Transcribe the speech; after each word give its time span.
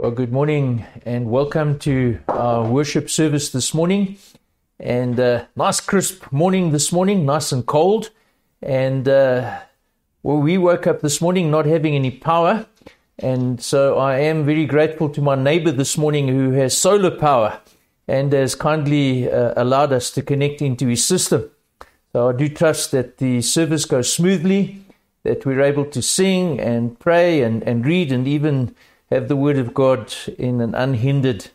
Well, 0.00 0.12
good 0.12 0.32
morning 0.32 0.86
and 1.04 1.30
welcome 1.30 1.78
to 1.80 2.20
our 2.26 2.66
worship 2.66 3.10
service 3.10 3.50
this 3.50 3.74
morning. 3.74 4.16
And 4.78 5.20
uh, 5.20 5.44
nice 5.56 5.80
crisp 5.80 6.32
morning 6.32 6.70
this 6.70 6.90
morning, 6.90 7.26
nice 7.26 7.52
and 7.52 7.66
cold. 7.66 8.08
And 8.62 9.06
uh, 9.06 9.58
well, 10.22 10.38
we 10.38 10.56
woke 10.56 10.86
up 10.86 11.02
this 11.02 11.20
morning 11.20 11.50
not 11.50 11.66
having 11.66 11.94
any 11.94 12.10
power. 12.10 12.64
And 13.18 13.60
so 13.60 13.98
I 13.98 14.20
am 14.20 14.46
very 14.46 14.64
grateful 14.64 15.10
to 15.10 15.20
my 15.20 15.34
neighbor 15.34 15.70
this 15.70 15.98
morning 15.98 16.28
who 16.28 16.52
has 16.52 16.74
solar 16.74 17.10
power 17.10 17.60
and 18.08 18.32
has 18.32 18.54
kindly 18.54 19.30
uh, 19.30 19.52
allowed 19.54 19.92
us 19.92 20.10
to 20.12 20.22
connect 20.22 20.62
into 20.62 20.86
his 20.86 21.04
system. 21.04 21.50
So 22.14 22.30
I 22.30 22.32
do 22.32 22.48
trust 22.48 22.92
that 22.92 23.18
the 23.18 23.42
service 23.42 23.84
goes 23.84 24.10
smoothly, 24.10 24.82
that 25.24 25.44
we're 25.44 25.60
able 25.60 25.84
to 25.84 26.00
sing 26.00 26.58
and 26.58 26.98
pray 26.98 27.42
and, 27.42 27.62
and 27.64 27.84
read 27.84 28.12
and 28.12 28.26
even 28.26 28.74
have 29.10 29.28
the 29.28 29.36
Word 29.36 29.58
of 29.58 29.74
God 29.74 30.14
in 30.38 30.60
an 30.60 30.74
unhindered, 30.74 31.48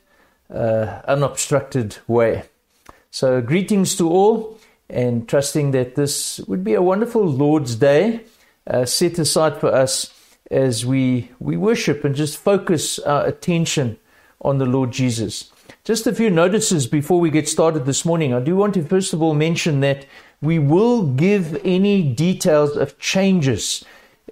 uh, 0.54 1.02
unobstructed 1.08 1.98
way. 2.08 2.44
So, 3.12 3.42
greetings 3.42 3.96
to 3.96 4.10
all, 4.10 4.60
and 4.90 5.28
trusting 5.28 5.72
that 5.72 5.96
this 5.96 6.40
would 6.42 6.64
be 6.64 6.74
a 6.74 6.82
wonderful 6.82 7.26
Lord's 7.26 7.76
Day 7.76 8.22
uh, 8.68 8.86
set 8.86 9.18
aside 9.18 9.60
for 9.60 9.74
us 9.74 10.14
as 10.52 10.86
we, 10.86 11.32
we 11.40 11.58
worship 11.58 12.04
and 12.04 12.14
just 12.14 12.38
focus 12.38 13.00
our 13.00 13.26
attention 13.26 13.98
on 14.42 14.58
the 14.58 14.66
Lord 14.66 14.92
Jesus. 14.92 15.52
Just 15.84 16.06
a 16.06 16.14
few 16.14 16.30
notices 16.30 16.88
before 16.88 17.20
we 17.20 17.30
get 17.30 17.50
started 17.50 17.86
this 17.86 18.06
morning. 18.06 18.34
I 18.34 18.40
do 18.40 18.56
want 18.56 18.74
to 18.76 18.84
first 18.84 19.14
of 19.14 19.22
all 19.22 19.34
mention 19.34 19.80
that 19.80 20.06
we 20.42 20.60
will 20.60 21.04
give 21.04 21.60
any 21.66 22.04
details 22.04 22.76
of 22.76 23.00
changes 23.00 23.84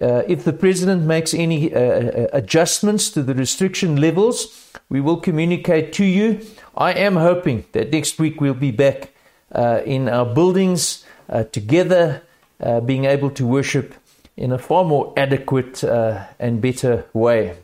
uh, 0.01 0.23
if 0.27 0.43
the 0.43 0.53
president 0.53 1.03
makes 1.03 1.33
any 1.33 1.73
uh, 1.73 1.79
uh, 1.79 2.27
adjustments 2.33 3.09
to 3.11 3.21
the 3.21 3.35
restriction 3.35 4.01
levels, 4.01 4.71
we 4.89 4.99
will 4.99 5.17
communicate 5.17 5.93
to 5.93 6.03
you. 6.03 6.41
I 6.75 6.93
am 6.93 7.15
hoping 7.15 7.65
that 7.73 7.91
next 7.91 8.19
week 8.19 8.41
we'll 8.41 8.55
be 8.55 8.71
back 8.71 9.11
uh, 9.51 9.81
in 9.85 10.09
our 10.09 10.25
buildings 10.25 11.05
uh, 11.29 11.43
together, 11.45 12.23
uh, 12.59 12.79
being 12.79 13.05
able 13.05 13.29
to 13.31 13.45
worship 13.45 13.93
in 14.35 14.51
a 14.51 14.57
far 14.57 14.83
more 14.83 15.13
adequate 15.15 15.83
and 15.83 16.59
better 16.59 17.05
way. 17.13 17.55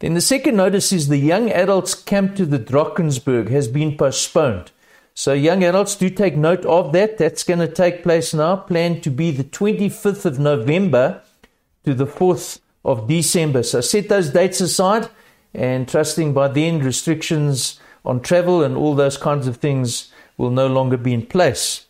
Then 0.00 0.12
the 0.12 0.20
second 0.20 0.56
notice 0.56 0.92
is 0.92 1.08
the 1.08 1.16
young 1.16 1.50
adults 1.50 1.94
camp 1.94 2.36
to 2.36 2.44
the 2.44 2.58
Drakensberg 2.58 3.48
has 3.48 3.68
been 3.68 3.96
postponed. 3.96 4.70
So 5.14 5.32
young 5.32 5.64
adults 5.64 5.96
do 5.96 6.10
take 6.10 6.36
note 6.36 6.66
of 6.66 6.92
that. 6.92 7.16
That's 7.16 7.42
going 7.42 7.60
to 7.60 7.68
take 7.68 8.02
place 8.02 8.34
now, 8.34 8.56
planned 8.56 9.02
to 9.04 9.10
be 9.10 9.30
the 9.30 9.44
25th 9.44 10.26
of 10.26 10.38
November 10.38 11.22
to 11.84 11.94
the 11.94 12.06
4th 12.06 12.60
of 12.84 13.08
December. 13.08 13.62
So 13.62 13.80
set 13.80 14.08
those 14.08 14.30
dates 14.30 14.60
aside 14.60 15.08
and 15.54 15.88
trusting 15.88 16.34
by 16.34 16.48
then 16.48 16.80
restrictions 16.80 17.80
on 18.04 18.20
travel 18.20 18.62
and 18.62 18.76
all 18.76 18.94
those 18.94 19.16
kinds 19.16 19.46
of 19.46 19.56
things 19.56 20.12
will 20.36 20.50
no 20.50 20.66
longer 20.66 20.96
be 20.96 21.14
in 21.14 21.26
place. 21.26 21.86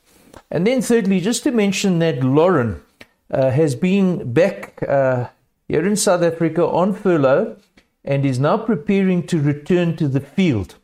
And 0.50 0.66
then, 0.66 0.82
thirdly, 0.82 1.20
just 1.20 1.42
to 1.44 1.50
mention 1.50 1.98
that 2.00 2.22
Lauren 2.22 2.82
uh, 3.30 3.50
has 3.50 3.74
been 3.74 4.32
back 4.32 4.82
uh, 4.86 5.28
here 5.68 5.86
in 5.86 5.96
South 5.96 6.22
Africa 6.22 6.66
on 6.66 6.94
furlough 6.94 7.56
and 8.04 8.26
is 8.26 8.38
now 8.38 8.58
preparing 8.58 9.26
to 9.26 9.40
return 9.40 9.96
to 9.96 10.08
the 10.08 10.20
field. 10.20 10.74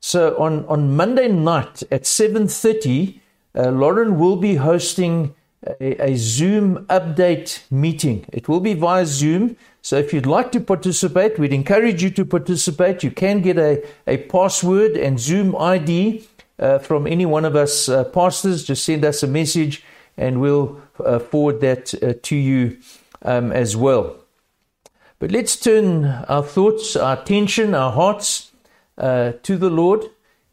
So 0.00 0.36
on, 0.38 0.66
on 0.66 0.96
Monday 0.96 1.28
night 1.28 1.82
at 1.90 2.02
7.30, 2.02 3.20
uh, 3.54 3.70
Lauren 3.70 4.18
will 4.18 4.36
be 4.36 4.56
hosting 4.56 5.34
a, 5.66 6.10
a, 6.10 6.16
Zoom 6.16 6.84
update 6.86 7.62
meeting. 7.70 8.24
It 8.32 8.48
will 8.48 8.60
be 8.60 8.74
via 8.74 9.06
Zoom. 9.06 9.56
So 9.82 9.96
if 9.96 10.12
you'd 10.12 10.26
like 10.26 10.52
to 10.52 10.60
participate, 10.60 11.38
we'd 11.38 11.52
encourage 11.52 12.02
you 12.02 12.10
to 12.10 12.24
participate. 12.24 13.02
You 13.02 13.10
can 13.10 13.40
get 13.40 13.58
a, 13.58 13.82
a 14.06 14.18
password 14.18 14.92
and 14.92 15.18
Zoom 15.18 15.56
ID 15.56 16.26
uh, 16.58 16.78
from 16.78 17.06
any 17.06 17.26
one 17.26 17.44
of 17.44 17.56
us 17.56 17.88
uh, 17.88 18.04
pastors. 18.04 18.64
Just 18.64 18.84
send 18.84 19.04
us 19.04 19.22
a 19.22 19.26
message 19.26 19.82
and 20.16 20.40
we'll 20.40 20.80
uh, 21.04 21.18
forward 21.18 21.60
that 21.60 21.94
uh, 22.02 22.14
to 22.22 22.36
you 22.36 22.78
um, 23.22 23.52
as 23.52 23.76
well. 23.76 24.16
But 25.18 25.30
let's 25.30 25.56
turn 25.56 26.04
our 26.28 26.42
thoughts, 26.42 26.96
our 26.96 27.20
attention, 27.20 27.74
our 27.74 27.92
hearts 27.92 28.52
uh, 28.98 29.32
to 29.42 29.56
the 29.56 29.70
Lord 29.70 30.04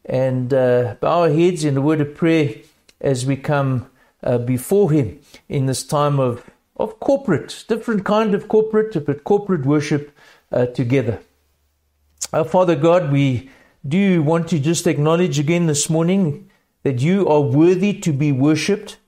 and 0.04 0.52
uh, 0.52 0.96
bow 1.00 1.22
our 1.22 1.30
heads 1.30 1.64
in 1.64 1.76
a 1.76 1.80
word 1.80 2.00
of 2.00 2.14
prayer 2.14 2.56
as 3.00 3.24
we 3.26 3.36
come 3.36 3.86
uh, 4.22 4.38
before 4.38 4.90
Him 4.92 5.20
in 5.48 5.66
this 5.66 5.84
time 5.84 6.18
of, 6.18 6.48
of 6.76 6.98
corporate, 7.00 7.64
different 7.68 8.04
kind 8.04 8.34
of 8.34 8.48
corporate, 8.48 9.04
but 9.04 9.24
corporate 9.24 9.66
worship 9.66 10.16
uh, 10.50 10.66
together. 10.66 11.20
Our 12.32 12.44
Father 12.44 12.76
God, 12.76 13.12
we 13.12 13.50
do 13.86 14.22
want 14.22 14.48
to 14.48 14.58
just 14.58 14.86
acknowledge 14.86 15.38
again 15.38 15.66
this 15.66 15.90
morning 15.90 16.50
that 16.82 17.00
you 17.00 17.28
are 17.28 17.40
worthy 17.40 17.92
to 18.00 18.12
be 18.12 18.32
worshipped, 18.32 18.98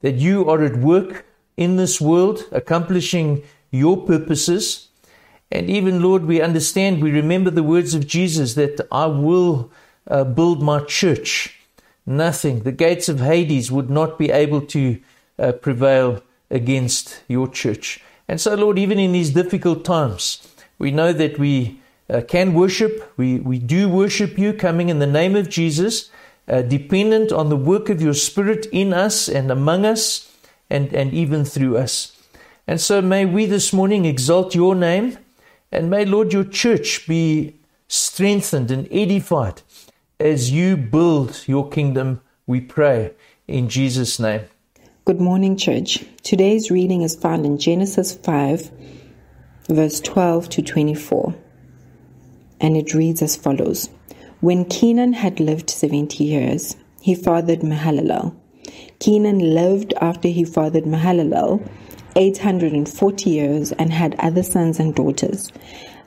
that 0.00 0.16
you 0.16 0.48
are 0.48 0.62
at 0.62 0.76
work 0.76 1.26
in 1.56 1.76
this 1.76 2.00
world, 2.00 2.44
accomplishing 2.52 3.42
your 3.70 3.96
purposes. 4.06 4.88
And 5.50 5.68
even, 5.68 6.02
Lord, 6.02 6.24
we 6.24 6.40
understand, 6.40 7.02
we 7.02 7.10
remember 7.10 7.50
the 7.50 7.62
words 7.62 7.94
of 7.94 8.06
Jesus 8.06 8.54
that 8.54 8.86
I 8.90 9.06
will 9.06 9.70
uh, 10.06 10.24
build 10.24 10.62
my 10.62 10.80
church 10.84 11.59
nothing. 12.10 12.60
The 12.60 12.72
gates 12.72 13.08
of 13.08 13.20
Hades 13.20 13.70
would 13.70 13.88
not 13.88 14.18
be 14.18 14.30
able 14.30 14.60
to 14.62 15.00
uh, 15.38 15.52
prevail 15.52 16.22
against 16.50 17.22
your 17.28 17.48
church. 17.48 18.00
And 18.28 18.40
so, 18.40 18.54
Lord, 18.54 18.78
even 18.78 18.98
in 18.98 19.12
these 19.12 19.30
difficult 19.30 19.84
times, 19.84 20.46
we 20.78 20.90
know 20.90 21.12
that 21.12 21.38
we 21.38 21.80
uh, 22.08 22.22
can 22.26 22.54
worship. 22.54 23.12
We, 23.16 23.38
we 23.38 23.58
do 23.58 23.88
worship 23.88 24.38
you, 24.38 24.52
coming 24.52 24.88
in 24.88 24.98
the 24.98 25.06
name 25.06 25.36
of 25.36 25.48
Jesus, 25.48 26.10
uh, 26.48 26.62
dependent 26.62 27.32
on 27.32 27.48
the 27.48 27.56
work 27.56 27.88
of 27.88 28.02
your 28.02 28.14
Spirit 28.14 28.66
in 28.72 28.92
us 28.92 29.28
and 29.28 29.50
among 29.50 29.84
us, 29.84 30.30
and, 30.68 30.92
and 30.92 31.12
even 31.14 31.44
through 31.44 31.78
us. 31.78 32.16
And 32.66 32.80
so, 32.80 33.00
may 33.00 33.24
we 33.24 33.46
this 33.46 33.72
morning 33.72 34.04
exalt 34.04 34.54
your 34.54 34.74
name, 34.74 35.18
and 35.72 35.90
may, 35.90 36.04
Lord, 36.04 36.32
your 36.32 36.44
church 36.44 37.06
be 37.06 37.56
strengthened 37.88 38.70
and 38.70 38.86
edified 38.92 39.62
as 40.20 40.50
you 40.50 40.76
build 40.76 41.48
your 41.48 41.68
kingdom, 41.70 42.20
we 42.46 42.60
pray 42.60 43.12
in 43.48 43.68
Jesus' 43.70 44.20
name. 44.20 44.42
Good 45.06 45.20
morning, 45.20 45.56
church. 45.56 46.04
Today's 46.22 46.70
reading 46.70 47.00
is 47.00 47.16
found 47.16 47.46
in 47.46 47.56
Genesis 47.58 48.14
5, 48.16 48.70
verse 49.68 49.98
12 50.00 50.50
to 50.50 50.62
24. 50.62 51.34
And 52.60 52.76
it 52.76 52.92
reads 52.92 53.22
as 53.22 53.34
follows 53.34 53.88
When 54.40 54.66
Kenan 54.66 55.14
had 55.14 55.40
lived 55.40 55.70
70 55.70 56.22
years, 56.22 56.76
he 57.00 57.14
fathered 57.14 57.60
Mahalalel. 57.60 58.36
Kenan 58.98 59.38
lived 59.38 59.94
after 60.02 60.28
he 60.28 60.44
fathered 60.44 60.84
Mahalalel 60.84 61.66
840 62.16 63.30
years 63.30 63.72
and 63.72 63.90
had 63.90 64.14
other 64.18 64.42
sons 64.42 64.78
and 64.78 64.94
daughters. 64.94 65.50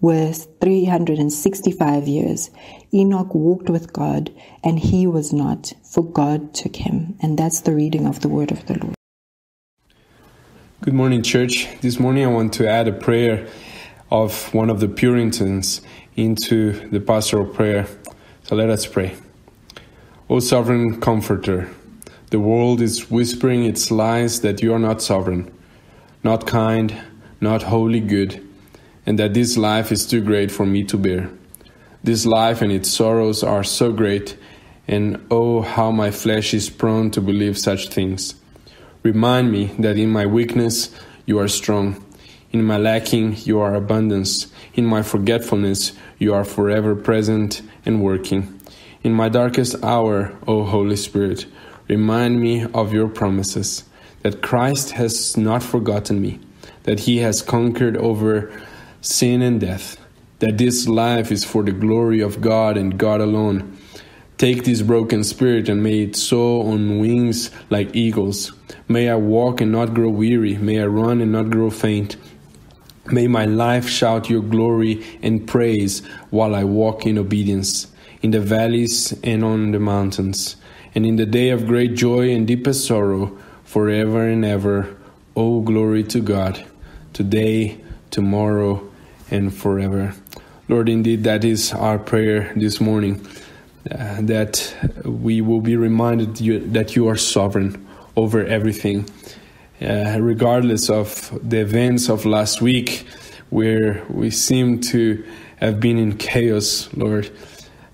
was 0.00 0.46
365 0.60 2.06
years. 2.06 2.50
Enoch 2.94 3.34
walked 3.34 3.68
with 3.68 3.92
God, 3.92 4.32
and 4.62 4.78
he 4.78 5.06
was 5.06 5.32
not, 5.32 5.72
for 5.82 6.04
God 6.04 6.54
took 6.54 6.76
him. 6.76 7.16
And 7.20 7.38
that's 7.38 7.60
the 7.60 7.74
reading 7.74 8.06
of 8.06 8.20
the 8.20 8.28
word 8.28 8.52
of 8.52 8.66
the 8.66 8.78
Lord. 8.78 8.94
Good 10.80 10.94
morning, 10.94 11.22
church. 11.22 11.68
This 11.80 11.98
morning 11.98 12.24
I 12.24 12.28
want 12.28 12.52
to 12.54 12.68
add 12.68 12.86
a 12.86 12.92
prayer 12.92 13.48
of 14.10 14.54
one 14.54 14.70
of 14.70 14.80
the 14.80 14.88
Puritans 14.88 15.80
into 16.14 16.88
the 16.90 17.00
pastoral 17.00 17.46
prayer. 17.46 17.86
So 18.44 18.54
let 18.54 18.70
us 18.70 18.86
pray. 18.86 19.16
O 20.30 20.38
sovereign 20.38 21.00
comforter, 21.00 21.68
The 22.30 22.38
world 22.38 22.82
is 22.82 23.10
whispering 23.10 23.64
its 23.64 23.90
lies 23.90 24.42
that 24.42 24.62
you 24.62 24.74
are 24.74 24.78
not 24.78 25.00
sovereign, 25.00 25.50
not 26.22 26.46
kind, 26.46 26.94
not 27.40 27.62
wholly 27.62 28.00
good, 28.00 28.46
and 29.08 29.18
that 29.18 29.32
this 29.32 29.56
life 29.56 29.90
is 29.90 30.04
too 30.04 30.20
great 30.20 30.50
for 30.50 30.66
me 30.66 30.84
to 30.84 30.98
bear. 30.98 31.30
This 32.04 32.26
life 32.26 32.60
and 32.60 32.70
its 32.70 32.90
sorrows 32.90 33.42
are 33.42 33.64
so 33.64 33.90
great, 33.90 34.36
and 34.86 35.26
oh, 35.30 35.62
how 35.62 35.90
my 35.90 36.10
flesh 36.10 36.52
is 36.52 36.68
prone 36.68 37.10
to 37.12 37.22
believe 37.22 37.56
such 37.56 37.88
things. 37.88 38.34
Remind 39.02 39.50
me 39.50 39.72
that 39.78 39.96
in 39.96 40.10
my 40.10 40.26
weakness 40.26 40.94
you 41.24 41.38
are 41.38 41.48
strong, 41.48 42.04
in 42.52 42.62
my 42.62 42.76
lacking 42.76 43.34
you 43.46 43.58
are 43.60 43.74
abundance, 43.74 44.48
in 44.74 44.84
my 44.84 45.00
forgetfulness 45.00 45.94
you 46.18 46.34
are 46.34 46.44
forever 46.44 46.94
present 46.94 47.62
and 47.86 48.02
working. 48.02 48.60
In 49.02 49.14
my 49.14 49.30
darkest 49.30 49.82
hour, 49.82 50.36
O 50.46 50.64
Holy 50.64 50.96
Spirit, 50.96 51.46
remind 51.88 52.42
me 52.42 52.66
of 52.74 52.92
your 52.92 53.08
promises, 53.08 53.84
that 54.20 54.42
Christ 54.42 54.90
has 54.90 55.34
not 55.34 55.62
forgotten 55.62 56.20
me, 56.20 56.40
that 56.82 57.00
he 57.00 57.18
has 57.18 57.40
conquered 57.40 57.96
over 57.96 58.52
sin 59.00 59.42
and 59.42 59.60
death, 59.60 59.96
that 60.38 60.58
this 60.58 60.88
life 60.88 61.32
is 61.32 61.44
for 61.44 61.62
the 61.62 61.72
glory 61.72 62.20
of 62.20 62.40
God 62.40 62.76
and 62.76 62.98
God 62.98 63.20
alone. 63.20 63.76
Take 64.38 64.64
this 64.64 64.82
broken 64.82 65.24
spirit 65.24 65.68
and 65.68 65.82
may 65.82 66.02
it 66.02 66.14
soar 66.14 66.72
on 66.72 67.00
wings 67.00 67.50
like 67.70 67.96
eagles. 67.96 68.52
May 68.86 69.08
I 69.08 69.16
walk 69.16 69.60
and 69.60 69.72
not 69.72 69.94
grow 69.94 70.10
weary. 70.10 70.56
May 70.56 70.80
I 70.80 70.86
run 70.86 71.20
and 71.20 71.32
not 71.32 71.50
grow 71.50 71.70
faint. 71.70 72.16
May 73.10 73.26
my 73.26 73.46
life 73.46 73.88
shout 73.88 74.30
your 74.30 74.42
glory 74.42 75.04
and 75.22 75.46
praise 75.48 76.06
while 76.30 76.54
I 76.54 76.64
walk 76.64 77.06
in 77.06 77.18
obedience, 77.18 77.88
in 78.22 78.30
the 78.30 78.40
valleys 78.40 79.12
and 79.24 79.42
on 79.42 79.72
the 79.72 79.80
mountains, 79.80 80.56
and 80.94 81.04
in 81.04 81.16
the 81.16 81.26
day 81.26 81.50
of 81.50 81.66
great 81.66 81.94
joy 81.94 82.30
and 82.30 82.46
deepest 82.46 82.86
sorrow, 82.86 83.36
forever 83.64 84.26
and 84.26 84.44
ever. 84.44 84.96
O 85.34 85.58
oh, 85.58 85.60
glory 85.60 86.04
to 86.04 86.20
God, 86.20 86.64
today, 87.12 87.80
tomorrow, 88.10 88.87
and 89.30 89.54
forever. 89.54 90.14
Lord, 90.68 90.88
indeed, 90.88 91.24
that 91.24 91.44
is 91.44 91.72
our 91.72 91.98
prayer 91.98 92.52
this 92.54 92.80
morning. 92.80 93.26
Uh, 93.90 94.18
that 94.20 94.74
we 95.04 95.40
will 95.40 95.62
be 95.62 95.76
reminded 95.76 96.40
you, 96.40 96.58
that 96.58 96.94
you 96.94 97.08
are 97.08 97.16
sovereign 97.16 97.86
over 98.16 98.44
everything, 98.44 99.08
uh, 99.80 100.18
regardless 100.20 100.90
of 100.90 101.38
the 101.48 101.60
events 101.60 102.10
of 102.10 102.26
last 102.26 102.60
week, 102.60 103.06
where 103.48 104.04
we 104.10 104.30
seem 104.30 104.80
to 104.80 105.24
have 105.56 105.80
been 105.80 105.96
in 105.96 106.18
chaos, 106.18 106.90
Lord. 106.94 107.30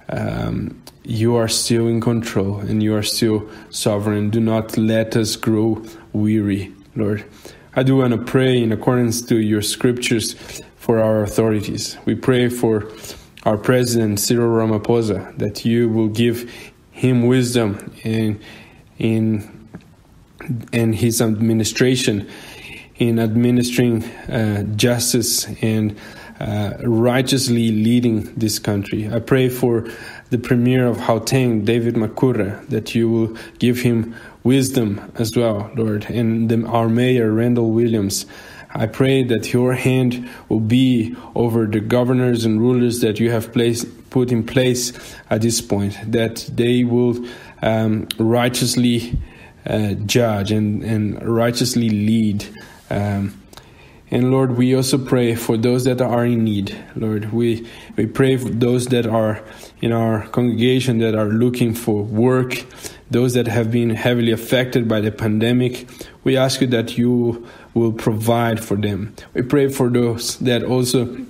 Um, 0.08 0.82
you 1.04 1.36
are 1.36 1.48
still 1.48 1.86
in 1.86 2.00
control 2.00 2.58
and 2.58 2.82
you 2.82 2.96
are 2.96 3.02
still 3.02 3.48
sovereign. 3.70 4.31
Do 4.31 4.40
not 4.40 4.76
let 4.76 5.16
us 5.16 5.36
grow 5.36 5.84
weary, 6.12 6.72
Lord. 6.96 7.25
I 7.76 7.82
do 7.82 7.96
want 7.96 8.12
to 8.12 8.19
pray 8.19 8.60
in 8.60 8.72
accordance 8.72 9.20
to 9.26 9.36
your 9.36 9.62
scriptures 9.62 10.34
for 10.84 10.98
our 11.00 11.22
authorities. 11.22 11.96
We 12.04 12.14
pray 12.14 12.50
for 12.50 12.86
our 13.44 13.56
president 13.56 14.20
Cyril 14.20 14.50
Ramaphosa 14.50 15.38
that 15.38 15.64
you 15.64 15.88
will 15.88 16.08
give 16.08 16.38
him 16.90 17.26
wisdom 17.26 17.90
in 18.02 18.38
in 18.98 19.69
in 20.72 20.92
his 20.92 21.22
administration 21.22 22.28
in 22.96 23.19
administering 23.19 24.04
uh, 24.04 24.64
justice 24.76 25.46
and 25.62 25.96
uh, 26.38 26.75
righteously 26.82 27.70
leading 27.70 28.34
this 28.34 28.58
country. 28.58 29.08
I 29.10 29.20
pray 29.20 29.48
for 29.48 29.88
the 30.28 30.38
Premier 30.38 30.86
of 30.86 30.98
Gauteng, 30.98 31.64
David 31.64 31.94
Makhura, 31.94 32.69
that 32.69 32.94
you 32.94 33.08
will 33.08 33.36
give 33.58 33.81
him 33.81 34.14
wisdom 34.42 35.00
as 35.14 35.34
well, 35.34 35.70
Lord, 35.76 36.04
and 36.10 36.50
the, 36.50 36.66
our 36.66 36.90
Mayor, 36.90 37.32
Randall 37.32 37.70
Williams. 37.70 38.26
I 38.74 38.86
pray 38.86 39.22
that 39.24 39.52
your 39.52 39.74
hand 39.74 40.28
will 40.48 40.60
be 40.60 41.14
over 41.34 41.66
the 41.66 41.80
governors 41.80 42.44
and 42.44 42.60
rulers 42.60 43.00
that 43.00 43.20
you 43.20 43.30
have 43.30 43.52
placed, 43.52 44.10
put 44.10 44.32
in 44.32 44.44
place 44.44 44.92
at 45.30 45.42
this 45.42 45.60
point, 45.60 45.96
that 46.10 46.48
they 46.52 46.82
will 46.82 47.24
um, 47.62 48.08
righteously 48.18 49.16
uh, 49.64 49.94
judge 50.06 50.50
and, 50.50 50.82
and 50.82 51.26
righteously 51.26 51.88
lead. 51.88 52.46
Um, 52.90 53.40
and 54.10 54.30
Lord, 54.30 54.56
we 54.56 54.74
also 54.74 54.98
pray 54.98 55.34
for 55.34 55.56
those 55.56 55.84
that 55.84 56.00
are 56.00 56.24
in 56.24 56.44
need. 56.44 56.76
Lord, 56.94 57.32
we, 57.32 57.66
we 57.96 58.06
pray 58.06 58.36
for 58.36 58.48
those 58.48 58.86
that 58.88 59.06
are 59.06 59.42
in 59.80 59.92
our 59.92 60.26
congregation 60.28 60.98
that 60.98 61.14
are 61.14 61.28
looking 61.28 61.74
for 61.74 62.02
work, 62.02 62.64
those 63.10 63.34
that 63.34 63.46
have 63.46 63.70
been 63.70 63.90
heavily 63.90 64.30
affected 64.30 64.86
by 64.88 65.00
the 65.00 65.10
pandemic. 65.10 65.88
We 66.22 66.36
ask 66.36 66.60
you 66.60 66.66
that 66.68 66.98
you 66.98 67.48
will 67.74 67.92
provide 67.92 68.64
for 68.64 68.76
them. 68.76 69.14
We 69.34 69.42
pray 69.42 69.68
for 69.68 69.88
those 69.88 70.38
that 70.38 70.62
also 70.62 71.26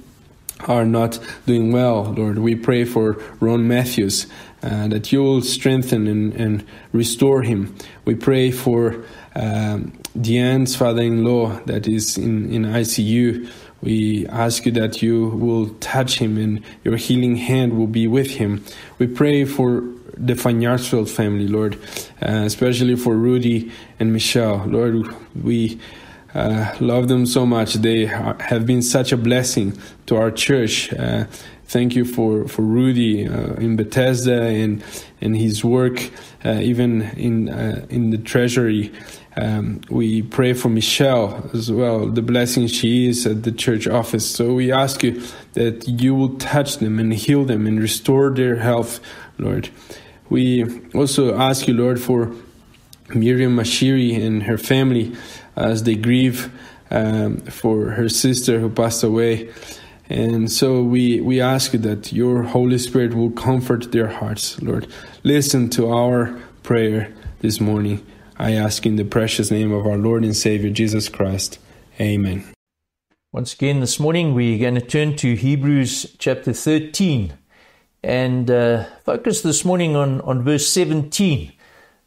are 0.60 0.84
not 0.84 1.18
doing 1.46 1.72
well, 1.72 2.04
Lord. 2.16 2.38
We 2.38 2.54
pray 2.54 2.84
for 2.84 3.22
Ron 3.40 3.66
Matthews, 3.66 4.26
uh, 4.62 4.88
that 4.88 5.12
you 5.12 5.22
will 5.22 5.42
strengthen 5.42 6.06
and, 6.06 6.32
and 6.34 6.66
restore 6.92 7.42
him. 7.42 7.74
We 8.04 8.14
pray 8.14 8.50
for 8.50 9.04
um, 9.34 9.92
Deanne's 10.18 10.76
father 10.76 11.02
in 11.02 11.24
law 11.24 11.58
that 11.66 11.86
is 11.86 12.16
in, 12.16 12.52
in 12.52 12.62
ICU. 12.64 13.50
We 13.82 14.26
ask 14.28 14.64
you 14.64 14.72
that 14.72 15.02
you 15.02 15.28
will 15.28 15.68
touch 15.80 16.18
him 16.18 16.38
and 16.38 16.62
your 16.84 16.96
healing 16.96 17.36
hand 17.36 17.76
will 17.76 17.86
be 17.86 18.06
with 18.06 18.30
him. 18.30 18.64
We 18.98 19.06
pray 19.06 19.44
for 19.44 19.82
the 20.16 20.34
Fanyardsfeld 20.34 21.10
family, 21.10 21.48
Lord, 21.48 21.74
uh, 22.22 22.44
especially 22.46 22.96
for 22.96 23.14
Rudy 23.14 23.72
and 23.98 24.12
Michelle. 24.12 24.64
Lord, 24.66 25.14
we 25.34 25.80
uh, 26.34 26.74
love 26.80 27.08
them 27.08 27.26
so 27.26 27.46
much. 27.46 27.74
They 27.74 28.06
have 28.06 28.66
been 28.66 28.82
such 28.82 29.12
a 29.12 29.16
blessing 29.16 29.78
to 30.06 30.16
our 30.16 30.30
church. 30.30 30.92
Uh, 30.92 31.24
thank 31.66 31.94
you 31.94 32.04
for 32.04 32.48
for 32.48 32.62
Rudy 32.62 33.26
uh, 33.28 33.54
in 33.54 33.76
Bethesda 33.76 34.42
and 34.42 34.82
and 35.20 35.36
his 35.36 35.64
work, 35.64 36.10
uh, 36.44 36.60
even 36.60 37.02
in 37.16 37.48
uh, 37.48 37.86
in 37.88 38.10
the 38.10 38.18
treasury. 38.18 38.92
Um, 39.36 39.80
we 39.90 40.22
pray 40.22 40.52
for 40.52 40.68
Michelle 40.68 41.50
as 41.52 41.70
well, 41.70 42.08
the 42.08 42.22
blessing 42.22 42.68
she 42.68 43.08
is 43.08 43.26
at 43.26 43.42
the 43.42 43.50
church 43.50 43.88
office. 43.88 44.28
So 44.28 44.54
we 44.54 44.70
ask 44.70 45.02
you 45.02 45.20
that 45.54 45.88
you 45.88 46.14
will 46.14 46.36
touch 46.36 46.78
them 46.78 47.00
and 47.00 47.12
heal 47.12 47.44
them 47.44 47.66
and 47.66 47.80
restore 47.80 48.30
their 48.30 48.56
health, 48.56 49.00
Lord. 49.38 49.70
We 50.30 50.64
also 50.94 51.36
ask 51.36 51.66
you, 51.66 51.74
Lord, 51.74 52.00
for 52.00 52.32
Miriam 53.12 53.56
Mashiri 53.56 54.24
and 54.24 54.44
her 54.44 54.56
family 54.56 55.16
as 55.56 55.82
they 55.84 55.94
grieve 55.94 56.52
um, 56.90 57.38
for 57.38 57.90
her 57.90 58.08
sister 58.08 58.60
who 58.60 58.70
passed 58.70 59.02
away. 59.02 59.52
And 60.08 60.52
so 60.52 60.82
we, 60.82 61.20
we 61.20 61.40
ask 61.40 61.72
that 61.72 62.12
your 62.12 62.42
Holy 62.42 62.78
Spirit 62.78 63.14
will 63.14 63.30
comfort 63.30 63.90
their 63.90 64.08
hearts, 64.08 64.60
Lord. 64.60 64.86
Listen 65.22 65.70
to 65.70 65.90
our 65.90 66.38
prayer 66.62 67.12
this 67.40 67.60
morning. 67.60 68.04
I 68.38 68.52
ask 68.52 68.84
in 68.84 68.96
the 68.96 69.04
precious 69.04 69.50
name 69.50 69.72
of 69.72 69.86
our 69.86 69.96
Lord 69.96 70.24
and 70.24 70.36
Savior 70.36 70.70
Jesus 70.70 71.08
Christ. 71.08 71.58
Amen. 72.00 72.44
Once 73.32 73.54
again, 73.54 73.80
this 73.80 73.98
morning 73.98 74.34
we're 74.34 74.58
going 74.58 74.74
to 74.74 74.80
turn 74.80 75.16
to 75.16 75.34
Hebrews 75.34 76.16
chapter 76.18 76.52
13 76.52 77.32
and 78.02 78.50
uh, 78.50 78.84
focus 79.04 79.40
this 79.42 79.64
morning 79.64 79.96
on, 79.96 80.20
on 80.20 80.44
verse 80.44 80.68
17. 80.68 81.52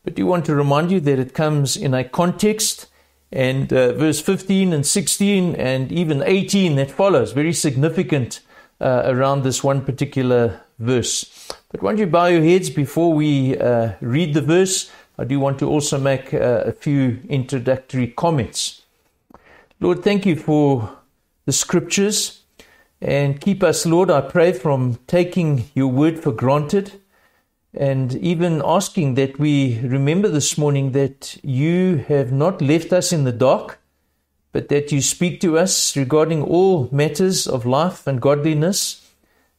But 0.03 0.15
do 0.15 0.25
want 0.25 0.45
to 0.45 0.55
remind 0.55 0.91
you 0.91 0.99
that 1.01 1.19
it 1.19 1.33
comes 1.33 1.75
in 1.75 1.93
a 1.93 2.03
context 2.03 2.87
and 3.31 3.71
uh, 3.73 3.93
verse 3.93 4.21
15 4.21 4.73
and 4.73 4.85
16 4.85 5.55
and 5.55 5.91
even 5.91 6.23
18 6.23 6.75
that 6.75 6.91
follows, 6.91 7.33
very 7.33 7.53
significant 7.53 8.41
uh, 8.79 9.03
around 9.05 9.43
this 9.43 9.63
one 9.63 9.83
particular 9.83 10.61
verse. 10.79 11.49
But 11.71 11.81
won't 11.81 11.99
you 11.99 12.07
bow 12.07 12.27
your 12.27 12.43
heads 12.43 12.69
before 12.69 13.13
we 13.13 13.57
uh, 13.57 13.93
read 14.01 14.33
the 14.33 14.41
verse? 14.41 14.91
I 15.17 15.23
do 15.23 15.39
want 15.39 15.59
to 15.59 15.67
also 15.67 15.97
make 15.97 16.33
uh, 16.33 16.63
a 16.65 16.71
few 16.71 17.19
introductory 17.27 18.07
comments. 18.07 18.83
Lord, 19.79 20.03
thank 20.03 20.25
you 20.25 20.35
for 20.35 20.97
the 21.45 21.51
scriptures 21.51 22.41
and 23.01 23.39
keep 23.39 23.61
us, 23.63 23.85
Lord, 23.85 24.09
I 24.09 24.21
pray, 24.21 24.53
from 24.53 24.95
taking 25.07 25.69
your 25.75 25.87
word 25.87 26.19
for 26.19 26.31
granted 26.31 26.99
and 27.77 28.15
even 28.15 28.61
asking 28.65 29.13
that 29.13 29.37
we 29.37 29.79
remember 29.81 30.29
this 30.29 30.57
morning 30.57 30.93
that 30.93 31.37
you 31.43 31.97
have 32.07 32.31
not 32.31 32.59
left 32.59 32.91
us 32.91 33.13
in 33.13 33.23
the 33.23 33.31
dark, 33.31 33.79
but 34.51 34.69
that 34.69 34.91
you 34.91 34.99
speak 34.99 35.39
to 35.41 35.59
us 35.59 35.95
regarding 35.95 36.41
all 36.41 36.89
matters 36.91 37.45
of 37.45 37.67
life 37.67 38.07
and 38.07 38.19
godliness, 38.19 39.07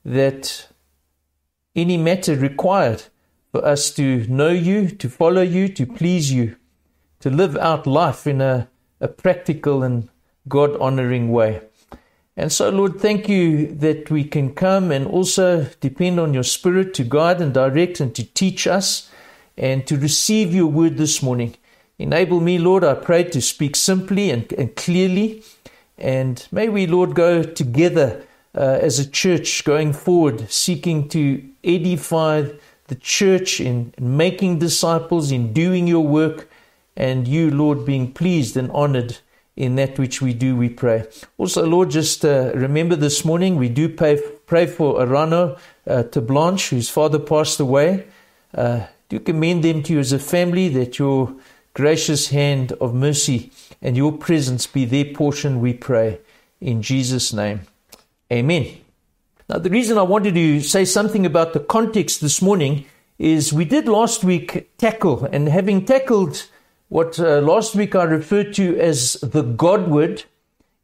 that 0.04 0.66
any 1.76 1.96
matter 1.96 2.34
required 2.34 3.04
for 3.52 3.64
us 3.64 3.92
to 3.92 4.26
know 4.26 4.50
you, 4.50 4.88
to 4.88 5.08
follow 5.08 5.42
you, 5.42 5.68
to 5.68 5.86
please 5.86 6.32
you, 6.32 6.56
to 7.20 7.30
live 7.30 7.56
out 7.56 7.86
life 7.86 8.26
in 8.26 8.40
a, 8.40 8.68
a 9.00 9.06
practical 9.06 9.84
and 9.84 10.08
God 10.48 10.76
honoring 10.80 11.30
way. 11.30 11.67
And 12.38 12.52
so, 12.52 12.70
Lord, 12.70 13.00
thank 13.00 13.28
you 13.28 13.66
that 13.66 14.12
we 14.12 14.22
can 14.22 14.54
come 14.54 14.92
and 14.92 15.08
also 15.08 15.66
depend 15.80 16.20
on 16.20 16.32
your 16.32 16.44
Spirit 16.44 16.94
to 16.94 17.02
guide 17.02 17.40
and 17.40 17.52
direct 17.52 17.98
and 17.98 18.14
to 18.14 18.22
teach 18.22 18.68
us 18.68 19.10
and 19.56 19.84
to 19.88 19.96
receive 19.96 20.54
your 20.54 20.68
word 20.68 20.98
this 20.98 21.20
morning. 21.20 21.56
Enable 21.98 22.40
me, 22.40 22.58
Lord, 22.58 22.84
I 22.84 22.94
pray, 22.94 23.24
to 23.24 23.42
speak 23.42 23.74
simply 23.74 24.30
and, 24.30 24.52
and 24.52 24.76
clearly. 24.76 25.42
And 25.98 26.46
may 26.52 26.68
we, 26.68 26.86
Lord, 26.86 27.16
go 27.16 27.42
together 27.42 28.24
uh, 28.54 28.78
as 28.82 29.00
a 29.00 29.10
church 29.10 29.64
going 29.64 29.92
forward, 29.92 30.48
seeking 30.48 31.08
to 31.08 31.44
edify 31.64 32.44
the 32.86 32.94
church 32.94 33.60
in, 33.60 33.92
in 33.98 34.16
making 34.16 34.60
disciples, 34.60 35.32
in 35.32 35.52
doing 35.52 35.88
your 35.88 36.06
work, 36.06 36.48
and 36.96 37.26
you, 37.26 37.50
Lord, 37.50 37.84
being 37.84 38.12
pleased 38.12 38.56
and 38.56 38.70
honored 38.70 39.18
in 39.58 39.74
that 39.74 39.98
which 39.98 40.22
we 40.22 40.32
do, 40.32 40.54
we 40.54 40.68
pray. 40.68 41.04
Also, 41.36 41.66
Lord, 41.66 41.90
just 41.90 42.24
uh, 42.24 42.52
remember 42.54 42.94
this 42.94 43.24
morning 43.24 43.56
we 43.56 43.68
do 43.68 43.88
pay, 43.88 44.22
pray 44.46 44.66
for 44.66 45.00
Arano 45.00 45.58
uh, 45.84 46.04
to 46.04 46.20
Blanche, 46.20 46.68
whose 46.68 46.88
father 46.88 47.18
passed 47.18 47.58
away. 47.58 48.06
Uh, 48.54 48.86
do 49.08 49.18
commend 49.18 49.64
them 49.64 49.82
to 49.82 49.94
you 49.94 49.98
as 49.98 50.12
a 50.12 50.18
family 50.20 50.68
that 50.68 51.00
your 51.00 51.34
gracious 51.74 52.28
hand 52.28 52.70
of 52.80 52.94
mercy 52.94 53.50
and 53.82 53.96
your 53.96 54.12
presence 54.12 54.64
be 54.68 54.84
their 54.84 55.12
portion, 55.12 55.60
we 55.60 55.74
pray. 55.74 56.20
In 56.60 56.80
Jesus' 56.80 57.32
name, 57.32 57.62
amen. 58.32 58.78
Now, 59.48 59.58
the 59.58 59.70
reason 59.70 59.98
I 59.98 60.02
wanted 60.02 60.34
to 60.34 60.60
say 60.60 60.84
something 60.84 61.26
about 61.26 61.52
the 61.52 61.60
context 61.60 62.20
this 62.20 62.40
morning 62.40 62.86
is 63.18 63.52
we 63.52 63.64
did 63.64 63.88
last 63.88 64.22
week 64.22 64.70
tackle, 64.78 65.24
and 65.32 65.48
having 65.48 65.84
tackled 65.84 66.46
what 66.88 67.18
uh, 67.20 67.40
last 67.40 67.74
week 67.74 67.94
I 67.94 68.04
referred 68.04 68.54
to 68.54 68.78
as 68.78 69.14
the 69.22 69.42
Godward 69.42 70.24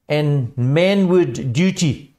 and 0.08 0.54
manward 0.56 1.52
duty 1.52 2.14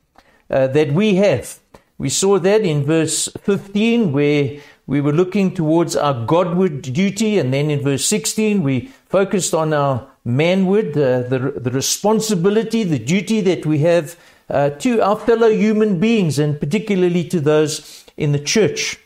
uh, 0.50 0.68
that 0.68 0.92
we 0.92 1.16
have. 1.16 1.60
We 1.98 2.10
saw 2.10 2.40
that 2.40 2.62
in 2.62 2.84
verse 2.84 3.30
15, 3.42 4.12
where 4.12 4.60
we 4.88 5.02
were 5.02 5.14
looking 5.14 5.54
towards 5.54 5.96
our 5.96 6.26
Godward 6.26 6.82
duty, 6.82 7.40
and 7.40 7.54
then 7.54 7.70
in 7.70 7.82
verse 7.82 8.06
16, 8.06 8.64
we 8.64 8.92
focused 9.08 9.54
on 9.54 9.74
our 9.74 10.08
manward, 10.26 10.98
uh, 10.98 11.28
the, 11.30 11.54
the 11.58 11.72
responsibility, 11.72 12.84
the 12.84 13.00
duty 13.00 13.40
that 13.42 13.66
we 13.66 13.80
have 13.80 14.18
uh, 14.50 14.72
to 14.72 15.00
our 15.02 15.16
fellow 15.16 15.50
human 15.50 16.00
beings, 16.00 16.38
and 16.38 16.60
particularly 16.60 17.24
to 17.24 17.40
those 17.40 18.04
in 18.18 18.32
the 18.32 18.40
church. 18.40 19.00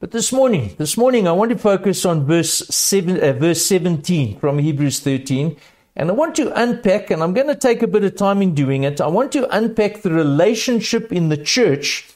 But 0.00 0.10
this 0.10 0.32
morning, 0.32 0.74
this 0.76 0.96
morning, 0.96 1.28
I 1.28 1.32
want 1.32 1.52
to 1.52 1.58
focus 1.58 2.04
on 2.04 2.26
verse 2.26 2.58
seven, 2.68 3.22
uh, 3.22 3.32
verse 3.32 3.64
17 3.64 4.38
from 4.40 4.58
Hebrews 4.58 5.00
13. 5.00 5.56
And 5.96 6.10
I 6.10 6.12
want 6.12 6.34
to 6.36 6.52
unpack, 6.60 7.10
and 7.10 7.22
I'm 7.22 7.32
going 7.32 7.46
to 7.46 7.54
take 7.54 7.80
a 7.80 7.86
bit 7.86 8.02
of 8.02 8.16
time 8.16 8.42
in 8.42 8.54
doing 8.54 8.82
it. 8.82 9.00
I 9.00 9.06
want 9.06 9.30
to 9.32 9.48
unpack 9.56 10.02
the 10.02 10.10
relationship 10.10 11.12
in 11.12 11.28
the 11.28 11.36
church 11.36 12.08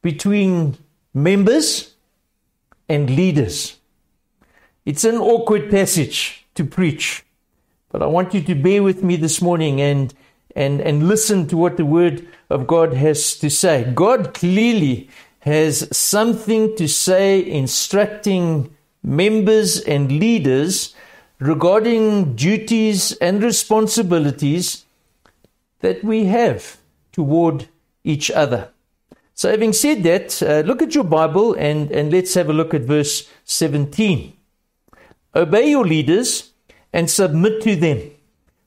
between 0.00 0.78
members 1.12 1.94
and 2.88 3.10
leaders. 3.10 3.78
It's 4.86 5.04
an 5.04 5.16
awkward 5.16 5.70
passage 5.70 6.46
to 6.54 6.64
preach, 6.64 7.24
but 7.90 8.00
I 8.00 8.06
want 8.06 8.32
you 8.32 8.42
to 8.42 8.54
bear 8.54 8.84
with 8.84 9.02
me 9.02 9.16
this 9.16 9.42
morning 9.42 9.80
and, 9.80 10.14
and, 10.54 10.80
and 10.80 11.08
listen 11.08 11.48
to 11.48 11.56
what 11.56 11.76
the 11.76 11.86
Word 11.86 12.28
of 12.48 12.68
God 12.68 12.94
has 12.94 13.36
to 13.38 13.50
say. 13.50 13.90
God 13.92 14.34
clearly 14.34 15.10
has 15.44 15.94
something 15.94 16.74
to 16.74 16.88
say 16.88 17.44
instructing 17.44 18.74
members 19.02 19.78
and 19.78 20.10
leaders 20.10 20.94
regarding 21.38 22.34
duties 22.34 23.12
and 23.20 23.42
responsibilities 23.42 24.86
that 25.80 26.02
we 26.02 26.24
have 26.24 26.78
toward 27.12 27.68
each 28.04 28.30
other. 28.30 28.70
So, 29.34 29.50
having 29.50 29.74
said 29.74 30.02
that, 30.04 30.42
uh, 30.42 30.60
look 30.66 30.80
at 30.80 30.94
your 30.94 31.04
Bible 31.04 31.52
and, 31.52 31.90
and 31.90 32.10
let's 32.10 32.32
have 32.32 32.48
a 32.48 32.54
look 32.54 32.72
at 32.72 32.80
verse 32.80 33.28
17. 33.44 34.32
Obey 35.36 35.68
your 35.68 35.84
leaders 35.84 36.52
and 36.90 37.10
submit 37.10 37.60
to 37.64 37.76
them, 37.76 38.00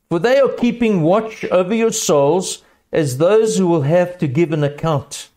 for 0.09 0.19
they 0.19 0.37
are 0.39 0.49
keeping 0.49 1.01
watch 1.01 1.43
over 1.45 1.73
your 1.73 1.91
souls 1.91 2.61
as 2.91 3.17
those 3.17 3.57
who 3.57 3.65
will 3.65 3.81
have 3.81 4.19
to 4.19 4.27
give 4.27 4.51
an 4.51 4.63
account. 4.63 5.29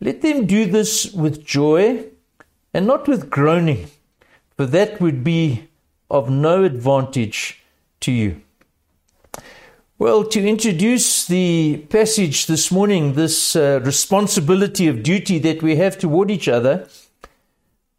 Let 0.00 0.20
them 0.20 0.46
do 0.46 0.66
this 0.66 1.12
with 1.12 1.44
joy 1.44 2.06
and 2.74 2.86
not 2.86 3.08
with 3.08 3.30
groaning, 3.30 3.88
for 4.56 4.66
that 4.66 5.00
would 5.00 5.24
be 5.24 5.68
of 6.10 6.28
no 6.28 6.64
advantage 6.64 7.62
to 8.00 8.12
you. 8.12 8.42
Well, 9.98 10.24
to 10.24 10.46
introduce 10.46 11.26
the 11.26 11.86
passage 11.88 12.44
this 12.46 12.70
morning, 12.70 13.14
this 13.14 13.56
uh, 13.56 13.80
responsibility 13.82 14.88
of 14.88 15.02
duty 15.02 15.38
that 15.38 15.62
we 15.62 15.76
have 15.76 15.98
toward 15.98 16.30
each 16.30 16.48
other, 16.48 16.86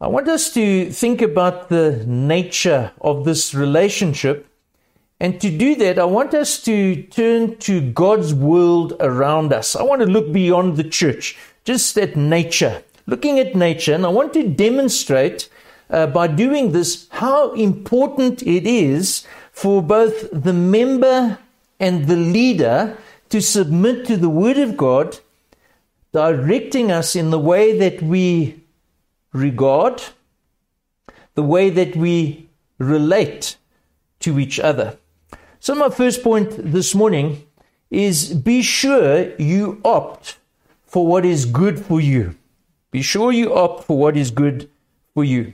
I 0.00 0.06
want 0.06 0.28
us 0.28 0.54
to 0.54 0.92
think 0.92 1.20
about 1.20 1.70
the 1.70 2.04
nature 2.06 2.92
of 3.00 3.24
this 3.24 3.52
relationship. 3.52 4.46
And 5.18 5.40
to 5.40 5.50
do 5.50 5.74
that, 5.74 5.98
I 5.98 6.04
want 6.04 6.34
us 6.34 6.62
to 6.62 7.02
turn 7.02 7.56
to 7.56 7.90
God's 7.90 8.32
world 8.32 8.92
around 9.00 9.52
us. 9.52 9.74
I 9.74 9.82
want 9.82 10.00
to 10.00 10.06
look 10.06 10.32
beyond 10.32 10.76
the 10.76 10.88
church 10.88 11.36
just 11.68 11.98
at 11.98 12.16
nature, 12.16 12.82
looking 13.04 13.38
at 13.38 13.54
nature, 13.54 13.92
and 13.92 14.06
I 14.06 14.08
want 14.08 14.32
to 14.32 14.48
demonstrate 14.48 15.50
uh, 15.90 16.06
by 16.06 16.26
doing 16.26 16.72
this 16.72 17.06
how 17.10 17.52
important 17.52 18.42
it 18.42 18.66
is 18.66 19.26
for 19.52 19.82
both 19.82 20.30
the 20.32 20.54
member 20.54 21.38
and 21.78 22.06
the 22.06 22.16
leader 22.16 22.96
to 23.28 23.42
submit 23.42 24.06
to 24.06 24.16
the 24.16 24.30
Word 24.30 24.56
of 24.56 24.78
God, 24.78 25.18
directing 26.10 26.90
us 26.90 27.14
in 27.14 27.28
the 27.28 27.38
way 27.38 27.78
that 27.78 28.00
we 28.00 28.64
regard, 29.34 30.02
the 31.34 31.42
way 31.42 31.68
that 31.68 31.94
we 31.94 32.48
relate 32.78 33.58
to 34.20 34.38
each 34.38 34.58
other. 34.58 34.96
So, 35.60 35.74
my 35.74 35.90
first 35.90 36.22
point 36.22 36.48
this 36.72 36.94
morning 36.94 37.44
is 37.90 38.32
be 38.32 38.62
sure 38.62 39.36
you 39.36 39.82
opt 39.84 40.37
for 40.88 41.06
what 41.06 41.24
is 41.24 41.44
good 41.44 41.78
for 41.78 42.00
you. 42.00 42.34
Be 42.90 43.02
sure 43.02 43.30
you 43.30 43.54
opt 43.54 43.84
for 43.84 43.98
what 43.98 44.16
is 44.16 44.30
good 44.30 44.68
for 45.14 45.22
you. 45.22 45.52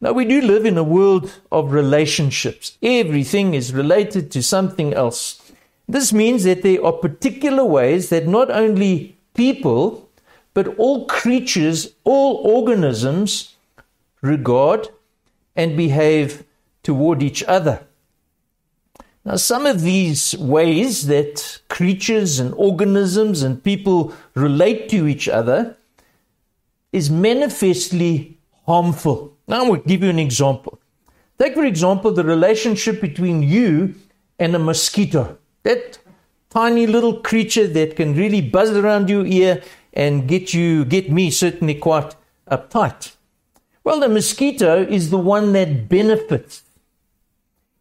Now, 0.00 0.12
we 0.12 0.26
do 0.26 0.42
live 0.42 0.66
in 0.66 0.76
a 0.76 0.82
world 0.82 1.32
of 1.50 1.72
relationships. 1.72 2.76
Everything 2.82 3.54
is 3.54 3.72
related 3.72 4.30
to 4.32 4.42
something 4.42 4.92
else. 4.92 5.40
This 5.88 6.12
means 6.12 6.44
that 6.44 6.62
there 6.62 6.84
are 6.84 6.92
particular 6.92 7.64
ways 7.64 8.10
that 8.10 8.26
not 8.26 8.50
only 8.50 9.16
people, 9.34 10.10
but 10.52 10.76
all 10.78 11.06
creatures, 11.06 11.94
all 12.04 12.36
organisms 12.44 13.54
regard 14.20 14.88
and 15.54 15.76
behave 15.76 16.44
toward 16.82 17.22
each 17.22 17.42
other. 17.44 17.86
Now, 19.26 19.34
some 19.34 19.66
of 19.66 19.82
these 19.82 20.38
ways 20.38 21.08
that 21.08 21.60
creatures 21.68 22.38
and 22.38 22.54
organisms 22.54 23.42
and 23.42 23.60
people 23.60 24.14
relate 24.34 24.88
to 24.90 25.08
each 25.08 25.28
other 25.28 25.76
is 26.92 27.10
manifestly 27.10 28.38
harmful. 28.66 29.36
Now, 29.48 29.64
going 29.64 29.82
to 29.82 29.88
give 29.88 30.04
you 30.04 30.10
an 30.10 30.20
example. 30.20 30.78
Take, 31.40 31.54
for 31.54 31.64
example, 31.64 32.12
the 32.12 32.22
relationship 32.22 33.00
between 33.00 33.42
you 33.42 33.96
and 34.38 34.54
a 34.54 34.60
mosquito. 34.60 35.36
That 35.64 35.98
tiny 36.48 36.86
little 36.86 37.20
creature 37.20 37.66
that 37.66 37.96
can 37.96 38.14
really 38.14 38.40
buzz 38.40 38.70
around 38.76 39.10
your 39.10 39.26
ear 39.26 39.60
and 39.92 40.28
get 40.28 40.54
you, 40.54 40.84
get 40.84 41.10
me 41.10 41.32
certainly 41.32 41.74
quite 41.74 42.14
uptight. 42.48 43.16
Well, 43.82 43.98
the 43.98 44.08
mosquito 44.08 44.84
is 44.84 45.10
the 45.10 45.18
one 45.18 45.52
that 45.54 45.88
benefits 45.88 46.62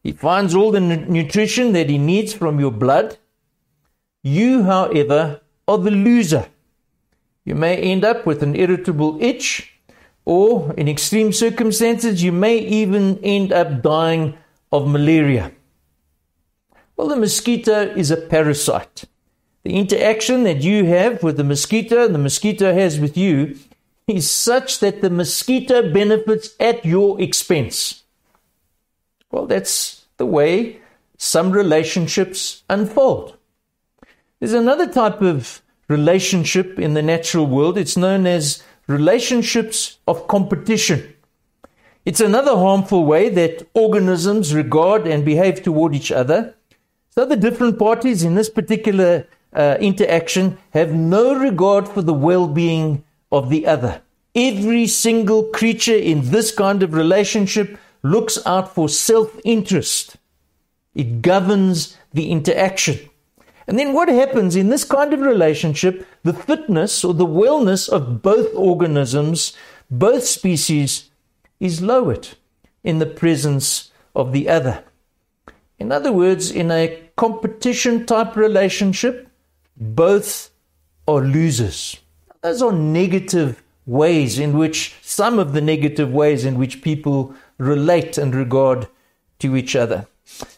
he 0.06 0.12
finds 0.12 0.54
all 0.54 0.70
the 0.70 0.80
nutrition 0.80 1.74
that 1.74 1.90
he 1.90 1.98
needs 1.98 2.32
from 2.32 2.60
your 2.60 2.70
blood. 2.70 3.18
You, 4.22 4.62
however, 4.62 5.42
are 5.68 5.80
the 5.80 5.90
loser. 5.90 6.46
You 7.44 7.56
may 7.56 7.78
end 7.78 8.06
up 8.06 8.24
with 8.24 8.44
an 8.44 8.56
irritable 8.56 9.18
itch, 9.20 9.74
or 10.24 10.72
in 10.74 10.88
extreme 10.88 11.34
circumstances, 11.34 12.22
you 12.22 12.32
may 12.32 12.60
even 12.60 13.18
end 13.24 13.52
up 13.52 13.82
dying 13.82 14.38
of 14.72 14.88
malaria. 14.88 15.52
Well, 16.96 17.08
the 17.08 17.16
mosquito 17.16 17.92
is 17.96 18.12
a 18.12 18.18
parasite. 18.18 19.06
The 19.64 19.74
interaction 19.74 20.44
that 20.44 20.62
you 20.62 20.86
have 20.86 21.24
with 21.24 21.38
the 21.38 21.44
mosquito 21.44 22.06
and 22.06 22.14
the 22.14 22.20
mosquito 22.20 22.76
has 22.76 23.00
with 23.00 23.18
you 23.18 23.58
is 24.08 24.30
such 24.30 24.82
that 24.82 25.02
the 25.02 25.10
mosquito 25.10 25.92
benefits 25.92 26.52
at 26.60 26.86
your 26.86 27.20
expense. 27.20 28.04
Well, 29.36 29.48
that's 29.48 30.06
the 30.16 30.26
way 30.26 30.80
some 31.18 31.52
relationships 31.52 32.64
unfold. 32.70 33.36
There's 34.40 34.54
another 34.54 34.90
type 34.90 35.22
of 35.22 35.62
relationship 35.90 36.80
in 36.80 36.94
the 36.94 37.02
natural 37.02 37.46
world. 37.46 37.78
It's 37.78 37.98
known 37.98 38.28
as 38.28 38.64
relationships 38.88 39.98
of 40.08 40.30
competition. 40.30 41.14
It's 42.06 42.22
another 42.22 42.56
harmful 42.56 43.04
way 43.04 43.28
that 43.28 43.68
organisms 43.74 44.56
regard 44.56 45.06
and 45.06 45.26
behave 45.26 45.62
toward 45.62 45.94
each 45.94 46.14
other. 46.14 46.56
So 47.10 47.26
the 47.26 47.36
different 47.36 47.78
parties 47.78 48.24
in 48.24 48.36
this 48.36 48.50
particular 48.50 49.28
uh, 49.52 49.76
interaction 49.82 50.58
have 50.70 50.94
no 50.94 51.38
regard 51.38 51.90
for 51.90 52.02
the 52.02 52.14
well 52.14 52.48
being 52.48 53.04
of 53.34 53.50
the 53.50 53.68
other. 53.68 54.02
Every 54.34 54.88
single 54.88 55.44
creature 55.44 55.98
in 55.98 56.32
this 56.32 56.56
kind 56.56 56.82
of 56.84 56.94
relationship 56.94 57.78
looks 58.06 58.38
out 58.46 58.74
for 58.74 58.88
self 58.88 59.38
interest. 59.44 60.18
It 60.94 61.22
governs 61.22 61.98
the 62.14 62.32
interaction. 62.32 63.10
And 63.68 63.80
then 63.80 63.94
what 63.94 64.10
happens 64.10 64.56
in 64.56 64.70
this 64.70 64.84
kind 64.84 65.14
of 65.14 65.22
relationship, 65.22 66.08
the 66.24 66.34
fitness 66.34 67.04
or 67.04 67.14
the 67.14 67.26
wellness 67.26 67.90
of 67.90 68.22
both 68.22 68.54
organisms, 68.56 69.54
both 69.90 70.24
species, 70.24 71.10
is 71.60 71.82
lowered 71.82 72.30
in 72.84 73.00
the 73.00 73.06
presence 73.06 73.92
of 74.16 74.32
the 74.32 74.48
other. 74.48 74.84
In 75.80 75.92
other 75.92 76.12
words, 76.12 76.52
in 76.52 76.72
a 76.72 77.10
competition 77.16 78.06
type 78.06 78.36
relationship, 78.36 79.28
both 79.76 80.52
are 81.08 81.22
losers. 81.22 81.98
Those 82.42 82.62
are 82.62 82.72
negative 82.72 83.64
ways 83.86 84.40
in 84.40 84.58
which, 84.58 84.96
some 85.02 85.40
of 85.40 85.54
the 85.54 85.62
negative 85.62 86.12
ways 86.12 86.46
in 86.46 86.58
which 86.58 86.82
people 86.82 87.36
relate 87.58 88.18
and 88.18 88.36
regard 88.36 88.88
to 89.40 89.56
each 89.56 89.76
other. 89.76 90.08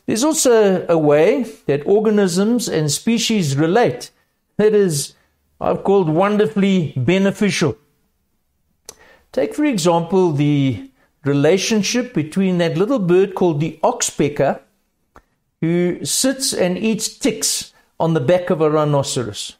There's 0.05 0.23
also 0.23 0.85
a 0.87 0.97
way 0.97 1.43
that 1.65 1.85
organisms 1.85 2.67
and 2.67 2.91
species 2.91 3.57
relate 3.57 4.11
that 4.57 4.73
is, 4.73 5.13
I've 5.59 5.83
called 5.83 6.09
wonderfully 6.09 6.93
beneficial. 6.95 7.77
Take, 9.31 9.53
for 9.53 9.65
example, 9.65 10.31
the 10.31 10.89
relationship 11.23 12.13
between 12.13 12.57
that 12.57 12.77
little 12.77 12.99
bird 12.99 13.35
called 13.35 13.59
the 13.59 13.79
oxpecker 13.83 14.61
who 15.61 16.03
sits 16.05 16.53
and 16.53 16.77
eats 16.77 17.09
ticks 17.17 17.73
on 17.99 18.13
the 18.13 18.19
back 18.19 18.49
of 18.49 18.61
a 18.61 18.69
rhinoceros. 18.69 19.57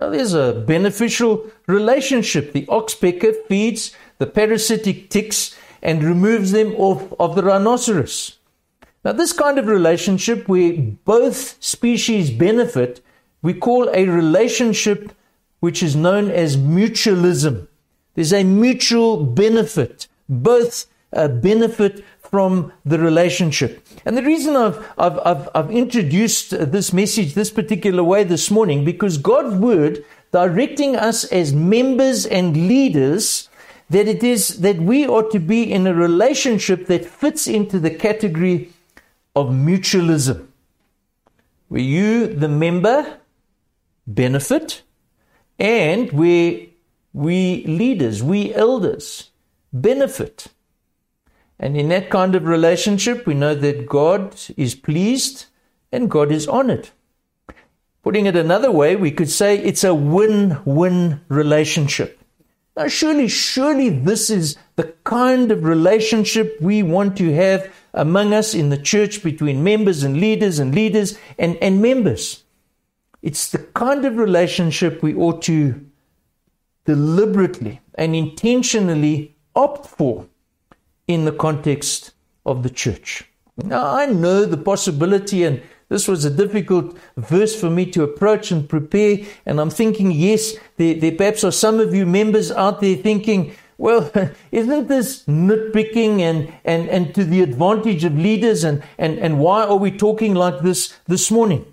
Now, 0.00 0.10
there's 0.10 0.34
a 0.34 0.64
beneficial 0.66 1.48
relationship. 1.68 2.52
The 2.52 2.66
oxpecker 2.66 3.34
feeds 3.46 3.94
the 4.18 4.26
parasitic 4.26 5.08
ticks 5.08 5.56
and 5.84 6.02
removes 6.02 6.50
them 6.50 6.74
off 6.76 7.12
of 7.20 7.36
the 7.36 7.42
rhinoceros. 7.42 8.38
Now, 9.04 9.12
this 9.12 9.34
kind 9.34 9.58
of 9.58 9.66
relationship 9.66 10.48
where 10.48 10.72
both 11.04 11.62
species 11.62 12.30
benefit, 12.30 13.02
we 13.42 13.52
call 13.52 13.90
a 13.90 14.06
relationship 14.06 15.12
which 15.60 15.82
is 15.82 15.94
known 15.94 16.30
as 16.30 16.56
mutualism. 16.56 17.68
There's 18.14 18.32
a 18.32 18.44
mutual 18.44 19.24
benefit. 19.24 20.08
Both 20.28 20.86
uh, 21.12 21.28
benefit 21.28 22.02
from 22.18 22.72
the 22.84 22.98
relationship. 22.98 23.86
And 24.06 24.16
the 24.16 24.22
reason 24.22 24.56
I've, 24.56 24.78
I've, 24.98 25.18
I've, 25.24 25.48
I've 25.54 25.70
introduced 25.70 26.50
this 26.50 26.92
message 26.92 27.34
this 27.34 27.50
particular 27.50 28.02
way 28.02 28.24
this 28.24 28.50
morning, 28.50 28.84
because 28.84 29.18
God's 29.18 29.54
word 29.56 30.04
directing 30.32 30.96
us 30.96 31.24
as 31.24 31.52
members 31.52 32.26
and 32.26 32.56
leaders 32.68 33.48
that 33.90 34.08
it 34.08 34.22
is 34.22 34.60
that 34.60 34.78
we 34.78 35.06
ought 35.06 35.30
to 35.32 35.38
be 35.38 35.70
in 35.70 35.86
a 35.86 35.94
relationship 35.94 36.86
that 36.86 37.04
fits 37.04 37.46
into 37.46 37.78
the 37.78 37.90
category 37.90 38.70
of 39.36 39.48
mutualism, 39.48 40.46
where 41.68 41.80
you, 41.80 42.26
the 42.26 42.48
member, 42.48 43.18
benefit, 44.06 44.82
and 45.58 46.10
where 46.12 46.60
we 47.12 47.64
leaders, 47.66 48.22
we 48.22 48.54
elders, 48.54 49.30
benefit. 49.72 50.48
And 51.58 51.76
in 51.76 51.88
that 51.90 52.10
kind 52.10 52.34
of 52.34 52.44
relationship, 52.44 53.26
we 53.26 53.34
know 53.34 53.54
that 53.54 53.86
God 53.86 54.34
is 54.56 54.74
pleased 54.74 55.46
and 55.92 56.10
God 56.10 56.32
is 56.32 56.48
honored. 56.48 56.90
Putting 58.02 58.26
it 58.26 58.36
another 58.36 58.70
way, 58.70 58.96
we 58.96 59.10
could 59.10 59.30
say 59.30 59.56
it's 59.56 59.84
a 59.84 59.94
win 59.94 60.58
win 60.64 61.20
relationship. 61.28 62.23
Now, 62.76 62.88
surely, 62.88 63.28
surely 63.28 63.88
this 63.88 64.30
is 64.30 64.56
the 64.74 64.94
kind 65.04 65.52
of 65.52 65.64
relationship 65.64 66.56
we 66.60 66.82
want 66.82 67.16
to 67.18 67.32
have 67.32 67.72
among 67.92 68.32
us 68.34 68.52
in 68.52 68.70
the 68.70 68.78
church 68.78 69.22
between 69.22 69.62
members 69.62 70.02
and 70.02 70.16
leaders 70.16 70.58
and 70.58 70.74
leaders 70.74 71.16
and, 71.38 71.56
and 71.58 71.80
members. 71.80 72.42
It's 73.22 73.50
the 73.50 73.58
kind 73.58 74.04
of 74.04 74.16
relationship 74.16 75.02
we 75.02 75.14
ought 75.14 75.40
to 75.42 75.86
deliberately 76.84 77.80
and 77.94 78.16
intentionally 78.16 79.36
opt 79.54 79.86
for 79.86 80.26
in 81.06 81.24
the 81.24 81.32
context 81.32 82.12
of 82.44 82.62
the 82.64 82.70
church. 82.70 83.24
Now, 83.56 83.94
I 83.94 84.06
know 84.06 84.44
the 84.44 84.56
possibility, 84.56 85.44
and 85.44 85.62
this 85.88 86.08
was 86.08 86.24
a 86.24 86.30
difficult 86.30 86.96
verse 87.16 87.58
for 87.58 87.70
me 87.70 87.86
to 87.92 88.02
approach 88.02 88.50
and 88.50 88.68
prepare. 88.68 89.18
And 89.46 89.60
I'm 89.60 89.70
thinking, 89.70 90.10
yes, 90.10 90.54
there, 90.76 90.94
there 90.94 91.12
perhaps 91.12 91.44
are 91.44 91.52
some 91.52 91.80
of 91.80 91.94
you 91.94 92.06
members 92.06 92.50
out 92.50 92.80
there 92.80 92.96
thinking, 92.96 93.54
well, 93.76 94.10
isn't 94.52 94.88
this 94.88 95.24
nitpicking 95.24 96.20
and, 96.20 96.52
and, 96.64 96.88
and 96.88 97.14
to 97.14 97.24
the 97.24 97.42
advantage 97.42 98.04
of 98.04 98.16
leaders? 98.16 98.64
And, 98.64 98.82
and, 98.98 99.18
and 99.18 99.38
why 99.38 99.64
are 99.64 99.76
we 99.76 99.90
talking 99.90 100.34
like 100.34 100.60
this 100.60 100.94
this 101.06 101.30
morning? 101.30 101.66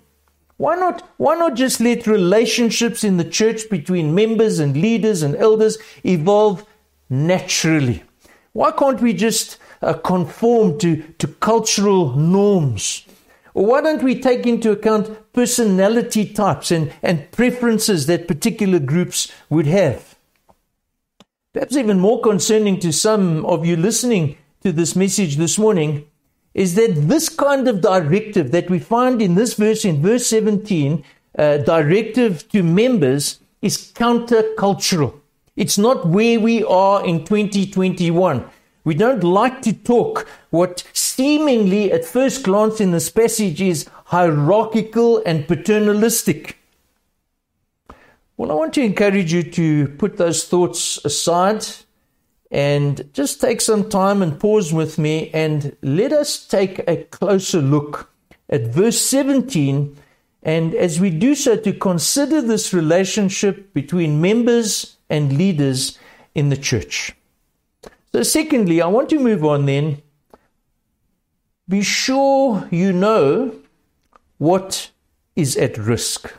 Why 0.58 0.76
not, 0.76 1.08
why 1.16 1.34
not 1.34 1.54
just 1.54 1.80
let 1.80 2.06
relationships 2.06 3.02
in 3.02 3.16
the 3.16 3.24
church 3.24 3.68
between 3.68 4.14
members 4.14 4.58
and 4.58 4.76
leaders 4.76 5.22
and 5.22 5.34
elders 5.36 5.78
evolve 6.04 6.64
naturally? 7.10 8.04
Why 8.52 8.70
can't 8.70 9.00
we 9.00 9.14
just 9.14 9.58
uh, 9.80 9.94
conform 9.94 10.78
to, 10.78 11.02
to 11.18 11.26
cultural 11.26 12.14
norms? 12.14 13.04
Why 13.52 13.82
don't 13.82 14.02
we 14.02 14.18
take 14.18 14.46
into 14.46 14.70
account 14.70 15.32
personality 15.32 16.24
types 16.32 16.70
and, 16.70 16.92
and 17.02 17.30
preferences 17.32 18.06
that 18.06 18.28
particular 18.28 18.78
groups 18.78 19.30
would 19.50 19.66
have? 19.66 20.16
Perhaps 21.52 21.76
even 21.76 22.00
more 22.00 22.20
concerning 22.22 22.80
to 22.80 22.92
some 22.92 23.44
of 23.44 23.66
you 23.66 23.76
listening 23.76 24.38
to 24.62 24.72
this 24.72 24.96
message 24.96 25.36
this 25.36 25.58
morning 25.58 26.06
is 26.54 26.74
that 26.76 27.08
this 27.08 27.28
kind 27.28 27.68
of 27.68 27.80
directive 27.80 28.52
that 28.52 28.70
we 28.70 28.78
find 28.78 29.20
in 29.20 29.34
this 29.34 29.54
verse, 29.54 29.84
in 29.84 30.00
verse 30.00 30.26
17, 30.26 31.04
uh, 31.38 31.58
directive 31.58 32.48
to 32.48 32.62
members, 32.62 33.40
is 33.60 33.92
countercultural. 33.92 35.20
It's 35.56 35.76
not 35.76 36.06
where 36.06 36.40
we 36.40 36.64
are 36.64 37.04
in 37.04 37.24
2021. 37.24 38.44
We 38.84 38.94
don't 38.94 39.22
like 39.22 39.62
to 39.62 39.72
talk 39.72 40.28
what 40.50 40.84
seemingly 40.92 41.92
at 41.92 42.04
first 42.04 42.42
glance 42.42 42.80
in 42.80 42.90
this 42.90 43.10
passage 43.10 43.60
is 43.60 43.88
hierarchical 44.06 45.22
and 45.24 45.46
paternalistic. 45.46 46.58
Well, 48.36 48.50
I 48.50 48.54
want 48.54 48.74
to 48.74 48.82
encourage 48.82 49.32
you 49.32 49.44
to 49.44 49.88
put 49.98 50.16
those 50.16 50.44
thoughts 50.44 51.02
aside 51.04 51.64
and 52.50 53.08
just 53.14 53.40
take 53.40 53.60
some 53.60 53.88
time 53.88 54.20
and 54.20 54.38
pause 54.38 54.72
with 54.72 54.98
me 54.98 55.30
and 55.32 55.76
let 55.82 56.12
us 56.12 56.44
take 56.44 56.80
a 56.88 57.04
closer 57.04 57.62
look 57.62 58.10
at 58.48 58.62
verse 58.62 59.00
17. 59.00 59.96
And 60.42 60.74
as 60.74 60.98
we 60.98 61.10
do 61.10 61.34
so, 61.34 61.56
to 61.56 61.72
consider 61.72 62.42
this 62.42 62.74
relationship 62.74 63.72
between 63.72 64.20
members 64.20 64.96
and 65.08 65.38
leaders 65.38 65.98
in 66.34 66.48
the 66.48 66.56
church. 66.56 67.14
So, 68.12 68.22
secondly, 68.22 68.82
I 68.82 68.86
want 68.88 69.08
to 69.10 69.18
move 69.18 69.44
on 69.44 69.66
then. 69.66 70.02
Be 71.68 71.82
sure 71.82 72.68
you 72.70 72.92
know 72.92 73.54
what 74.38 74.90
is 75.34 75.56
at 75.56 75.78
risk. 75.78 76.32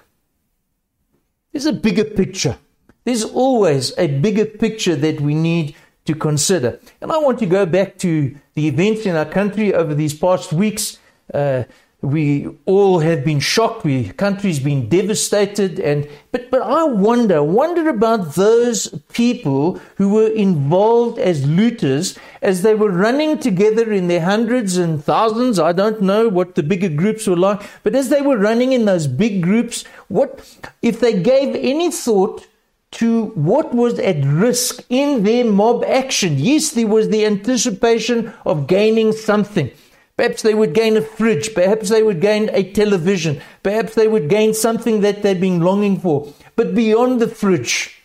There's 1.52 1.66
a 1.66 1.74
bigger 1.74 2.04
picture. 2.04 2.58
There's 3.06 3.24
always 3.24 3.98
a 3.98 4.08
bigger 4.08 4.46
picture 4.46 4.96
that 4.96 5.20
we 5.22 5.34
need 5.34 5.76
to 6.06 6.14
consider. 6.14 6.80
And 7.02 7.12
I 7.12 7.18
want 7.18 7.40
to 7.40 7.46
go 7.46 7.66
back 7.66 7.98
to 8.00 8.36
the 8.54 8.68
events 8.68 9.06
in 9.06 9.16
our 9.16 9.26
country 9.26 9.74
over 9.74 9.96
these 9.96 10.14
past 10.14 10.54
weeks. 10.54 11.00
Uh, 11.34 11.64
we 12.04 12.50
all 12.66 13.00
have 13.00 13.24
been 13.24 13.40
shocked. 13.40 13.86
We 13.86 14.10
country's 14.10 14.60
been 14.60 14.90
devastated, 14.90 15.80
and 15.80 16.06
but 16.34 16.52
but 16.52 16.62
I 16.62 16.84
wonder, 16.84 17.42
wonder 17.42 17.88
about 17.88 18.36
those 18.36 18.90
people 19.14 19.80
who 19.96 20.10
were 20.10 20.28
involved 20.28 21.18
as 21.18 21.48
looters 21.48 22.20
as 22.42 22.62
they 22.62 22.76
were 22.76 22.92
running 22.92 23.40
together 23.40 23.90
in 23.94 24.10
their 24.10 24.20
hundreds 24.20 24.76
and 24.76 25.02
thousands. 25.02 25.60
I 25.60 25.72
don't 25.72 26.02
know 26.02 26.28
what 26.28 26.56
the 26.56 26.64
bigger 26.64 26.90
groups 26.90 27.26
were 27.26 27.38
like, 27.38 27.62
but 27.84 27.96
as 27.96 28.10
they 28.10 28.22
were 28.22 28.38
running 28.38 28.74
in 28.74 28.84
those 28.84 29.08
big 29.08 29.42
groups, 29.42 29.86
what 30.10 30.58
if 30.82 31.00
they 31.00 31.22
gave 31.22 31.56
any 31.56 31.90
thought 31.90 32.46
to 32.92 33.28
what 33.28 33.74
was 33.74 33.98
at 34.00 34.24
risk 34.26 34.84
in 34.90 35.24
their 35.24 35.46
mob 35.46 35.86
action? 35.86 36.38
Yes, 36.38 36.72
there 36.72 36.86
was 36.86 37.08
the 37.08 37.26
anticipation 37.26 38.34
of 38.46 38.68
gaining 38.68 39.14
something. 39.14 39.72
Perhaps 40.16 40.44
they 40.44 40.54
would 40.54 40.74
gain 40.74 40.96
a 40.96 41.02
fridge. 41.02 41.54
Perhaps 41.56 41.90
they 41.90 42.04
would 42.04 42.22
gain 42.22 42.50
a 42.54 42.72
television. 42.72 43.42
Perhaps 43.64 43.96
they 43.96 44.08
would 44.08 44.30
gain 44.30 44.54
something 44.54 45.02
that 45.02 45.24
they've 45.24 45.40
been 45.40 45.62
longing 45.62 46.00
for. 46.00 46.32
But 46.56 46.76
beyond 46.76 47.20
the 47.20 47.28
fridge, 47.28 48.00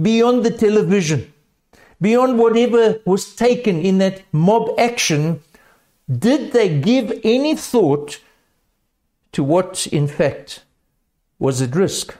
beyond 0.00 0.44
the 0.44 0.50
television, 0.50 1.32
beyond 2.00 2.38
whatever 2.38 3.00
was 3.04 3.34
taken 3.34 3.80
in 3.80 3.98
that 3.98 4.22
mob 4.32 4.70
action, 4.78 5.42
did 6.10 6.52
they 6.52 6.80
give 6.80 7.20
any 7.22 7.54
thought 7.54 8.20
to 9.32 9.44
what, 9.44 9.86
in 9.88 10.08
fact, 10.08 10.64
was 11.38 11.60
at 11.60 11.76
risk? 11.76 12.16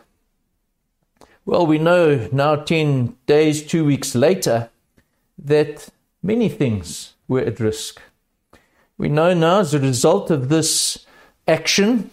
Well, 1.45 1.67
we 1.67 1.79
know 1.79 2.29
now, 2.33 2.57
10 2.57 3.17
days, 3.27 3.67
two 3.67 3.85
weeks 3.85 4.15
later, 4.15 4.71
that 5.39 5.89
many 6.23 6.49
things 6.49 7.15
were 7.27 7.41
at 7.41 7.59
risk. 7.59 8.01
We 9.03 9.09
know 9.09 9.35
now, 9.35 9.59
as 9.59 9.75
a 9.75 9.81
result 9.81 10.31
of 10.31 10.49
this 10.49 11.07
action, 11.49 12.13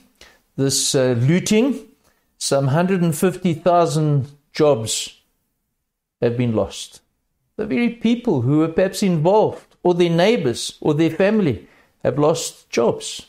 this 0.55 0.95
uh, 0.95 1.15
looting, 1.19 1.87
some 2.39 2.65
150,000 2.65 4.31
jobs 4.53 5.21
have 6.19 6.35
been 6.35 6.55
lost. 6.55 7.01
The 7.57 7.67
very 7.67 7.89
people 7.89 8.41
who 8.41 8.57
were 8.57 8.69
perhaps 8.69 9.03
involved, 9.03 9.75
or 9.83 9.93
their 9.93 10.09
neighbors, 10.09 10.79
or 10.81 10.95
their 10.95 11.11
family, 11.11 11.67
have 12.03 12.17
lost 12.17 12.71
jobs. 12.71 13.27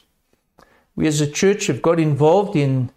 We 0.96 1.07
as 1.07 1.20
a 1.20 1.31
church 1.31 1.66
have 1.66 1.83
got 1.83 2.01
involved 2.01 2.57
in 2.57 2.90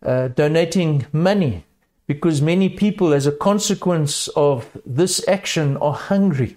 uh, 0.00 0.28
donating 0.28 1.06
money 1.12 1.64
because 2.06 2.40
many 2.40 2.68
people, 2.68 3.12
as 3.12 3.26
a 3.26 3.32
consequence 3.32 4.28
of 4.36 4.78
this 4.86 5.26
action, 5.26 5.76
are 5.78 5.92
hungry, 5.92 6.56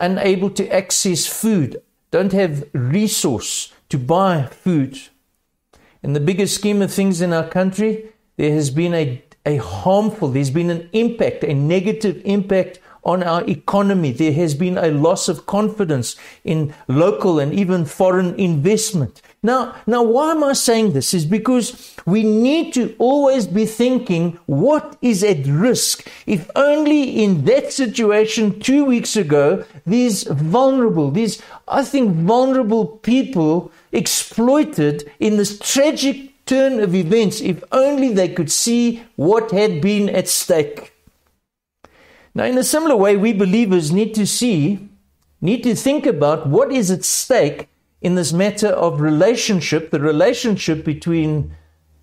unable 0.00 0.50
to 0.50 0.68
access 0.74 1.28
food, 1.28 1.80
don't 2.12 2.32
have 2.32 2.68
resource 2.72 3.72
to 3.88 3.98
buy 3.98 4.44
food. 4.44 5.00
In 6.02 6.12
the 6.12 6.20
bigger 6.20 6.46
scheme 6.46 6.80
of 6.82 6.92
things 6.92 7.20
in 7.20 7.32
our 7.32 7.48
country, 7.48 8.12
there 8.36 8.52
has 8.52 8.70
been 8.70 8.94
a, 8.94 9.24
a 9.44 9.56
harmful, 9.56 10.28
there's 10.28 10.50
been 10.50 10.70
an 10.70 10.88
impact, 10.92 11.42
a 11.42 11.54
negative 11.54 12.20
impact 12.24 12.78
on 13.02 13.22
our 13.22 13.44
economy. 13.48 14.12
There 14.12 14.32
has 14.34 14.54
been 14.54 14.78
a 14.78 14.90
loss 14.90 15.28
of 15.28 15.46
confidence 15.46 16.14
in 16.44 16.74
local 16.86 17.40
and 17.40 17.52
even 17.52 17.84
foreign 17.84 18.34
investment. 18.34 19.22
Now, 19.44 19.74
now, 19.88 20.04
why 20.04 20.30
am 20.30 20.44
I 20.44 20.52
saying 20.52 20.92
this? 20.92 21.12
Is 21.12 21.26
because 21.26 21.96
we 22.06 22.22
need 22.22 22.72
to 22.74 22.94
always 22.98 23.48
be 23.48 23.66
thinking 23.66 24.38
what 24.46 24.96
is 25.02 25.24
at 25.24 25.44
risk. 25.46 26.08
If 26.26 26.48
only 26.54 27.24
in 27.24 27.44
that 27.46 27.72
situation 27.72 28.60
two 28.60 28.84
weeks 28.84 29.16
ago, 29.16 29.64
these 29.84 30.22
vulnerable, 30.22 31.10
these, 31.10 31.42
I 31.66 31.82
think, 31.82 32.14
vulnerable 32.14 32.86
people 32.86 33.72
exploited 33.90 35.10
in 35.18 35.38
this 35.38 35.58
tragic 35.58 36.46
turn 36.46 36.78
of 36.78 36.94
events, 36.94 37.40
if 37.40 37.64
only 37.72 38.12
they 38.12 38.28
could 38.28 38.50
see 38.50 39.02
what 39.16 39.50
had 39.50 39.80
been 39.80 40.08
at 40.08 40.28
stake. 40.28 40.92
Now, 42.32 42.44
in 42.44 42.56
a 42.58 42.64
similar 42.64 42.94
way, 42.94 43.16
we 43.16 43.32
believers 43.32 43.90
need 43.90 44.14
to 44.14 44.24
see, 44.24 44.88
need 45.40 45.64
to 45.64 45.74
think 45.74 46.06
about 46.06 46.46
what 46.46 46.70
is 46.70 46.92
at 46.92 47.04
stake 47.04 47.68
in 48.02 48.16
this 48.16 48.32
matter 48.32 48.68
of 48.68 49.00
relationship, 49.00 49.90
the 49.90 50.00
relationship 50.00 50.84
between 50.84 51.54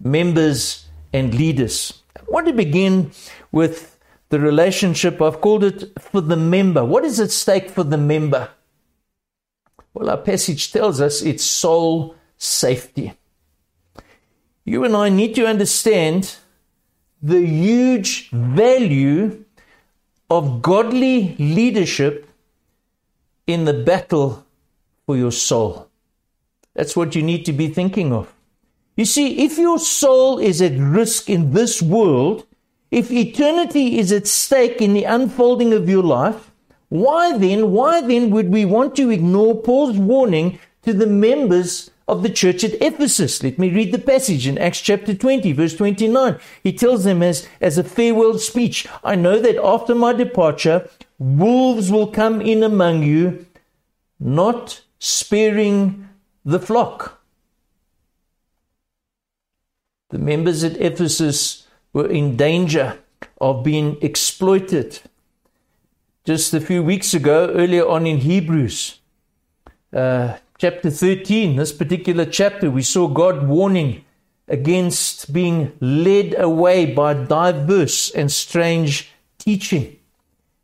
members 0.02 0.88
and 1.14 1.34
leaders. 1.36 2.02
I 2.18 2.22
want 2.28 2.48
to 2.48 2.54
begin 2.54 3.12
with 3.52 3.98
the 4.30 4.40
relationship, 4.40 5.22
I've 5.22 5.42
called 5.42 5.64
it 5.64 5.92
for 6.00 6.22
the 6.22 6.38
member. 6.38 6.86
What 6.86 7.04
is 7.04 7.20
at 7.20 7.32
stake 7.32 7.70
for 7.70 7.84
the 7.84 7.98
member? 7.98 8.50
Well, 9.94 10.10
our 10.10 10.18
passage 10.18 10.72
tells 10.72 11.02
us 11.02 11.22
it's 11.22 11.44
soul 11.44 12.16
safety. 12.38 13.14
You 14.64 14.84
and 14.86 14.96
I 14.96 15.10
need 15.10 15.36
to 15.36 15.48
understand 15.48 16.36
the 17.22 17.42
huge 17.42 18.30
value 18.30 19.44
of 20.30 20.62
godly 20.62 21.36
leadership 21.38 22.30
in 23.48 23.66
the 23.66 23.74
battle 23.74 24.46
for 25.08 25.18
your 25.18 25.32
soul. 25.32 25.89
That's 26.76 26.96
what 26.96 27.16
you 27.16 27.22
need 27.22 27.46
to 27.46 27.54
be 27.54 27.68
thinking 27.68 28.14
of. 28.14 28.34
You 28.96 29.06
see, 29.06 29.46
if 29.46 29.58
your 29.58 29.80
soul 29.80 30.40
is 30.40 30.62
at 30.62 30.78
risk 30.78 31.30
in 31.30 31.54
this 31.54 31.82
world, 31.82 32.46
if 32.92 33.12
eternity 33.12 33.98
is 33.98 34.12
at 34.12 34.28
stake 34.28 34.82
in 34.82 34.94
the 34.94 35.04
unfolding 35.04 35.74
of 35.74 35.88
your 35.88 36.04
life, 36.04 36.52
why 36.90 37.38
then, 37.38 37.72
why 37.72 38.02
then 38.02 38.30
would 38.32 38.50
we 38.50 38.66
want 38.66 38.96
to 38.96 39.10
ignore 39.10 39.56
Paul's 39.56 39.98
warning 39.98 40.60
to 40.84 40.94
the 40.94 41.08
members 41.08 41.92
of 42.10 42.24
the 42.24 42.30
church 42.30 42.64
at 42.64 42.82
Ephesus. 42.82 43.44
Let 43.44 43.60
me 43.60 43.70
read 43.70 43.92
the 43.92 44.00
passage 44.00 44.48
in 44.48 44.58
Acts 44.58 44.82
chapter 44.82 45.14
20, 45.14 45.52
verse 45.54 45.76
29. 45.76 46.40
He 46.64 46.74
tells 46.74 47.04
them 47.04 47.22
as, 47.22 47.48
as 47.62 47.78
a 47.78 47.84
farewell 47.84 48.40
speech, 48.40 48.88
I 49.04 49.16
know 49.16 49.40
that 49.40 49.64
after 49.64 49.94
my 49.94 50.14
departure, 50.14 50.90
wolves 51.20 51.92
will 51.92 52.08
come 52.08 52.42
in 52.42 52.64
among 52.64 53.04
you, 53.04 53.46
not 54.20 54.82
sparing 54.98 56.09
the 56.46 56.60
flock. 56.60 57.22
The 60.10 60.20
members 60.20 60.64
at 60.64 60.78
Ephesus 60.78 61.68
were 61.94 62.08
in 62.08 62.36
danger 62.36 63.00
of 63.40 63.64
being 63.64 63.98
exploited. 64.02 65.02
Just 66.26 66.54
a 66.54 66.62
few 66.62 66.84
weeks 66.84 67.14
ago, 67.14 67.52
earlier 67.54 67.88
on 67.88 68.06
in 68.06 68.20
Hebrews, 68.20 69.00
uh, 69.94 70.38
chapter 70.58 70.90
13, 70.90 71.56
this 71.56 71.72
particular 71.72 72.26
chapter, 72.26 72.70
we 72.70 72.82
saw 72.82 73.08
God 73.08 73.48
warning 73.48 74.04
against 74.48 75.32
being 75.32 75.72
led 75.80 76.38
away 76.40 76.94
by 76.94 77.14
diverse 77.14 78.10
and 78.12 78.32
strange 78.32 79.12
teaching. 79.38 79.96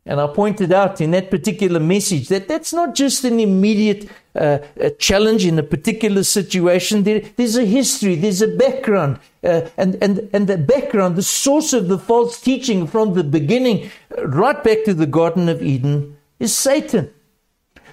And 0.04 0.20
I 0.20 0.28
pointed 0.28 0.72
out 0.72 1.00
in 1.00 1.12
that 1.12 1.30
particular 1.30 1.80
message 1.80 2.28
that 2.28 2.46
that's 2.46 2.72
not 2.72 2.94
just 2.94 3.24
an 3.24 3.40
immediate 3.40 4.08
uh, 4.36 4.58
a 4.78 4.90
challenge 4.90 5.44
in 5.44 5.58
a 5.58 5.62
particular 5.62 6.22
situation. 6.22 7.02
There, 7.02 7.20
there's 7.36 7.56
a 7.56 7.64
history, 7.64 8.14
there's 8.14 8.42
a 8.42 8.48
background, 8.48 9.18
uh, 9.42 9.62
and, 9.76 9.96
and, 10.02 10.28
and 10.32 10.46
the 10.46 10.58
background, 10.58 11.16
the 11.16 11.22
source 11.22 11.72
of 11.72 11.88
the 11.88 11.98
false 11.98 12.40
teaching 12.40 12.86
from 12.86 13.14
the 13.14 13.24
beginning, 13.24 13.90
right 14.18 14.62
back 14.62 14.84
to 14.84 14.94
the 14.94 15.06
Garden 15.06 15.48
of 15.48 15.62
Eden, 15.62 16.16
is 16.38 16.54
Satan. 16.54 17.10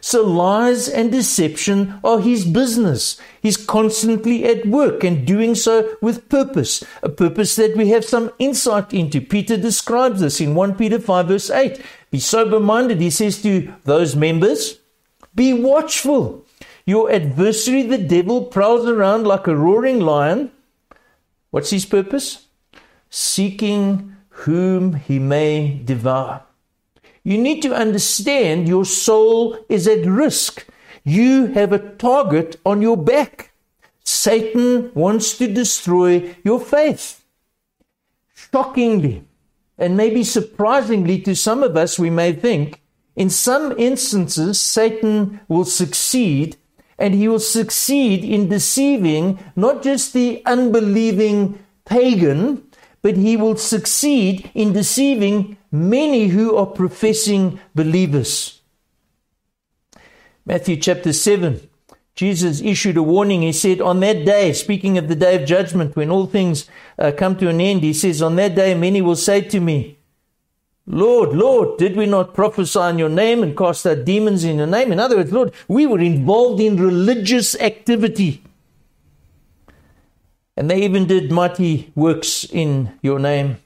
So 0.02 0.22
lies 0.22 0.90
and 0.90 1.14
deception 1.14 1.98
are 2.04 2.20
his 2.20 2.44
business. 2.44 3.22
He's 3.42 3.56
constantly 3.56 4.44
at 4.44 4.66
work 4.66 5.02
and 5.02 5.26
doing 5.26 5.56
so 5.56 5.96
with 6.02 6.28
purpose, 6.28 6.84
a 7.02 7.08
purpose 7.08 7.56
that 7.56 7.78
we 7.78 7.88
have 7.88 8.04
some 8.04 8.30
insight 8.38 8.94
into. 8.94 9.22
Peter 9.22 9.56
describes 9.56 10.20
this 10.20 10.42
in 10.42 10.56
1 10.56 10.76
Peter 10.76 11.00
5 11.00 11.28
verse 11.30 11.50
8. 11.50 11.82
Be 12.12 12.20
sober 12.20 12.60
minded, 12.60 13.00
he 13.00 13.10
says 13.10 13.42
to 13.44 13.74
those 13.86 14.14
members, 14.14 14.78
be 15.36 15.54
watchful. 15.54 16.46
Your 16.86 17.12
adversary, 17.12 17.84
the 17.84 17.98
devil, 17.98 18.46
prowls 18.46 18.88
around 18.88 19.26
like 19.26 19.48
a 19.48 19.56
roaring 19.56 20.00
lion. 20.00 20.52
What's 21.50 21.70
his 21.70 21.86
purpose? 21.86 22.48
Seeking 23.10 24.16
whom 24.30 24.96
he 24.96 25.20
may 25.20 25.82
devour. 25.84 26.44
You 27.24 27.38
need 27.38 27.62
to 27.62 27.74
understand 27.74 28.68
your 28.68 28.86
soul 28.86 29.58
is 29.70 29.88
at 29.88 30.06
risk. 30.06 30.68
You 31.04 31.48
have 31.48 31.72
a 31.72 31.80
target 31.80 32.60
on 32.66 32.82
your 32.82 32.98
back. 32.98 33.52
Satan 34.04 34.92
wants 34.94 35.38
to 35.38 35.48
destroy 35.48 36.36
your 36.44 36.60
faith. 36.60 37.24
Shockingly, 38.34 39.24
and 39.78 39.96
maybe 39.98 40.24
surprisingly 40.24 41.20
to 41.22 41.36
some 41.36 41.64
of 41.64 41.78
us, 41.78 41.98
we 41.98 42.10
may 42.10 42.34
think, 42.34 42.82
in 43.16 43.30
some 43.30 43.74
instances, 43.78 44.60
Satan 44.60 45.40
will 45.48 45.66
succeed, 45.66 46.58
and 46.98 47.14
he 47.14 47.28
will 47.28 47.40
succeed 47.40 48.24
in 48.24 48.50
deceiving 48.50 49.40
not 49.56 49.84
just 49.84 50.14
the 50.14 50.42
unbelieving 50.46 51.60
pagan, 51.86 52.64
but 53.02 53.18
he 53.18 53.38
will 53.38 53.58
succeed 53.58 54.50
in 54.56 54.74
deceiving 54.74 55.58
many 55.72 56.28
who 56.28 56.56
are 56.56 56.66
professing 56.66 57.60
believers. 57.76 58.62
Matthew 60.46 60.78
chapter 60.78 61.14
7, 61.14 61.70
Jesus 62.16 62.62
issued 62.62 62.98
a 62.98 63.04
warning. 63.04 63.42
He 63.42 63.52
said, 63.52 63.82
On 63.82 64.00
that 64.02 64.26
day, 64.26 64.54
speaking 64.54 64.98
of 64.98 65.08
the 65.08 65.16
day 65.16 65.42
of 65.42 65.48
judgment, 65.48 65.96
when 65.96 66.10
all 66.10 66.26
things 66.26 66.70
uh, 66.98 67.12
come 67.16 67.36
to 67.38 67.50
an 67.50 67.62
end, 67.62 67.82
he 67.82 67.94
says, 67.94 68.22
On 68.22 68.36
that 68.36 68.56
day, 68.56 68.74
many 68.76 69.02
will 69.02 69.16
say 69.16 69.42
to 69.42 69.60
me, 69.60 69.98
Lord, 70.86 71.34
Lord, 71.34 71.78
did 71.78 71.96
we 71.96 72.06
not 72.06 72.34
prophesy 72.34 72.80
in 72.82 73.00
your 73.00 73.10
name 73.10 73.42
and 73.42 73.58
cast 73.58 73.86
out 73.86 74.04
demons 74.04 74.44
in 74.44 74.58
your 74.58 74.68
name? 74.68 74.92
In 74.92 75.00
other 75.00 75.16
words, 75.16 75.32
Lord, 75.32 75.54
we 75.68 75.86
were 75.86 76.00
involved 76.00 76.60
in 76.60 76.76
religious 76.78 77.56
activity. 77.56 78.44
And 80.58 80.70
they 80.70 80.84
even 80.84 81.08
did 81.08 81.32
mighty 81.32 81.92
works 81.96 82.44
in 82.44 82.92
your 83.02 83.18
name. 83.18 83.58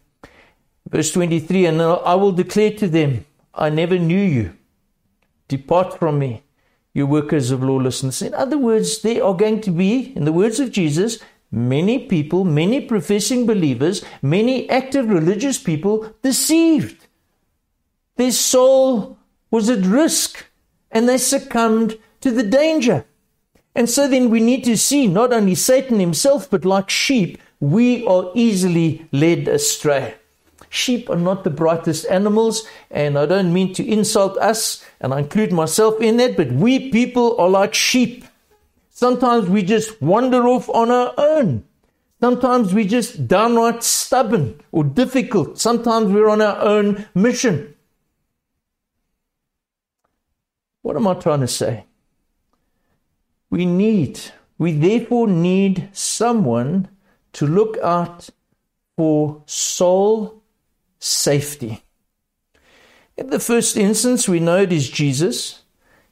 Verse 0.89 1.11
23 1.11 1.65
And 1.65 1.81
I 1.81 2.15
will 2.15 2.31
declare 2.31 2.71
to 2.75 2.87
them, 2.87 3.25
I 3.53 3.69
never 3.71 3.97
knew 3.97 4.23
you. 4.23 4.53
Depart 5.47 5.97
from 5.97 6.19
me, 6.19 6.43
you 6.93 7.07
workers 7.07 7.49
of 7.51 7.63
lawlessness. 7.63 8.21
In 8.21 8.33
other 8.35 8.57
words, 8.57 9.01
there 9.01 9.23
are 9.23 9.33
going 9.33 9.61
to 9.61 9.71
be, 9.71 10.13
in 10.15 10.25
the 10.25 10.31
words 10.31 10.59
of 10.59 10.71
Jesus, 10.71 11.17
many 11.51 11.99
people, 11.99 12.43
many 12.43 12.81
professing 12.81 13.45
believers, 13.47 14.03
many 14.21 14.69
active 14.69 15.09
religious 15.09 15.57
people 15.57 16.13
deceived. 16.21 17.06
Their 18.17 18.31
soul 18.31 19.17
was 19.49 19.69
at 19.69 19.85
risk 19.85 20.45
and 20.91 21.07
they 21.07 21.17
succumbed 21.17 21.97
to 22.21 22.31
the 22.31 22.43
danger. 22.43 23.05
And 23.75 23.87
so 23.89 24.07
then 24.07 24.29
we 24.31 24.39
need 24.39 24.63
to 24.63 24.75
see 24.75 25.07
not 25.07 25.31
only 25.31 25.53
Satan 25.53 25.99
himself, 25.99 26.49
but 26.49 26.65
like 26.65 26.89
sheep, 26.89 27.39
we 27.59 28.05
are 28.07 28.31
easily 28.33 29.07
led 29.11 29.47
astray. 29.47 30.15
sheep 30.69 31.09
are 31.09 31.15
not 31.15 31.43
the 31.43 31.49
brightest 31.49 32.05
animals, 32.09 32.67
and 32.91 33.17
I 33.17 33.25
don't 33.25 33.53
mean 33.53 33.73
to 33.75 33.87
insult 33.87 34.37
us, 34.37 34.83
and 34.99 35.13
I 35.13 35.19
include 35.19 35.53
myself 35.53 36.01
in 36.01 36.17
that, 36.17 36.35
but 36.35 36.51
we 36.51 36.91
people 36.91 37.39
are 37.39 37.49
like 37.49 37.73
sheep. 37.73 38.25
Sometimes 38.89 39.47
we 39.47 39.61
just 39.63 40.01
wander 40.01 40.45
off 40.47 40.67
on 40.69 40.91
our 40.91 41.13
own. 41.17 41.63
Sometimes 42.19 42.73
we're 42.73 42.83
just 42.83 43.27
downright 43.27 43.83
stubborn 43.83 44.59
or 44.71 44.83
difficult. 44.83 45.59
Sometimes 45.59 46.11
we're 46.11 46.29
on 46.29 46.41
our 46.41 46.59
own 46.59 47.05
mission. 47.13 47.75
What 50.87 50.95
am 50.95 51.05
I 51.05 51.15
trying 51.15 51.41
to 51.41 51.49
say? 51.49 51.83
We 53.49 53.65
need, 53.65 54.21
we 54.57 54.71
therefore 54.71 55.27
need 55.27 55.89
someone 55.91 56.87
to 57.33 57.45
look 57.45 57.77
out 57.83 58.29
for 58.95 59.43
soul 59.47 60.41
safety. 60.97 61.83
In 63.17 63.31
the 63.31 63.39
first 63.41 63.75
instance, 63.75 64.29
we 64.29 64.39
know 64.39 64.59
it 64.59 64.71
is 64.71 64.89
Jesus. 64.89 65.63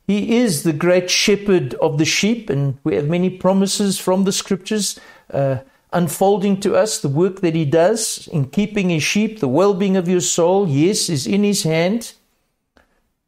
He 0.07 0.39
is 0.39 0.63
the 0.63 0.73
great 0.73 1.09
shepherd 1.09 1.75
of 1.75 1.97
the 1.97 2.03
sheep, 2.03 2.49
and 2.49 2.77
we 2.83 2.95
have 2.95 3.07
many 3.07 3.29
promises 3.29 3.97
from 3.97 4.25
the 4.25 4.33
scriptures 4.33 4.99
uh, 5.31 5.59
unfolding 5.93 6.59
to 6.59 6.75
us 6.75 6.99
the 6.99 7.07
work 7.07 7.39
that 7.39 7.55
he 7.55 7.63
does 7.63 8.27
in 8.27 8.49
keeping 8.49 8.89
his 8.89 9.03
sheep, 9.03 9.39
the 9.39 9.47
well 9.47 9.73
being 9.73 9.95
of 9.95 10.09
your 10.09 10.19
soul, 10.19 10.67
yes, 10.67 11.07
is 11.07 11.25
in 11.25 11.45
his 11.45 11.63
hand. 11.63 12.11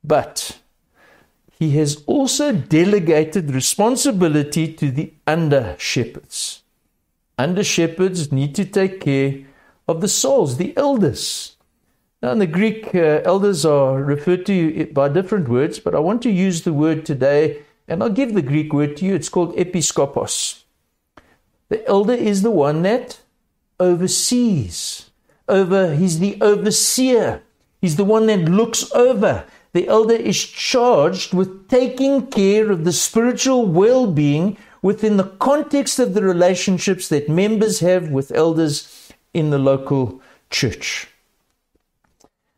But 0.03 0.59
he 1.57 1.71
has 1.71 2.03
also 2.05 2.51
delegated 2.51 3.49
responsibility 3.51 4.71
to 4.73 4.91
the 4.91 5.13
under 5.25 5.75
shepherds. 5.79 6.61
Under 7.37 7.63
shepherds 7.63 8.31
need 8.31 8.53
to 8.55 8.65
take 8.65 9.01
care 9.01 9.43
of 9.87 10.01
the 10.01 10.07
souls, 10.07 10.57
the 10.57 10.77
elders. 10.77 11.55
Now, 12.21 12.31
in 12.31 12.39
the 12.39 12.47
Greek, 12.47 12.93
uh, 12.93 13.21
elders 13.25 13.65
are 13.65 14.03
referred 14.03 14.45
to 14.47 14.85
by 14.93 15.09
different 15.09 15.47
words, 15.47 15.79
but 15.79 15.95
I 15.95 15.99
want 15.99 16.21
to 16.23 16.31
use 16.31 16.61
the 16.61 16.73
word 16.73 17.05
today, 17.05 17.63
and 17.87 18.03
I'll 18.03 18.09
give 18.09 18.33
the 18.33 18.41
Greek 18.41 18.71
word 18.71 18.97
to 18.97 19.05
you. 19.05 19.15
It's 19.15 19.29
called 19.29 19.55
episkopos. 19.55 20.63
The 21.69 21.87
elder 21.87 22.13
is 22.13 22.43
the 22.43 22.51
one 22.51 22.83
that 22.83 23.19
oversees. 23.79 25.09
Over, 25.47 25.95
he's 25.95 26.19
the 26.19 26.37
overseer. 26.41 27.41
He's 27.81 27.95
the 27.95 28.03
one 28.03 28.27
that 28.27 28.49
looks 28.49 28.91
over. 28.93 29.45
The 29.77 29.87
elder 29.87 30.15
is 30.15 30.43
charged 30.43 31.35
with 31.35 31.69
taking 31.69 32.25
care 32.31 32.71
of 32.71 32.83
the 32.83 32.91
spiritual 32.91 33.67
well 33.67 34.11
being 34.11 34.57
within 34.81 35.17
the 35.17 35.31
context 35.37 35.99
of 35.99 36.15
the 36.15 36.23
relationships 36.23 37.09
that 37.09 37.29
members 37.29 37.79
have 37.81 38.09
with 38.09 38.31
elders 38.31 39.11
in 39.35 39.51
the 39.51 39.59
local 39.59 40.19
church. 40.49 41.09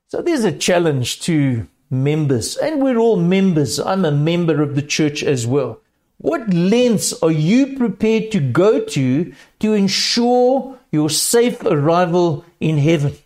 So 0.07 0.21
there's 0.21 0.45
a 0.45 0.57
challenge 0.57 1.19
to 1.23 1.67
members, 1.89 2.55
and 2.55 2.81
we're 2.81 2.97
all 2.97 3.17
members. 3.17 3.79
I'm 3.79 4.05
a 4.05 4.13
member 4.13 4.61
of 4.61 4.75
the 4.75 4.81
church 4.81 5.21
as 5.21 5.45
well. 5.45 5.81
What 6.19 6.53
lengths 6.53 7.11
are 7.21 7.31
you 7.31 7.75
prepared 7.75 8.31
to 8.31 8.39
go 8.39 8.79
to 8.95 9.33
to 9.59 9.73
ensure 9.73 10.79
your 10.89 11.09
safe 11.09 11.61
arrival 11.65 12.45
in 12.61 12.77
heaven? 12.77 13.17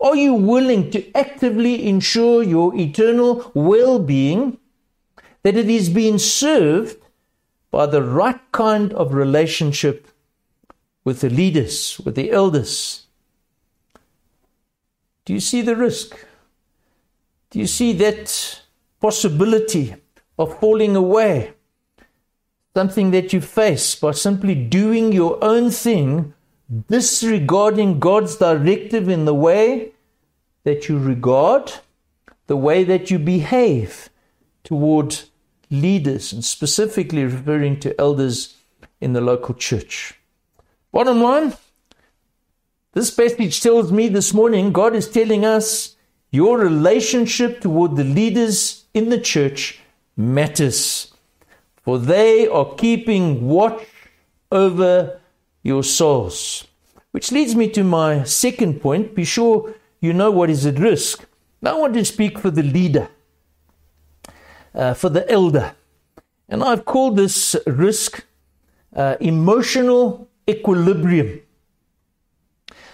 Are 0.00 0.16
you 0.16 0.34
willing 0.34 0.90
to 0.90 1.10
actively 1.16 1.86
ensure 1.86 2.42
your 2.42 2.74
eternal 2.76 3.50
well 3.54 3.98
being, 3.98 4.58
that 5.42 5.56
it 5.56 5.70
is 5.70 5.88
being 5.88 6.18
served 6.18 6.96
by 7.70 7.86
the 7.86 8.02
right 8.02 8.40
kind 8.52 8.92
of 8.92 9.14
relationship 9.14 10.08
with 11.04 11.20
the 11.20 11.30
leaders, 11.30 12.00
with 12.04 12.14
the 12.14 12.30
elders? 12.30 13.06
Do 15.24 15.32
you 15.32 15.40
see 15.40 15.62
the 15.62 15.76
risk? 15.76 16.16
Do 17.50 17.58
you 17.58 17.66
see 17.66 17.92
that 17.94 18.60
possibility 19.00 19.94
of 20.38 20.58
falling 20.60 20.94
away? 20.94 21.54
something 22.76 23.10
that 23.10 23.32
you 23.32 23.40
face 23.40 23.94
by 23.94 24.10
simply 24.10 24.54
doing 24.54 25.10
your 25.10 25.42
own 25.42 25.70
thing, 25.70 26.34
disregarding 26.88 27.98
God's 27.98 28.36
directive 28.36 29.08
in 29.08 29.24
the 29.24 29.34
way 29.34 29.92
that 30.64 30.88
you 30.88 30.98
regard, 30.98 31.72
the 32.46 32.56
way 32.56 32.84
that 32.84 33.10
you 33.10 33.18
behave 33.18 34.08
toward 34.64 35.20
leaders, 35.70 36.32
and 36.32 36.44
specifically 36.44 37.24
referring 37.24 37.78
to 37.80 37.98
elders 38.00 38.56
in 39.00 39.12
the 39.12 39.20
local 39.20 39.54
church. 39.54 40.18
Bottom 40.92 41.20
line, 41.20 41.54
this 42.92 43.10
passage 43.10 43.60
tells 43.60 43.92
me 43.92 44.08
this 44.08 44.32
morning 44.32 44.72
God 44.72 44.94
is 44.94 45.08
telling 45.08 45.44
us 45.44 45.96
your 46.30 46.58
relationship 46.58 47.60
toward 47.60 47.96
the 47.96 48.04
leaders 48.04 48.84
in 48.94 49.10
the 49.10 49.20
church 49.20 49.80
matters 50.16 51.12
for 51.86 52.00
they 52.00 52.48
are 52.48 52.74
keeping 52.74 53.46
watch 53.46 53.86
over 54.50 55.20
your 55.66 55.82
souls. 55.82 56.66
Which 57.10 57.32
leads 57.32 57.56
me 57.56 57.68
to 57.70 57.82
my 57.82 58.22
second 58.24 58.80
point. 58.80 59.14
Be 59.14 59.24
sure 59.24 59.74
you 60.00 60.12
know 60.12 60.30
what 60.30 60.50
is 60.50 60.64
at 60.64 60.78
risk. 60.78 61.26
Now 61.60 61.76
I 61.76 61.80
want 61.80 61.94
to 61.94 62.04
speak 62.04 62.38
for 62.38 62.50
the 62.50 62.62
leader, 62.62 63.08
uh, 64.74 64.94
for 64.94 65.08
the 65.08 65.28
elder. 65.30 65.74
And 66.48 66.62
I've 66.62 66.84
called 66.84 67.16
this 67.16 67.56
risk 67.66 68.24
uh, 68.94 69.16
emotional 69.20 70.28
equilibrium. 70.48 71.40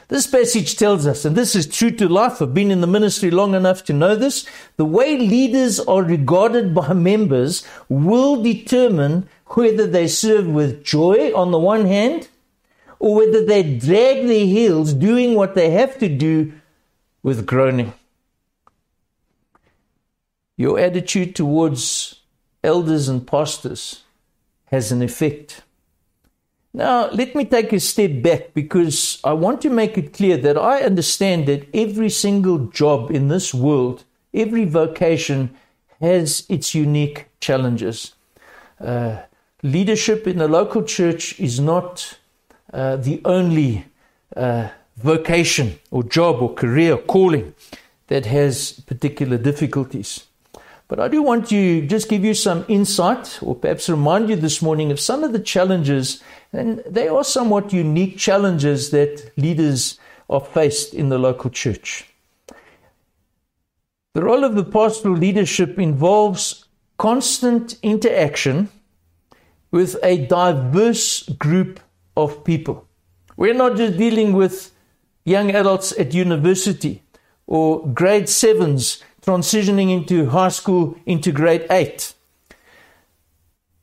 This 0.08 0.26
passage 0.26 0.76
tells 0.76 1.06
us, 1.06 1.24
and 1.24 1.36
this 1.36 1.54
is 1.54 1.66
true 1.66 1.90
to 1.92 2.08
life, 2.08 2.40
I've 2.40 2.54
been 2.54 2.70
in 2.70 2.80
the 2.80 2.86
ministry 2.86 3.30
long 3.30 3.54
enough 3.54 3.84
to 3.84 3.92
know 3.92 4.14
this, 4.14 4.46
the 4.76 4.84
way 4.84 5.18
leaders 5.18 5.80
are 5.80 6.02
regarded 6.02 6.74
by 6.74 6.92
members 6.92 7.66
will 7.88 8.42
determine 8.42 9.28
whether 9.46 9.86
they 9.86 10.08
serve 10.08 10.46
with 10.46 10.84
joy 10.84 11.32
on 11.34 11.50
the 11.50 11.58
one 11.58 11.86
hand, 11.86 12.28
or 13.02 13.16
whether 13.16 13.44
they 13.44 13.64
drag 13.64 14.28
their 14.28 14.46
heels 14.46 14.94
doing 14.94 15.34
what 15.34 15.56
they 15.56 15.70
have 15.70 15.98
to 15.98 16.08
do 16.08 16.52
with 17.24 17.44
groaning. 17.44 17.92
Your 20.56 20.78
attitude 20.78 21.34
towards 21.34 22.20
elders 22.62 23.08
and 23.08 23.26
pastors 23.26 24.04
has 24.66 24.92
an 24.92 25.02
effect. 25.02 25.62
Now, 26.72 27.10
let 27.10 27.34
me 27.34 27.44
take 27.44 27.72
a 27.72 27.80
step 27.80 28.22
back 28.22 28.54
because 28.54 29.20
I 29.24 29.32
want 29.32 29.60
to 29.62 29.68
make 29.68 29.98
it 29.98 30.12
clear 30.12 30.36
that 30.36 30.56
I 30.56 30.82
understand 30.82 31.48
that 31.48 31.68
every 31.74 32.08
single 32.08 32.66
job 32.66 33.10
in 33.10 33.26
this 33.26 33.52
world, 33.52 34.04
every 34.32 34.64
vocation, 34.64 35.56
has 36.00 36.46
its 36.48 36.72
unique 36.72 37.26
challenges. 37.40 38.14
Uh, 38.80 39.22
leadership 39.64 40.28
in 40.28 40.38
the 40.38 40.46
local 40.46 40.84
church 40.84 41.40
is 41.40 41.58
not 41.58 42.18
uh, 42.72 42.96
the 42.96 43.20
only 43.24 43.84
uh, 44.36 44.68
vocation 44.96 45.78
or 45.90 46.02
job 46.02 46.42
or 46.42 46.54
career 46.54 46.96
calling 46.96 47.54
that 48.08 48.26
has 48.26 48.72
particular 48.86 49.38
difficulties. 49.38 50.24
But 50.88 51.00
I 51.00 51.08
do 51.08 51.22
want 51.22 51.48
to 51.48 51.86
just 51.86 52.10
give 52.10 52.24
you 52.24 52.34
some 52.34 52.66
insight 52.68 53.38
or 53.42 53.54
perhaps 53.54 53.88
remind 53.88 54.28
you 54.28 54.36
this 54.36 54.60
morning 54.60 54.92
of 54.92 55.00
some 55.00 55.24
of 55.24 55.32
the 55.32 55.40
challenges, 55.40 56.22
and 56.52 56.82
they 56.86 57.08
are 57.08 57.24
somewhat 57.24 57.72
unique 57.72 58.18
challenges 58.18 58.90
that 58.90 59.32
leaders 59.38 59.98
are 60.28 60.40
faced 60.40 60.92
in 60.92 61.08
the 61.08 61.18
local 61.18 61.48
church. 61.48 62.04
The 64.14 64.22
role 64.22 64.44
of 64.44 64.54
the 64.54 64.64
pastoral 64.64 65.16
leadership 65.16 65.78
involves 65.78 66.66
constant 66.98 67.78
interaction 67.82 68.68
with 69.70 69.96
a 70.02 70.26
diverse 70.26 71.22
group 71.22 71.80
of 72.16 72.44
people. 72.44 72.86
We're 73.36 73.54
not 73.54 73.76
just 73.76 73.98
dealing 73.98 74.32
with 74.32 74.72
young 75.24 75.54
adults 75.54 75.92
at 75.98 76.14
university 76.14 77.02
or 77.46 77.86
grade 77.88 78.28
sevens 78.28 79.02
transitioning 79.22 79.90
into 79.90 80.26
high 80.26 80.48
school, 80.48 80.96
into 81.06 81.32
grade 81.32 81.66
8. 81.70 82.14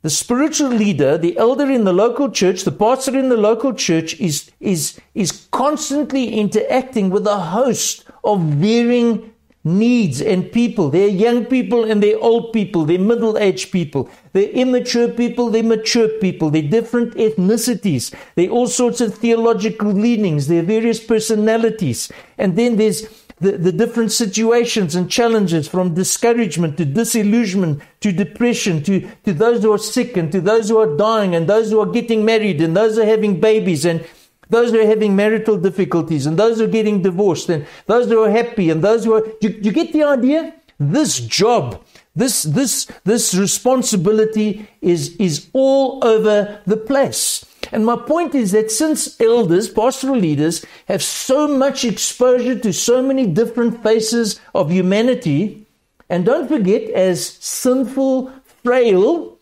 The 0.01 0.09
spiritual 0.09 0.69
leader, 0.69 1.17
the 1.17 1.37
elder 1.37 1.69
in 1.69 1.83
the 1.83 1.93
local 1.93 2.29
church, 2.31 2.63
the 2.63 2.71
pastor 2.71 3.17
in 3.17 3.29
the 3.29 3.37
local 3.37 3.73
church 3.73 4.17
is, 4.19 4.49
is, 4.59 4.99
is 5.13 5.47
constantly 5.51 6.35
interacting 6.35 7.09
with 7.09 7.27
a 7.27 7.37
host 7.37 8.05
of 8.23 8.41
varying 8.41 9.33
needs 9.63 10.21
and 10.21 10.51
people. 10.51 10.89
They're 10.89 11.07
young 11.07 11.45
people 11.45 11.83
and 11.83 12.01
they're 12.01 12.19
old 12.19 12.53
people, 12.53 12.85
they're 12.85 12.99
middle 12.99 13.37
aged 13.37 13.71
people, 13.71 14.09
they're 14.31 14.49
immature 14.49 15.09
people, 15.09 15.49
they're 15.49 15.63
mature 15.63 16.07
people, 16.07 16.49
they're 16.49 16.61
different 16.61 17.15
ethnicities, 17.15 18.13
they're 18.35 18.49
all 18.49 18.67
sorts 18.67 19.01
of 19.01 19.15
theological 19.15 19.91
leanings, 19.91 20.47
they're 20.47 20.63
various 20.63 21.03
personalities. 21.03 22.11
And 22.37 22.57
then 22.57 22.77
there's 22.77 23.07
the, 23.39 23.53
the 23.53 23.71
different 23.71 24.11
situations 24.11 24.95
and 24.95 25.09
challenges 25.09 25.67
from 25.67 25.93
discouragement 25.93 26.77
to 26.77 26.85
disillusionment 26.85 27.81
to 28.01 28.11
depression 28.11 28.83
to, 28.83 29.09
to 29.23 29.33
those 29.33 29.63
who 29.63 29.71
are 29.71 29.77
sick 29.77 30.17
and 30.17 30.31
to 30.31 30.41
those 30.41 30.69
who 30.69 30.77
are 30.77 30.97
dying 30.97 31.35
and 31.35 31.47
those 31.47 31.71
who 31.71 31.79
are 31.79 31.85
getting 31.85 32.25
married 32.25 32.61
and 32.61 32.75
those 32.75 32.95
who 32.95 33.01
are 33.01 33.05
having 33.05 33.39
babies 33.39 33.85
and 33.85 34.05
those 34.49 34.71
who 34.71 34.79
are 34.79 34.85
having 34.85 35.15
marital 35.15 35.57
difficulties, 35.57 36.25
and 36.25 36.37
those 36.37 36.57
who 36.57 36.65
are 36.65 36.67
getting 36.67 37.01
divorced, 37.01 37.49
and 37.49 37.65
those 37.85 38.07
who 38.07 38.21
are 38.23 38.31
happy, 38.31 38.69
and 38.69 38.83
those 38.83 39.05
who 39.05 39.13
are. 39.13 39.25
You, 39.41 39.49
you 39.61 39.71
get 39.71 39.93
the 39.93 40.03
idea? 40.03 40.53
This 40.79 41.19
job, 41.19 41.83
this, 42.15 42.43
this, 42.43 42.87
this 43.03 43.35
responsibility 43.35 44.67
is, 44.81 45.15
is 45.17 45.49
all 45.53 46.03
over 46.05 46.61
the 46.65 46.77
place. 46.77 47.45
And 47.71 47.85
my 47.85 47.97
point 47.97 48.33
is 48.33 48.51
that 48.53 48.71
since 48.71 49.19
elders, 49.19 49.69
pastoral 49.69 50.17
leaders, 50.17 50.65
have 50.87 51.03
so 51.03 51.47
much 51.47 51.85
exposure 51.85 52.57
to 52.57 52.73
so 52.73 53.01
many 53.01 53.27
different 53.27 53.83
faces 53.83 54.39
of 54.55 54.71
humanity, 54.71 55.67
and 56.09 56.25
don't 56.25 56.47
forget, 56.47 56.89
as 56.91 57.25
sinful, 57.39 58.31
frail, 58.63 59.37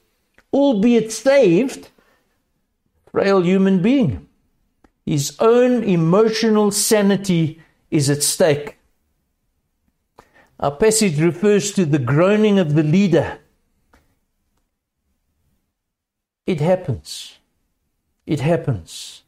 albeit 0.52 1.12
saved, 1.12 1.89
frail 3.12 3.41
human 3.41 3.82
being, 3.82 4.27
his 5.08 5.38
own 5.39 5.86
emotional 5.86 6.70
sanity 6.70 7.62
is 7.89 8.10
at 8.10 8.22
stake. 8.22 8.78
Our 10.60 10.76
passage 10.76 11.22
refers 11.22 11.72
to 11.72 11.86
the 11.86 11.98
groaning 11.98 12.60
of 12.60 12.74
the 12.74 12.84
leader. 12.84 13.39
It 16.46 16.60
happens. 16.60 17.38
It 18.26 18.41
happens. 18.41 19.24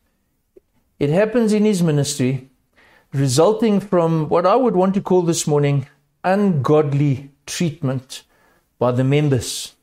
It 1.00 1.12
happens 1.12 1.54
in 1.54 1.64
his 1.64 1.82
ministry, 1.82 2.50
resulting 3.14 3.80
from 3.80 4.28
what 4.28 4.46
I 4.46 4.58
would 4.58 4.76
want 4.76 4.96
to 4.96 5.02
call 5.02 5.22
this 5.22 5.48
morning 5.48 5.88
ungodly 6.26 7.32
treatment 7.46 8.24
by 8.80 8.92
the 8.92 9.06
members. 9.06 9.76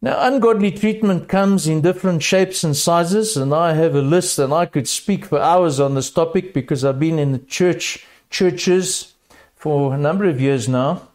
Now, 0.00 0.16
ungodly 0.28 0.70
treatment 0.70 1.28
comes 1.28 1.66
in 1.66 1.80
different 1.80 2.22
shapes 2.22 2.62
and 2.62 2.76
sizes, 2.76 3.36
and 3.36 3.52
I 3.52 3.72
have 3.72 3.96
a 3.96 4.02
list, 4.02 4.38
and 4.38 4.52
I 4.52 4.64
could 4.64 4.86
speak 4.86 5.24
for 5.24 5.40
hours 5.40 5.80
on 5.80 5.94
this 5.94 6.10
topic 6.10 6.54
because 6.54 6.84
I've 6.84 7.00
been 7.00 7.18
in 7.18 7.32
the 7.32 7.40
church 7.40 8.06
churches 8.30 9.14
for 9.56 9.92
a 9.92 9.98
number 9.98 10.26
of 10.26 10.40
years 10.40 10.68
now. 10.68 11.08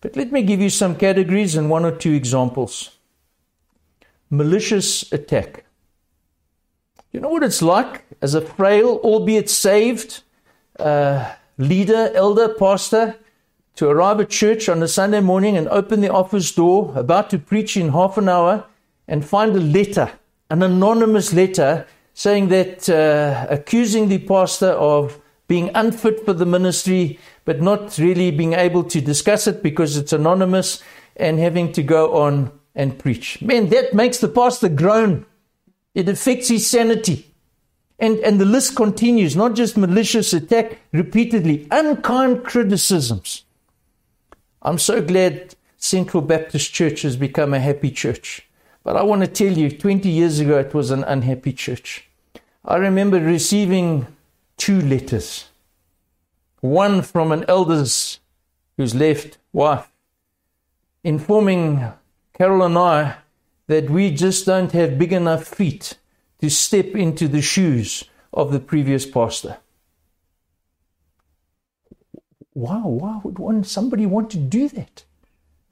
But 0.00 0.16
let 0.16 0.32
me 0.32 0.42
give 0.42 0.60
you 0.60 0.70
some 0.70 0.96
categories 0.96 1.54
and 1.54 1.68
one 1.68 1.84
or 1.84 1.94
two 1.94 2.12
examples. 2.12 2.96
Malicious 4.30 5.12
attack. 5.12 5.64
You 7.12 7.20
know 7.20 7.28
what 7.28 7.42
it's 7.42 7.60
like 7.60 8.04
as 8.22 8.34
a 8.34 8.40
frail, 8.40 9.00
albeit 9.02 9.50
saved 9.50 10.22
uh, 10.78 11.34
leader, 11.58 12.10
elder, 12.14 12.48
pastor 12.48 13.16
to 13.80 13.88
arrive 13.88 14.20
at 14.20 14.28
church 14.28 14.68
on 14.68 14.82
a 14.82 14.86
Sunday 14.86 15.20
morning 15.20 15.56
and 15.56 15.66
open 15.68 16.02
the 16.02 16.12
office 16.12 16.52
door, 16.52 16.92
about 16.94 17.30
to 17.30 17.38
preach 17.38 17.78
in 17.78 17.88
half 17.88 18.18
an 18.18 18.28
hour, 18.28 18.66
and 19.08 19.24
find 19.24 19.56
a 19.56 19.58
letter, 19.58 20.10
an 20.50 20.62
anonymous 20.62 21.32
letter, 21.32 21.86
saying 22.12 22.48
that 22.48 22.90
uh, 22.90 23.46
accusing 23.48 24.08
the 24.08 24.18
pastor 24.18 24.72
of 24.72 25.18
being 25.48 25.70
unfit 25.74 26.26
for 26.26 26.34
the 26.34 26.44
ministry, 26.44 27.18
but 27.46 27.62
not 27.62 27.96
really 27.96 28.30
being 28.30 28.52
able 28.52 28.84
to 28.84 29.00
discuss 29.00 29.46
it 29.46 29.62
because 29.62 29.96
it's 29.96 30.12
anonymous 30.12 30.82
and 31.16 31.38
having 31.38 31.72
to 31.72 31.82
go 31.82 32.18
on 32.18 32.52
and 32.74 32.98
preach. 32.98 33.40
Man, 33.40 33.70
that 33.70 33.94
makes 33.94 34.18
the 34.18 34.28
pastor 34.28 34.68
groan. 34.68 35.24
It 35.94 36.06
affects 36.06 36.48
his 36.48 36.66
sanity. 36.66 37.34
And, 37.98 38.18
and 38.18 38.38
the 38.38 38.44
list 38.44 38.76
continues, 38.76 39.36
not 39.36 39.54
just 39.54 39.78
malicious 39.78 40.34
attack, 40.34 40.80
repeatedly, 40.92 41.66
unkind 41.70 42.44
criticisms. 42.44 43.44
I'm 44.62 44.78
so 44.78 45.00
glad 45.00 45.54
Central 45.78 46.22
Baptist 46.22 46.72
Church 46.72 47.02
has 47.02 47.16
become 47.16 47.54
a 47.54 47.60
happy 47.60 47.90
church. 47.90 48.46
But 48.82 48.96
I 48.96 49.02
want 49.02 49.22
to 49.22 49.26
tell 49.26 49.52
you, 49.56 49.70
20 49.70 50.08
years 50.08 50.40
ago, 50.40 50.58
it 50.58 50.74
was 50.74 50.90
an 50.90 51.04
unhappy 51.04 51.52
church. 51.52 52.08
I 52.64 52.76
remember 52.76 53.20
receiving 53.20 54.06
two 54.56 54.80
letters 54.80 55.46
one 56.60 57.00
from 57.00 57.32
an 57.32 57.42
elder's 57.48 58.20
who's 58.76 58.94
left 58.94 59.38
wife, 59.50 59.88
informing 61.02 61.90
Carol 62.34 62.62
and 62.62 62.76
I 62.76 63.16
that 63.66 63.88
we 63.88 64.10
just 64.10 64.44
don't 64.44 64.72
have 64.72 64.98
big 64.98 65.14
enough 65.14 65.44
feet 65.44 65.94
to 66.40 66.50
step 66.50 66.94
into 66.94 67.28
the 67.28 67.40
shoes 67.40 68.04
of 68.32 68.52
the 68.52 68.60
previous 68.60 69.06
pastor. 69.06 69.56
Why, 72.52 72.80
why 72.80 73.20
would 73.22 73.38
one, 73.38 73.64
somebody 73.64 74.06
want 74.06 74.30
to 74.30 74.38
do 74.38 74.68
that? 74.70 75.04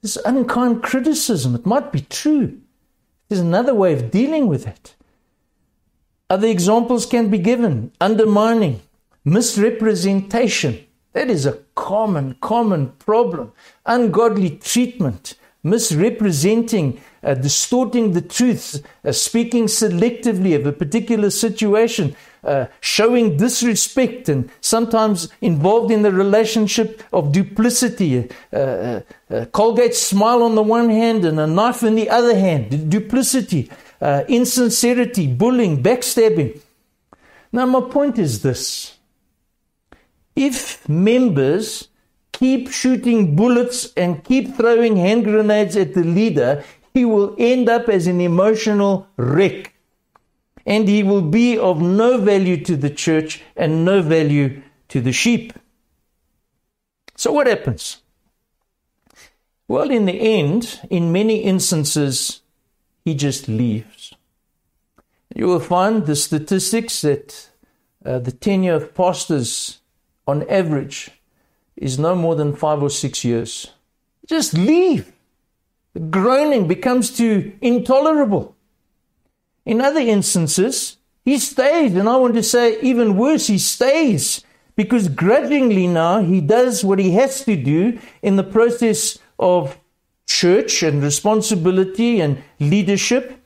This 0.01 0.17
unkind 0.25 0.81
criticism, 0.81 1.55
it 1.55 1.65
might 1.65 1.91
be 1.91 2.01
true. 2.01 2.61
There's 3.27 3.41
another 3.41 3.73
way 3.73 3.93
of 3.93 4.11
dealing 4.11 4.47
with 4.47 4.65
it. 4.65 4.95
Other 6.29 6.47
examples 6.47 7.05
can 7.05 7.29
be 7.29 7.37
given 7.37 7.91
undermining, 7.99 8.81
misrepresentation. 9.25 10.85
That 11.13 11.29
is 11.29 11.45
a 11.45 11.59
common, 11.75 12.35
common 12.39 12.91
problem. 12.99 13.51
Ungodly 13.85 14.51
treatment, 14.51 15.35
misrepresenting, 15.63 16.99
uh, 17.23 17.33
distorting 17.33 18.13
the 18.13 18.21
truth, 18.21 18.85
uh, 19.03 19.11
speaking 19.11 19.65
selectively 19.65 20.55
of 20.55 20.65
a 20.65 20.71
particular 20.71 21.29
situation, 21.29 22.15
uh, 22.43 22.65
showing 22.79 23.35
disrespect, 23.35 24.29
and 24.29 24.49
sometimes 24.61 25.29
involved 25.41 25.91
in 25.91 26.01
the 26.01 26.11
relationship 26.11 27.03
of 27.11 27.31
duplicity. 27.33 28.29
Uh, 28.53 28.57
uh, 28.57 29.01
uh, 29.29 29.45
Colgate 29.47 29.95
smile 29.95 30.43
on 30.43 30.55
the 30.55 30.63
one 30.63 30.89
hand 30.89 31.25
and 31.25 31.39
a 31.39 31.47
knife 31.47 31.83
in 31.83 31.95
the 31.95 32.09
other 32.09 32.37
hand. 32.37 32.89
Duplicity, 32.89 33.69
insincerity, 34.29 35.27
bullying, 35.27 35.83
backstabbing. 35.83 36.61
Now, 37.51 37.65
my 37.65 37.81
point 37.81 38.17
is 38.17 38.41
this 38.41 38.95
if 40.35 40.87
members 40.87 41.89
keep 42.31 42.71
shooting 42.71 43.35
bullets 43.35 43.93
and 43.95 44.23
keep 44.23 44.55
throwing 44.55 44.95
hand 44.97 45.23
grenades 45.23 45.75
at 45.75 45.93
the 45.93 46.03
leader, 46.03 46.63
he 46.93 47.05
will 47.05 47.35
end 47.37 47.69
up 47.69 47.89
as 47.89 48.07
an 48.07 48.21
emotional 48.21 49.07
wreck. 49.17 49.73
And 50.65 50.87
he 50.87 51.03
will 51.03 51.21
be 51.21 51.57
of 51.57 51.81
no 51.81 52.17
value 52.17 52.63
to 52.65 52.75
the 52.75 52.89
church 52.89 53.41
and 53.55 53.83
no 53.83 54.01
value 54.01 54.61
to 54.89 55.01
the 55.01 55.11
sheep. 55.11 55.53
So, 57.15 57.31
what 57.31 57.47
happens? 57.47 58.01
Well, 59.67 59.91
in 59.91 60.05
the 60.05 60.13
end, 60.13 60.79
in 60.89 61.11
many 61.11 61.43
instances, 61.43 62.41
he 63.05 63.13
just 63.13 63.47
leaves. 63.47 64.13
You 65.35 65.47
will 65.47 65.59
find 65.59 66.05
the 66.05 66.15
statistics 66.15 67.01
that 67.01 67.49
uh, 68.03 68.19
the 68.19 68.31
tenure 68.31 68.75
of 68.75 68.95
pastors 68.95 69.79
on 70.25 70.47
average 70.49 71.11
is 71.79 71.97
no 71.97 72.13
more 72.13 72.35
than 72.35 72.55
five 72.55 72.83
or 72.83 72.89
six 72.89 73.23
years. 73.23 73.71
Just 74.27 74.53
leave. 74.53 75.11
The 75.93 76.01
groaning 76.01 76.67
becomes 76.67 77.09
too 77.09 77.53
intolerable. 77.61 78.55
In 79.65 79.81
other 79.81 80.01
instances, 80.01 80.97
he 81.23 81.39
stays, 81.39 81.95
and 81.95 82.09
I 82.09 82.17
want 82.17 82.35
to 82.35 82.43
say 82.43 82.79
even 82.81 83.17
worse, 83.17 83.47
he 83.47 83.57
stays 83.57 84.43
because 84.75 85.07
grudgingly 85.07 85.87
now 85.87 86.21
he 86.21 86.41
does 86.41 86.83
what 86.83 86.99
he 86.99 87.11
has 87.11 87.43
to 87.45 87.55
do 87.55 87.99
in 88.21 88.35
the 88.35 88.43
process 88.43 89.17
of 89.37 89.79
church 90.25 90.83
and 90.83 91.01
responsibility 91.01 92.19
and 92.19 92.43
leadership. 92.59 93.41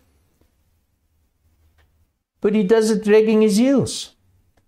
But 2.42 2.56
he 2.56 2.64
does 2.64 2.92
it 2.92 3.04
dragging 3.04 3.42
his 3.42 3.58
heels. 3.58 4.16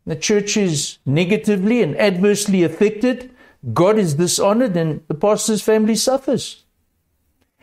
The 0.05 0.15
church 0.15 0.55
is 0.55 0.99
negatively 1.05 1.81
and 1.81 1.97
adversely 1.99 2.63
affected. 2.63 3.34
God 3.73 3.97
is 3.97 4.15
dishonored 4.15 4.77
and 4.77 5.01
the 5.07 5.15
pastor's 5.15 5.61
family 5.61 5.95
suffers. 5.95 6.63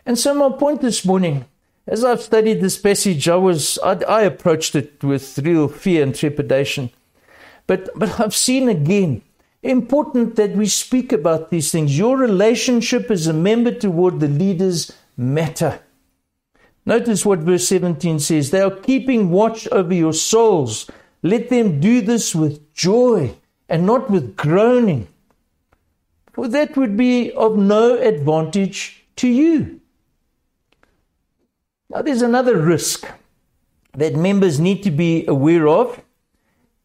And 0.05 0.19
so 0.19 0.35
my 0.35 0.57
point 0.57 0.81
this 0.81 1.05
morning, 1.05 1.45
as 1.87 2.05
I've 2.05 2.23
studied 2.23 2.61
this 2.61 2.79
passage, 2.79 3.29
I 3.29 3.37
was 3.37 3.79
I, 3.85 3.93
I 4.09 4.23
approached 4.23 4.75
it 4.75 5.03
with 5.03 5.38
real 5.38 5.69
fear 5.69 6.03
and 6.03 6.15
trepidation. 6.15 6.91
But 7.67 7.91
but 7.95 8.21
I've 8.21 8.35
seen 8.35 8.69
again 8.69 9.23
important 9.62 10.35
that 10.37 10.57
we 10.57 10.67
speak 10.67 11.12
about 11.12 11.51
these 11.51 11.70
things. 11.70 11.97
Your 11.97 12.16
relationship 12.16 13.11
as 13.11 13.29
a 13.29 13.33
member 13.33 13.72
toward 13.72 14.18
the 14.18 14.29
leaders 14.29 14.93
matter. 15.16 15.81
Notice 16.85 17.24
what 17.24 17.41
verse 17.41 17.68
17 17.68 18.18
says. 18.18 18.51
They 18.51 18.61
are 18.61 18.74
keeping 18.74 19.31
watch 19.31 19.68
over 19.68 19.95
your 19.95 20.12
souls. 20.12 20.91
Let 21.22 21.49
them 21.49 21.79
do 21.79 22.01
this 22.01 22.35
with 22.35 22.74
joy 22.74 23.37
and 23.68 23.87
not 23.87 24.11
with 24.11 24.37
groaning 24.37 25.07
for 26.33 26.49
that 26.49 26.76
would 26.76 26.97
be 26.97 27.30
of 27.33 27.57
no 27.57 27.99
advantage 27.99 29.05
to 29.16 29.28
you. 29.28 29.80
Now, 31.91 32.03
there's 32.03 32.22
another 32.22 32.57
risk 32.57 33.07
that 33.95 34.14
members 34.14 34.59
need 34.59 34.83
to 34.83 34.91
be 34.91 35.26
aware 35.26 35.68
of 35.68 36.01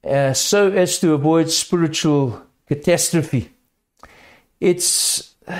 uh, 0.03 0.33
so 0.33 0.69
as 0.69 0.99
to 0.99 1.13
avoid 1.13 1.49
spiritual 1.49 2.41
catastrophe. 2.67 3.51
It's 4.59 5.35
uh, 5.47 5.59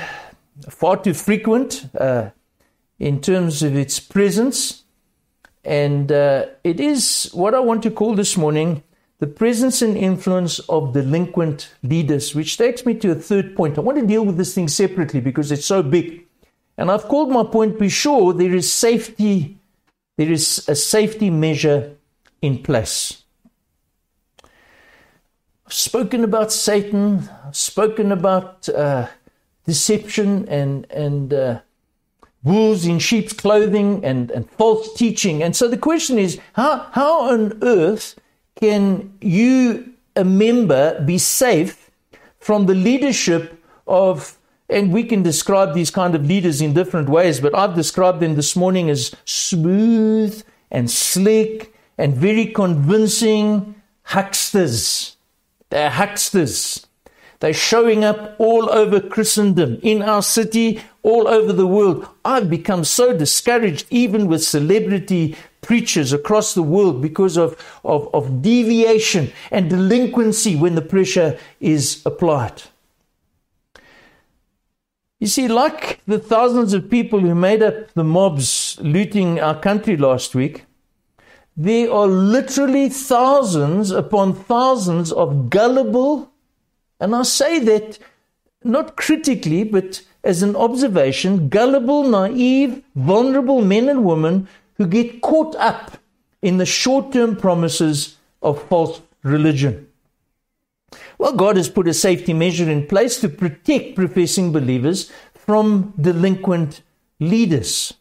far 0.70 0.98
too 0.98 1.14
frequent 1.14 1.90
uh, 1.98 2.32
in 3.00 3.22
terms 3.22 3.64
of 3.64 3.76
its 3.76 4.00
presence, 4.00 4.84
and 5.64 6.12
uh, 6.12 6.48
it 6.64 6.80
is 6.80 7.30
what 7.34 7.54
I 7.54 7.60
want 7.60 7.84
to 7.84 7.92
call 7.92 8.16
this 8.16 8.36
morning 8.36 8.84
the 9.20 9.28
presence 9.28 9.82
and 9.82 9.98
influence 9.98 10.60
of 10.70 10.94
delinquent 10.94 11.74
leaders, 11.82 12.36
which 12.36 12.58
takes 12.58 12.86
me 12.86 12.94
to 12.96 13.12
a 13.12 13.16
third 13.16 13.56
point. 13.56 13.78
I 13.78 13.82
want 13.82 13.98
to 14.00 14.06
deal 14.06 14.24
with 14.24 14.38
this 14.38 14.54
thing 14.54 14.68
separately 14.68 15.22
because 15.22 15.52
it's 15.52 15.66
so 15.66 15.82
big. 15.82 16.26
And 16.78 16.92
I've 16.92 17.06
called 17.06 17.32
my 17.32 17.44
point 17.44 17.80
be 17.80 17.90
sure 17.90 18.34
there 18.34 18.54
is 18.54 18.72
safety, 18.72 19.58
there 20.18 20.32
is 20.32 20.68
a 20.70 20.76
safety 20.76 21.32
measure 21.32 21.96
in 22.42 22.62
place. 22.62 23.24
I've 25.66 25.74
spoken 25.74 26.24
about 26.24 26.52
Satan, 26.52 27.28
I've 27.46 27.56
spoken 27.56 28.12
about 28.12 28.70
uh, 28.70 29.08
deception 29.66 30.48
and, 30.48 30.90
and 30.92 31.34
uh, 31.34 31.60
wolves 32.44 32.86
in 32.86 33.00
sheep's 33.00 33.34
clothing 33.34 34.06
and, 34.06 34.30
and 34.30 34.50
false 34.52 34.94
teaching. 34.94 35.42
And 35.42 35.56
so 35.56 35.68
the 35.68 35.78
question 35.78 36.20
is 36.20 36.40
how, 36.54 36.88
how 36.92 37.22
on 37.22 37.58
earth 37.64 38.16
can 38.58 39.18
you, 39.22 39.94
a 40.16 40.24
member, 40.24 41.02
be 41.06 41.18
safe 41.18 41.92
from 42.40 42.66
the 42.66 42.76
leadership 42.76 43.64
of, 43.88 44.38
and 44.70 44.92
we 44.92 45.04
can 45.04 45.24
describe 45.24 45.74
these 45.74 45.92
kind 45.92 46.16
of 46.16 46.26
leaders 46.26 46.62
in 46.62 46.74
different 46.74 47.08
ways, 47.08 47.40
but 47.40 47.56
I've 47.56 47.76
described 47.76 48.20
them 48.20 48.36
this 48.36 48.56
morning 48.56 48.90
as 48.90 49.16
smooth 49.26 50.44
and 50.72 50.90
slick 50.90 51.74
and 51.98 52.16
very 52.16 52.48
convincing 52.48 53.76
hucksters. 54.04 55.16
They're 55.70 55.90
hucksters. 55.90 56.86
They're 57.40 57.54
showing 57.54 58.04
up 58.04 58.36
all 58.40 58.70
over 58.72 59.00
Christendom, 59.00 59.80
in 59.84 60.02
our 60.02 60.24
city, 60.24 60.82
all 61.04 61.28
over 61.28 61.54
the 61.54 61.68
world. 61.68 62.08
I've 62.26 62.50
become 62.50 62.84
so 62.84 63.16
discouraged, 63.16 63.86
even 63.92 64.28
with 64.28 64.44
celebrity 64.44 65.36
preachers 65.68 66.14
across 66.14 66.54
the 66.54 66.64
world, 66.64 67.02
because 67.02 67.36
of, 67.38 67.50
of, 67.84 68.10
of 68.14 68.42
deviation 68.42 69.32
and 69.52 69.70
delinquency 69.70 70.56
when 70.56 70.76
the 70.76 70.82
pressure 70.82 71.38
is 71.60 72.02
applied. 72.06 72.64
You 75.20 75.28
see, 75.28 75.48
like 75.50 76.00
the 76.08 76.20
thousands 76.20 76.74
of 76.74 76.90
people 76.90 77.20
who 77.20 77.36
made 77.36 77.62
up 77.62 77.92
the 77.96 78.04
mobs 78.04 78.80
looting 78.82 79.42
our 79.42 79.60
country 79.60 79.98
last 79.98 80.34
week, 80.34 80.64
there 81.58 81.92
are 81.92 82.08
literally 82.08 82.88
thousands 82.88 83.92
upon 83.92 84.36
thousands 84.36 85.12
of 85.12 85.50
gullible, 85.50 86.32
and 87.00 87.14
I 87.14 87.24
say 87.24 87.60
that 87.60 88.00
not 88.64 88.96
critically, 88.96 89.64
but 89.66 90.02
as 90.24 90.44
an 90.44 90.56
observation, 90.56 91.50
gullible, 91.50 92.04
naive, 92.04 92.84
vulnerable 92.96 93.62
men 93.62 93.90
and 93.90 94.06
women 94.06 94.48
who 94.78 94.88
get 94.88 95.22
caught 95.22 95.56
up 95.56 95.98
in 96.42 96.58
the 96.58 96.66
short 96.66 97.12
term 97.12 97.36
promises 97.36 98.18
of 98.42 98.62
false 98.64 99.02
religion. 99.24 99.88
Well, 101.18 101.34
God 101.34 101.58
has 101.58 101.70
put 101.70 101.88
a 101.88 101.94
safety 101.94 102.34
measure 102.34 102.70
in 102.70 102.88
place 102.88 103.20
to 103.22 103.30
protect 103.30 103.96
professing 103.96 104.52
believers 104.52 105.12
from 105.34 105.94
delinquent 106.00 106.82
leaders. 107.20 107.94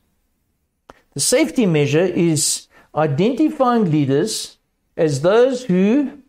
The 1.15 1.21
safety 1.21 1.65
measure 1.65 2.05
is 2.05 2.69
identifying 2.95 3.91
leaders 3.91 4.59
as 4.97 5.23
those 5.23 5.65
who 5.65 6.23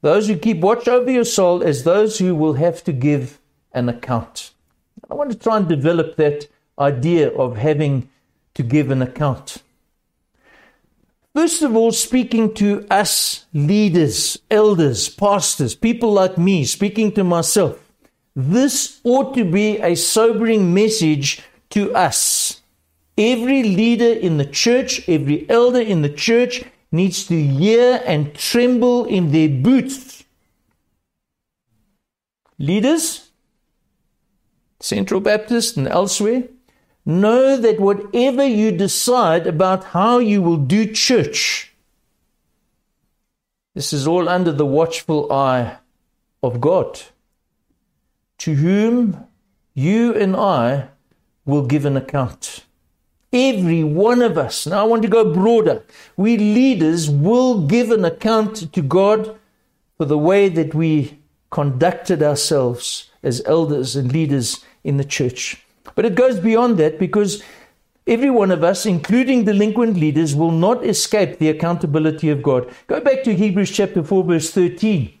those 0.00 0.28
who 0.28 0.36
keep 0.36 0.58
watch 0.60 0.86
over 0.86 1.10
your 1.10 1.24
soul 1.24 1.62
as 1.62 1.82
those 1.82 2.18
who 2.18 2.34
will 2.36 2.54
have 2.54 2.84
to 2.84 2.92
give 2.92 3.40
an 3.72 3.88
account. 3.88 4.52
I 5.10 5.14
want 5.14 5.32
to 5.32 5.38
try 5.38 5.56
and 5.56 5.68
develop 5.68 6.14
that 6.16 6.46
idea 6.78 7.30
of 7.30 7.56
having 7.56 8.08
to 8.54 8.62
give 8.62 8.92
an 8.92 9.02
account. 9.02 9.62
First 11.34 11.62
of 11.62 11.76
all, 11.76 11.92
speaking 11.92 12.54
to 12.54 12.86
us 12.90 13.46
leaders, 13.52 14.38
elders, 14.50 15.08
pastors, 15.08 15.74
people 15.74 16.12
like 16.12 16.38
me, 16.38 16.64
speaking 16.64 17.12
to 17.12 17.24
myself, 17.24 17.78
this 18.34 19.00
ought 19.04 19.34
to 19.34 19.44
be 19.44 19.78
a 19.78 19.94
sobering 19.94 20.72
message 20.72 21.42
to 21.70 21.94
us. 21.94 22.60
Every 23.16 23.62
leader 23.62 24.12
in 24.12 24.38
the 24.38 24.46
church, 24.46 25.08
every 25.08 25.48
elder 25.50 25.80
in 25.80 26.02
the 26.02 26.08
church 26.08 26.64
needs 26.90 27.26
to 27.26 27.40
hear 27.40 28.02
and 28.06 28.34
tremble 28.34 29.04
in 29.04 29.32
their 29.32 29.48
boots. 29.48 30.24
Leaders, 32.58 33.28
Central 34.80 35.20
Baptist 35.20 35.76
and 35.76 35.88
elsewhere, 35.88 36.44
know 37.08 37.56
that 37.56 37.80
whatever 37.80 38.44
you 38.44 38.70
decide 38.70 39.46
about 39.46 39.82
how 39.82 40.18
you 40.18 40.42
will 40.42 40.58
do 40.58 40.92
church, 40.92 41.72
this 43.74 43.94
is 43.94 44.06
all 44.06 44.28
under 44.28 44.52
the 44.52 44.66
watchful 44.66 45.32
eye 45.32 45.78
of 46.42 46.60
God, 46.60 47.00
to 48.38 48.54
whom 48.54 49.26
you 49.72 50.14
and 50.14 50.36
I 50.36 50.88
will 51.46 51.66
give 51.66 51.86
an 51.86 51.96
account. 51.96 52.64
Every 53.32 53.82
one 53.82 54.20
of 54.20 54.36
us, 54.36 54.66
now 54.66 54.80
I 54.80 54.86
want 54.86 55.02
to 55.02 55.08
go 55.08 55.32
broader, 55.32 55.84
we 56.16 56.36
leaders 56.36 57.08
will 57.08 57.66
give 57.66 57.90
an 57.90 58.04
account 58.04 58.70
to 58.72 58.82
God 58.82 59.38
for 59.96 60.04
the 60.04 60.18
way 60.18 60.50
that 60.50 60.74
we 60.74 61.18
conducted 61.50 62.22
ourselves 62.22 63.10
as 63.22 63.42
elders 63.46 63.96
and 63.96 64.12
leaders 64.12 64.62
in 64.84 64.98
the 64.98 65.04
church. 65.04 65.64
But 65.98 66.04
it 66.04 66.14
goes 66.14 66.38
beyond 66.38 66.76
that 66.76 67.00
because 67.00 67.42
every 68.06 68.30
one 68.30 68.52
of 68.52 68.62
us, 68.62 68.86
including 68.86 69.44
delinquent 69.44 69.96
leaders, 69.96 70.36
will 70.36 70.52
not 70.52 70.86
escape 70.86 71.38
the 71.40 71.48
accountability 71.48 72.30
of 72.30 72.40
God. 72.40 72.72
Go 72.86 73.00
back 73.00 73.24
to 73.24 73.34
Hebrews 73.34 73.72
chapter 73.72 74.04
4, 74.04 74.22
verse 74.22 74.52
13. 74.52 75.12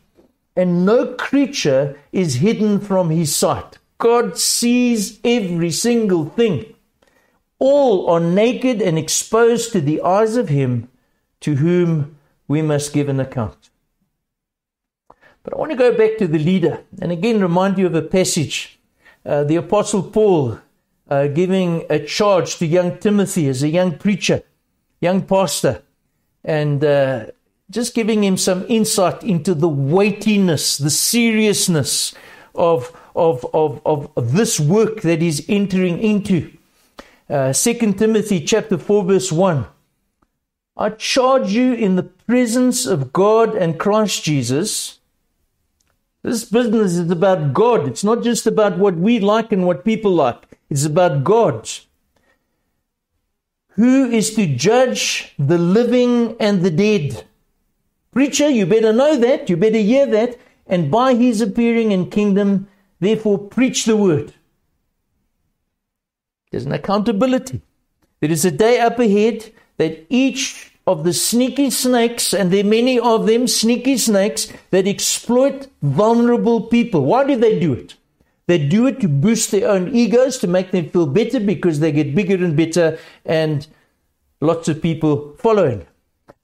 And 0.54 0.86
no 0.86 1.14
creature 1.14 1.98
is 2.12 2.36
hidden 2.36 2.78
from 2.78 3.10
his 3.10 3.34
sight. 3.34 3.78
God 3.98 4.38
sees 4.38 5.18
every 5.24 5.72
single 5.72 6.26
thing. 6.26 6.72
All 7.58 8.08
are 8.08 8.20
naked 8.20 8.80
and 8.80 8.96
exposed 8.96 9.72
to 9.72 9.80
the 9.80 10.00
eyes 10.02 10.36
of 10.36 10.48
him 10.48 10.88
to 11.40 11.56
whom 11.56 12.16
we 12.46 12.62
must 12.62 12.92
give 12.92 13.08
an 13.08 13.18
account. 13.18 13.70
But 15.42 15.54
I 15.54 15.56
want 15.56 15.72
to 15.72 15.76
go 15.76 15.98
back 15.98 16.18
to 16.18 16.28
the 16.28 16.38
leader 16.38 16.84
and 17.02 17.10
again 17.10 17.40
remind 17.40 17.78
you 17.78 17.86
of 17.86 17.96
a 17.96 18.02
passage. 18.02 18.78
Uh, 19.26 19.42
the 19.42 19.56
Apostle 19.56 20.04
Paul 20.04 20.60
uh, 21.08 21.26
giving 21.28 21.84
a 21.88 21.98
charge 21.98 22.56
to 22.56 22.66
young 22.66 22.98
Timothy 22.98 23.48
as 23.48 23.62
a 23.62 23.68
young 23.68 23.98
preacher, 23.98 24.42
young 25.00 25.22
pastor, 25.22 25.82
and 26.44 26.84
uh, 26.84 27.26
just 27.70 27.94
giving 27.94 28.24
him 28.24 28.36
some 28.36 28.64
insight 28.68 29.22
into 29.22 29.54
the 29.54 29.68
weightiness, 29.68 30.78
the 30.78 30.90
seriousness 30.90 32.14
of, 32.54 32.94
of, 33.14 33.46
of, 33.54 33.80
of 33.84 34.32
this 34.32 34.58
work 34.58 35.02
that 35.02 35.20
he's 35.20 35.48
entering 35.48 35.98
into. 35.98 36.50
Uh, 37.28 37.52
2 37.52 37.92
Timothy 37.92 38.40
chapter 38.44 38.78
4 38.78 39.04
verse 39.04 39.30
1. 39.30 39.66
I 40.76 40.90
charge 40.90 41.52
you 41.52 41.74
in 41.74 41.96
the 41.96 42.04
presence 42.04 42.86
of 42.86 43.12
God 43.12 43.54
and 43.54 43.78
Christ 43.78 44.24
Jesus. 44.24 45.00
This 46.22 46.44
business 46.44 46.96
is 46.96 47.10
about 47.10 47.52
God. 47.52 47.86
It's 47.86 48.04
not 48.04 48.22
just 48.22 48.46
about 48.46 48.78
what 48.78 48.94
we 48.94 49.18
like 49.18 49.52
and 49.52 49.66
what 49.66 49.84
people 49.84 50.12
like. 50.12 50.47
It's 50.70 50.84
about 50.84 51.24
God, 51.24 51.68
who 53.70 54.10
is 54.10 54.34
to 54.34 54.46
judge 54.46 55.32
the 55.38 55.56
living 55.56 56.36
and 56.38 56.62
the 56.62 56.70
dead. 56.70 57.24
Preacher, 58.12 58.48
you 58.48 58.66
better 58.66 58.92
know 58.92 59.16
that, 59.16 59.48
you 59.48 59.56
better 59.56 59.78
hear 59.78 60.06
that, 60.06 60.38
and 60.66 60.90
by 60.90 61.14
his 61.14 61.40
appearing 61.40 61.92
and 61.92 62.10
kingdom, 62.10 62.68
therefore 63.00 63.38
preach 63.38 63.84
the 63.84 63.96
word. 63.96 64.34
There's 66.50 66.66
an 66.66 66.72
accountability. 66.72 67.62
There 68.20 68.30
is 68.30 68.44
a 68.44 68.50
day 68.50 68.80
up 68.80 68.98
ahead 68.98 69.52
that 69.76 70.06
each 70.10 70.72
of 70.86 71.04
the 71.04 71.12
sneaky 71.12 71.70
snakes, 71.70 72.32
and 72.32 72.50
there 72.50 72.64
are 72.64 72.68
many 72.68 72.98
of 72.98 73.26
them, 73.26 73.46
sneaky 73.46 73.98
snakes, 73.98 74.52
that 74.70 74.88
exploit 74.88 75.68
vulnerable 75.82 76.62
people. 76.62 77.04
Why 77.04 77.24
do 77.24 77.36
they 77.36 77.58
do 77.60 77.74
it? 77.74 77.94
They 78.48 78.66
do 78.66 78.86
it 78.86 78.98
to 79.00 79.08
boost 79.08 79.50
their 79.50 79.68
own 79.68 79.94
egos, 79.94 80.38
to 80.38 80.46
make 80.46 80.70
them 80.70 80.88
feel 80.88 81.06
better 81.06 81.38
because 81.38 81.80
they 81.80 81.92
get 81.92 82.14
bigger 82.14 82.42
and 82.42 82.56
better 82.56 82.98
and 83.26 83.66
lots 84.40 84.68
of 84.68 84.80
people 84.80 85.36
following. 85.38 85.86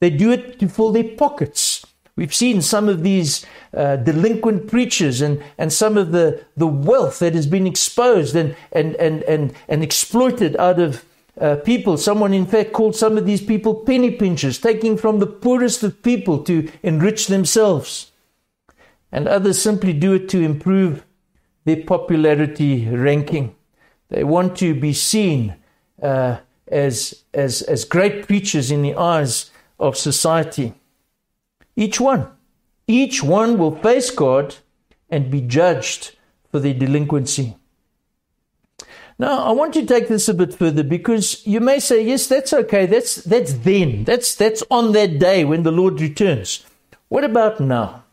They 0.01 0.11
do 0.11 0.31
it 0.31 0.61
to 0.61 0.69
fill 0.69 0.93
their 0.93 1.17
pockets. 1.17 1.87
We've 2.15 2.35
seen 2.35 2.61
some 2.61 2.91
of 2.91 3.03
these 3.03 3.47
uh, 3.73 3.97
delinquent 3.97 4.69
preachers 4.69 5.23
and, 5.23 5.43
and 5.57 5.73
some 5.73 5.97
of 5.97 6.13
the, 6.13 6.45
the 6.59 6.67
wealth 6.67 7.21
that 7.21 7.35
has 7.35 7.47
been 7.47 7.67
exposed 7.67 8.37
and, 8.37 8.55
and, 8.71 8.95
and, 8.97 9.23
and, 9.23 9.55
and 9.67 9.83
exploited 9.83 10.57
out 10.59 10.79
of 10.79 11.07
uh, 11.41 11.57
people. 11.65 11.97
Someone, 11.97 12.35
in 12.35 12.45
fact, 12.45 12.75
called 12.75 12.95
some 12.95 13.17
of 13.17 13.25
these 13.25 13.41
people 13.43 13.77
penny 13.77 14.11
pinchers, 14.11 14.59
taking 14.59 14.99
from 14.99 15.21
the 15.21 15.27
poorest 15.27 15.83
of 15.83 16.03
people 16.03 16.45
to 16.45 16.71
enrich 16.83 17.29
themselves. 17.29 18.13
And 19.11 19.27
others 19.27 19.61
simply 19.61 19.95
do 19.95 20.13
it 20.13 20.29
to 20.29 20.43
improve 20.43 21.03
their 21.65 21.83
popularity 21.85 22.89
ranking. 22.89 23.55
They 24.09 24.25
want 24.25 24.57
to 24.59 24.75
be 24.75 24.93
seen 24.93 25.57
uh, 26.03 26.39
as, 26.69 27.25
as, 27.33 27.63
as 27.63 27.85
great 27.85 28.27
preachers 28.27 28.71
in 28.71 28.83
the 28.83 28.95
eyes 28.95 29.51
of 29.79 29.97
society. 29.97 30.75
Each 31.77 32.01
one, 32.01 32.29
Each 32.87 33.23
one 33.23 33.57
will 33.59 33.77
face 33.77 34.11
God 34.11 34.57
and 35.09 35.31
be 35.31 35.41
judged 35.41 36.17
for 36.51 36.61
their 36.61 36.75
delinquency. 36.75 37.57
Now, 39.19 39.45
I 39.45 39.53
want 39.53 39.75
to 39.75 39.87
take 39.87 40.09
this 40.09 40.29
a 40.29 40.35
bit 40.35 40.53
further 40.53 40.83
because 40.83 41.47
you 41.47 41.61
may 41.61 41.79
say, 41.79 42.05
yes, 42.05 42.27
that's 42.27 42.53
okay. 42.53 42.87
That's, 42.87 43.17
that's 43.17 43.55
then. 43.55 44.05
That's, 44.05 44.35
that's 44.35 44.63
on 44.71 44.93
that 44.93 45.19
day 45.19 45.45
when 45.45 45.63
the 45.63 45.73
Lord 45.73 46.01
returns. 46.01 46.67
What 47.09 47.25
about 47.25 47.61
now? 47.61 48.05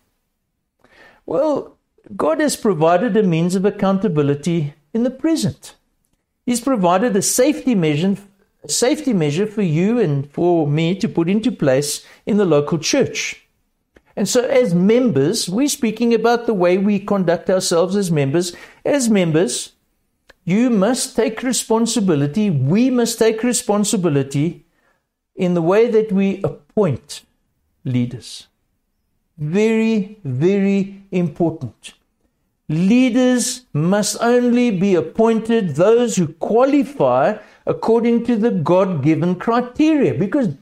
Well, 1.26 1.78
God 2.16 2.42
has 2.42 2.56
provided 2.56 3.16
a 3.16 3.24
means 3.24 3.56
of 3.56 3.64
accountability 3.64 4.74
in 4.94 5.04
the 5.04 5.12
present. 5.12 5.76
He's 6.46 6.60
provided 6.60 7.16
a 7.16 7.22
safety 7.22 7.76
measure, 7.76 8.18
a 8.64 8.70
safety 8.70 9.14
measure 9.14 9.46
for 9.46 9.62
you 9.62 10.00
and 10.00 10.30
for 10.32 10.68
me 10.68 10.96
to 10.96 11.08
put 11.08 11.30
into 11.30 11.52
place 11.52 12.06
in 12.26 12.38
the 12.38 12.46
local 12.46 12.80
church. 12.80 13.48
And 14.16 14.28
so, 14.28 14.46
as 14.46 14.76
members, 14.76 15.48
we're 15.48 15.70
speaking 15.70 16.14
about 16.14 16.46
the 16.46 16.54
way 16.54 16.78
we 16.78 17.00
conduct 17.00 17.50
ourselves 17.50 17.96
as 17.96 18.12
members. 18.12 18.54
As 18.84 19.10
members, 19.10 19.72
you 20.44 20.70
must 20.70 21.16
take 21.16 21.44
responsibility. 21.44 22.50
We 22.50 22.90
must 22.90 23.20
take 23.20 23.42
responsibility 23.42 24.66
in 25.36 25.54
the 25.54 25.62
way 25.62 25.90
that 25.90 26.12
we 26.12 26.42
appoint 26.44 27.22
leaders. 27.86 28.48
Very, 29.38 30.20
very 30.26 31.04
important. 31.12 31.94
Leaders 32.72 33.66
must 33.74 34.16
only 34.22 34.72
be 34.72 34.96
appointed 34.96 35.76
those 35.76 36.16
who 36.16 36.28
qualify 36.28 37.38
according 37.66 38.26
to 38.26 38.38
the 38.38 38.50
God 38.50 39.04
given 39.04 39.36
criteria 39.36 40.14
because 40.14 40.56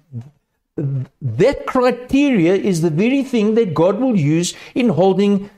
that 0.75 1.67
criteria 1.67 2.55
is 2.55 2.81
the 2.81 2.89
very 2.89 3.21
thing 3.21 3.53
that 3.53 3.75
God 3.75 3.99
will 3.99 4.15
use 4.17 4.55
in 4.73 4.89
holding 4.89 5.51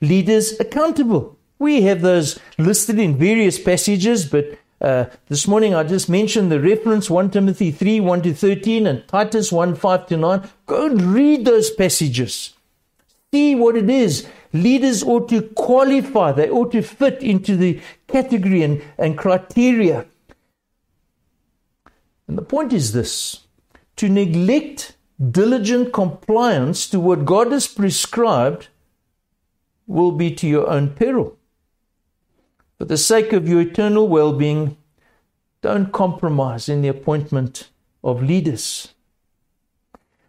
leaders 0.00 0.58
accountable. 0.58 1.36
We 1.58 1.82
have 1.82 2.00
those 2.00 2.40
listed 2.56 2.98
in 2.98 3.18
various 3.18 3.58
passages, 3.58 4.24
but 4.24 4.58
uh, 4.80 5.04
this 5.28 5.46
morning 5.46 5.74
I 5.74 5.84
just 5.84 6.08
mentioned 6.08 6.50
the 6.50 6.58
reference 6.58 7.10
1 7.10 7.32
Timothy 7.32 7.70
3 7.70 8.00
1 8.00 8.22
to 8.22 8.32
13 8.32 8.86
and 8.86 9.06
Titus 9.06 9.52
1 9.52 9.74
5 9.74 10.06
to 10.06 10.16
9. 10.16 10.50
Go 10.64 10.86
and 10.86 11.02
read 11.02 11.44
those 11.44 11.70
passages. 11.70 12.54
See 13.30 13.54
what 13.54 13.76
it 13.76 13.90
is. 13.90 14.26
Leaders 14.52 15.02
ought 15.02 15.28
to 15.30 15.42
qualify, 15.42 16.32
they 16.32 16.50
ought 16.50 16.72
to 16.72 16.82
fit 16.82 17.22
into 17.22 17.56
the 17.56 17.80
category 18.06 18.62
and, 18.62 18.82
and 18.98 19.16
criteria. 19.16 20.06
And 22.28 22.36
the 22.36 22.42
point 22.42 22.72
is 22.72 22.92
this 22.92 23.40
to 23.96 24.08
neglect 24.08 24.96
diligent 25.30 25.92
compliance 25.92 26.88
to 26.88 26.98
what 26.98 27.24
God 27.24 27.52
has 27.52 27.66
prescribed 27.66 28.68
will 29.86 30.12
be 30.12 30.34
to 30.34 30.46
your 30.46 30.68
own 30.68 30.90
peril. 30.90 31.36
For 32.78 32.86
the 32.86 32.96
sake 32.96 33.32
of 33.32 33.48
your 33.48 33.60
eternal 33.60 34.08
well 34.08 34.32
being, 34.32 34.76
don't 35.60 35.92
compromise 35.92 36.68
in 36.68 36.82
the 36.82 36.88
appointment 36.88 37.68
of 38.02 38.22
leaders. 38.22 38.94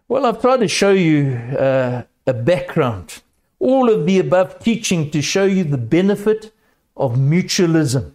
Well, 0.08 0.26
I've 0.26 0.42
tried 0.42 0.58
to 0.58 0.68
show 0.68 0.92
you 0.92 1.34
uh, 1.58 2.04
a 2.28 2.34
background, 2.34 3.23
all 3.64 3.90
of 3.90 4.06
the 4.06 4.20
above 4.20 4.60
teaching 4.60 5.10
to 5.12 5.22
show 5.22 5.46
you 5.46 5.64
the 5.64 5.78
benefit 5.78 6.54
of 6.98 7.16
mutualism. 7.16 8.12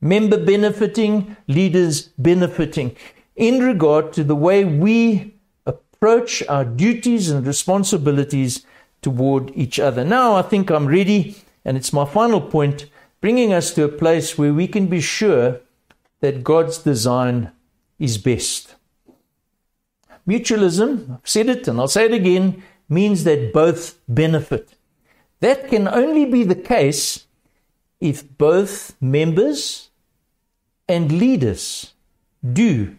Member 0.00 0.42
benefiting, 0.42 1.36
leaders 1.46 2.08
benefiting, 2.18 2.96
in 3.36 3.58
regard 3.60 4.12
to 4.14 4.24
the 4.24 4.34
way 4.34 4.64
we 4.64 5.34
approach 5.66 6.42
our 6.48 6.64
duties 6.64 7.30
and 7.30 7.46
responsibilities 7.46 8.64
toward 9.02 9.52
each 9.54 9.78
other. 9.78 10.02
Now, 10.02 10.34
I 10.34 10.42
think 10.42 10.70
I'm 10.70 10.86
ready, 10.86 11.36
and 11.64 11.76
it's 11.76 11.92
my 11.92 12.06
final 12.06 12.40
point 12.40 12.86
bringing 13.20 13.52
us 13.52 13.74
to 13.74 13.84
a 13.84 13.88
place 13.88 14.38
where 14.38 14.54
we 14.54 14.66
can 14.66 14.86
be 14.86 15.00
sure 15.00 15.60
that 16.20 16.42
God's 16.44 16.78
design 16.78 17.52
is 17.98 18.16
best. 18.16 18.74
Mutualism, 20.26 21.10
I've 21.14 21.28
said 21.28 21.48
it 21.48 21.68
and 21.68 21.78
I'll 21.78 21.88
say 21.88 22.06
it 22.06 22.14
again, 22.14 22.62
means 22.88 23.24
that 23.24 23.52
both 23.52 23.98
benefit. 24.08 24.75
That 25.40 25.68
can 25.68 25.86
only 25.88 26.24
be 26.24 26.44
the 26.44 26.54
case 26.54 27.26
if 28.00 28.36
both 28.38 28.96
members 29.00 29.90
and 30.88 31.12
leaders 31.12 31.92
do 32.52 32.96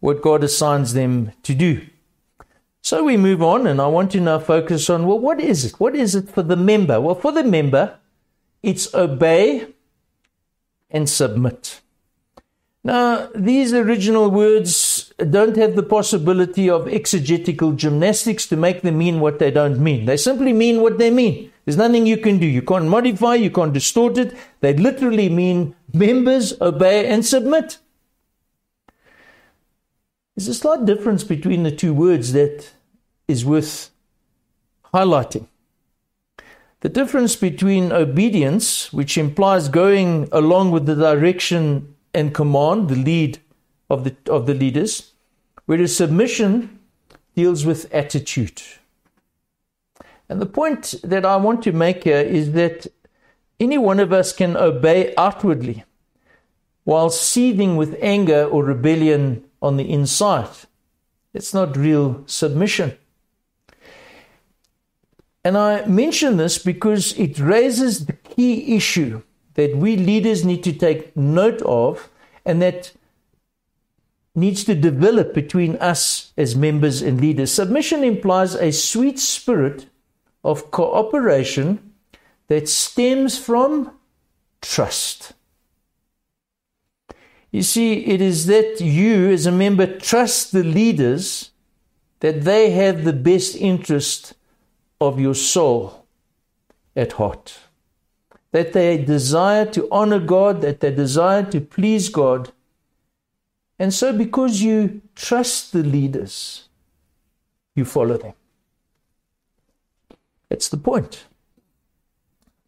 what 0.00 0.22
God 0.22 0.44
assigns 0.44 0.94
them 0.94 1.32
to 1.42 1.54
do. 1.54 1.86
So 2.82 3.02
we 3.02 3.16
move 3.16 3.42
on, 3.42 3.66
and 3.66 3.80
I 3.80 3.86
want 3.86 4.12
to 4.12 4.20
now 4.20 4.38
focus 4.38 4.90
on 4.90 5.06
well, 5.06 5.18
what 5.18 5.40
is 5.40 5.64
it? 5.64 5.80
What 5.80 5.96
is 5.96 6.14
it 6.14 6.28
for 6.28 6.42
the 6.42 6.56
member? 6.56 7.00
Well, 7.00 7.14
for 7.14 7.32
the 7.32 7.42
member, 7.42 7.98
it's 8.62 8.92
obey 8.94 9.68
and 10.90 11.08
submit. 11.08 11.80
Now, 12.84 13.30
these 13.34 13.72
original 13.72 14.30
words 14.30 15.14
don't 15.16 15.56
have 15.56 15.74
the 15.74 15.82
possibility 15.82 16.68
of 16.68 16.86
exegetical 16.86 17.72
gymnastics 17.72 18.46
to 18.48 18.56
make 18.56 18.82
them 18.82 18.98
mean 18.98 19.20
what 19.20 19.38
they 19.38 19.50
don't 19.50 19.80
mean. 19.80 20.04
They 20.04 20.18
simply 20.18 20.52
mean 20.52 20.82
what 20.82 20.98
they 20.98 21.10
mean. 21.10 21.50
There's 21.64 21.76
nothing 21.76 22.06
you 22.06 22.18
can 22.18 22.38
do. 22.38 22.46
You 22.46 22.62
can't 22.62 22.88
modify, 22.88 23.36
you 23.36 23.50
can't 23.50 23.72
distort 23.72 24.18
it. 24.18 24.36
They 24.60 24.74
literally 24.74 25.28
mean 25.28 25.74
members 25.92 26.60
obey 26.60 27.06
and 27.06 27.24
submit. 27.24 27.78
There's 30.36 30.48
a 30.48 30.54
slight 30.54 30.84
difference 30.84 31.24
between 31.24 31.62
the 31.62 31.70
two 31.70 31.94
words 31.94 32.32
that 32.32 32.70
is 33.28 33.44
worth 33.44 33.90
highlighting. 34.92 35.46
The 36.80 36.88
difference 36.90 37.34
between 37.34 37.92
obedience, 37.92 38.92
which 38.92 39.16
implies 39.16 39.68
going 39.68 40.28
along 40.32 40.70
with 40.70 40.84
the 40.84 40.94
direction 40.94 41.94
and 42.12 42.34
command, 42.34 42.90
the 42.90 42.96
lead 42.96 43.38
of 43.88 44.04
the, 44.04 44.14
of 44.28 44.46
the 44.46 44.54
leaders, 44.54 45.12
whereas 45.64 45.96
submission 45.96 46.78
deals 47.34 47.64
with 47.64 47.92
attitude. 47.94 48.60
And 50.28 50.40
the 50.40 50.46
point 50.46 50.94
that 51.02 51.24
I 51.24 51.36
want 51.36 51.62
to 51.64 51.72
make 51.72 52.04
here 52.04 52.18
is 52.20 52.52
that 52.52 52.86
any 53.60 53.78
one 53.78 54.00
of 54.00 54.12
us 54.12 54.32
can 54.32 54.56
obey 54.56 55.14
outwardly 55.16 55.84
while 56.84 57.10
seething 57.10 57.76
with 57.76 57.96
anger 58.00 58.44
or 58.44 58.64
rebellion 58.64 59.44
on 59.60 59.76
the 59.76 59.90
inside. 59.90 60.50
It's 61.32 61.54
not 61.54 61.76
real 61.76 62.22
submission. 62.26 62.96
And 65.44 65.58
I 65.58 65.84
mention 65.86 66.36
this 66.36 66.58
because 66.58 67.12
it 67.18 67.38
raises 67.38 68.06
the 68.06 68.12
key 68.14 68.76
issue 68.76 69.22
that 69.54 69.76
we 69.76 69.96
leaders 69.96 70.44
need 70.44 70.64
to 70.64 70.72
take 70.72 71.16
note 71.16 71.60
of 71.62 72.10
and 72.44 72.62
that 72.62 72.92
needs 74.34 74.64
to 74.64 74.74
develop 74.74 75.32
between 75.32 75.76
us 75.76 76.32
as 76.36 76.56
members 76.56 77.02
and 77.02 77.20
leaders. 77.20 77.52
Submission 77.52 78.02
implies 78.02 78.54
a 78.54 78.72
sweet 78.72 79.18
spirit 79.18 79.86
of 80.44 80.70
cooperation 80.70 81.94
that 82.48 82.68
stems 82.68 83.38
from 83.38 83.90
trust. 84.60 85.32
You 87.50 87.62
see, 87.62 88.04
it 88.06 88.20
is 88.20 88.46
that 88.46 88.80
you, 88.80 89.30
as 89.30 89.46
a 89.46 89.52
member, 89.52 89.86
trust 89.86 90.52
the 90.52 90.64
leaders 90.64 91.50
that 92.20 92.42
they 92.42 92.70
have 92.70 93.04
the 93.04 93.12
best 93.12 93.56
interest 93.56 94.34
of 95.00 95.20
your 95.20 95.34
soul 95.34 96.06
at 96.96 97.12
heart. 97.12 97.58
That 98.52 98.72
they 98.72 98.98
desire 98.98 99.66
to 99.66 99.88
honor 99.90 100.20
God, 100.20 100.60
that 100.62 100.80
they 100.80 100.92
desire 100.94 101.44
to 101.50 101.60
please 101.60 102.08
God. 102.08 102.52
And 103.78 103.92
so, 103.92 104.12
because 104.12 104.62
you 104.62 105.02
trust 105.14 105.72
the 105.72 105.82
leaders, 105.82 106.68
you 107.74 107.84
follow 107.84 108.16
them. 108.16 108.34
That's 110.54 110.68
the 110.68 110.76
point. 110.76 111.24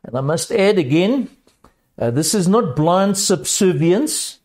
And 0.02 0.18
I 0.18 0.20
must 0.20 0.50
add 0.50 0.76
again 0.76 1.28
uh, 1.96 2.10
this 2.10 2.34
is 2.34 2.48
not 2.48 2.74
blind 2.74 3.16
subservience. 3.16 4.40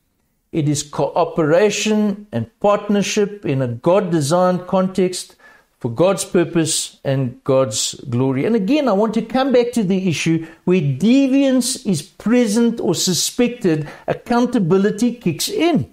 It 0.52 0.70
is 0.70 0.84
cooperation 0.84 2.28
and 2.32 2.52
partnership 2.60 3.44
in 3.44 3.64
a 3.64 3.68
God 3.68 4.12
designed 4.12 4.68
context 4.68 5.38
for 5.80 5.90
God's 5.90 6.24
purpose 6.24 7.00
and 7.04 7.44
God's 7.44 7.96
glory. 8.12 8.46
And 8.46 8.56
again, 8.56 8.88
I 8.88 8.94
want 8.94 9.16
to 9.16 9.24
come 9.24 9.52
back 9.52 9.72
to 9.72 9.84
the 9.84 10.08
issue 10.08 10.46
where 10.66 10.80
deviance 10.80 11.84
is 11.84 12.04
present 12.04 12.80
or 12.80 12.94
suspected, 12.94 13.90
accountability 14.06 15.16
kicks 15.16 15.50
in. 15.50 15.92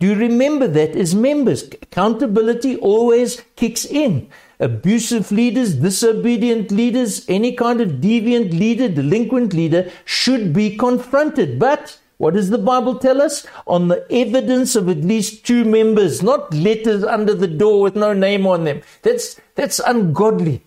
Do 0.00 0.08
you 0.08 0.16
remember 0.16 0.68
that 0.68 0.94
as 0.94 1.14
members? 1.14 1.62
Accountability 1.62 2.76
always 2.76 3.40
kicks 3.56 3.86
in. 3.86 4.28
Abusive 4.60 5.32
leaders, 5.32 5.74
disobedient 5.74 6.70
leaders, 6.70 7.24
any 7.28 7.52
kind 7.52 7.80
of 7.80 7.92
deviant 7.92 8.52
leader, 8.56 8.88
delinquent 8.88 9.54
leader 9.54 9.90
should 10.04 10.52
be 10.52 10.76
confronted. 10.76 11.58
But 11.58 11.98
what 12.18 12.34
does 12.34 12.50
the 12.50 12.58
Bible 12.58 12.98
tell 12.98 13.20
us? 13.22 13.46
On 13.66 13.88
the 13.88 14.06
evidence 14.12 14.76
of 14.76 14.88
at 14.88 14.98
least 14.98 15.46
two 15.46 15.64
members, 15.64 16.22
not 16.22 16.52
letters 16.54 17.02
under 17.02 17.34
the 17.34 17.48
door 17.48 17.80
with 17.80 17.96
no 17.96 18.12
name 18.12 18.46
on 18.46 18.64
them. 18.64 18.82
That's, 19.02 19.40
that's 19.54 19.80
ungodly. 19.80 20.62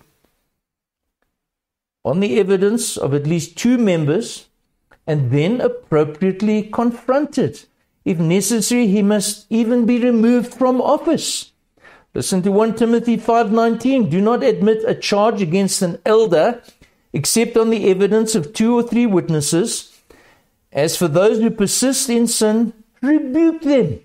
on 2.05 2.19
the 2.19 2.39
evidence 2.39 2.97
of 2.97 3.13
at 3.13 3.25
least 3.25 3.57
two 3.57 3.77
members 3.77 4.47
and 5.07 5.31
then 5.31 5.61
appropriately 5.61 6.63
confronted. 6.63 7.63
If 8.05 8.19
necessary, 8.19 8.87
he 8.87 9.01
must 9.01 9.45
even 9.49 9.85
be 9.85 9.99
removed 9.99 10.53
from 10.53 10.81
office. 10.81 11.52
Listen 12.15 12.43
to 12.43 12.51
1 12.51 12.75
Timothy 12.75 13.17
5:19. 13.17 14.09
Do 14.09 14.21
not 14.21 14.43
admit 14.43 14.83
a 14.85 14.93
charge 14.93 15.41
against 15.41 15.81
an 15.81 15.97
elder 16.05 16.61
except 17.11 17.57
on 17.57 17.69
the 17.69 17.89
evidence 17.89 18.35
of 18.35 18.53
two 18.53 18.75
or 18.75 18.83
three 18.83 19.05
witnesses. 19.05 19.91
As 20.71 20.95
for 20.95 21.07
those 21.07 21.39
who 21.39 21.49
persist 21.49 22.09
in 22.09 22.27
sin, 22.27 22.73
rebuke 23.01 23.61
them 23.61 23.99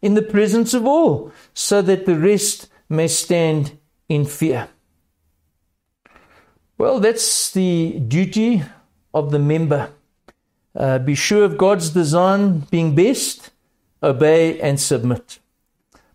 in 0.00 0.14
the 0.14 0.22
presence 0.22 0.74
of 0.74 0.86
all, 0.86 1.30
so 1.54 1.80
that 1.82 2.06
the 2.06 2.18
rest 2.18 2.68
may 2.88 3.06
stand 3.06 3.78
in 4.08 4.24
fear. 4.24 4.68
Well, 6.76 6.98
that's 6.98 7.50
the 7.52 8.00
duty 8.00 8.64
of 9.14 9.30
the 9.30 9.38
member. 9.38 9.90
Uh, 10.74 10.98
be 10.98 11.14
sure 11.14 11.44
of 11.44 11.58
God's 11.58 11.90
design 11.90 12.60
being 12.70 12.94
best, 12.94 13.50
obey 14.02 14.60
and 14.60 14.80
submit. 14.80 15.38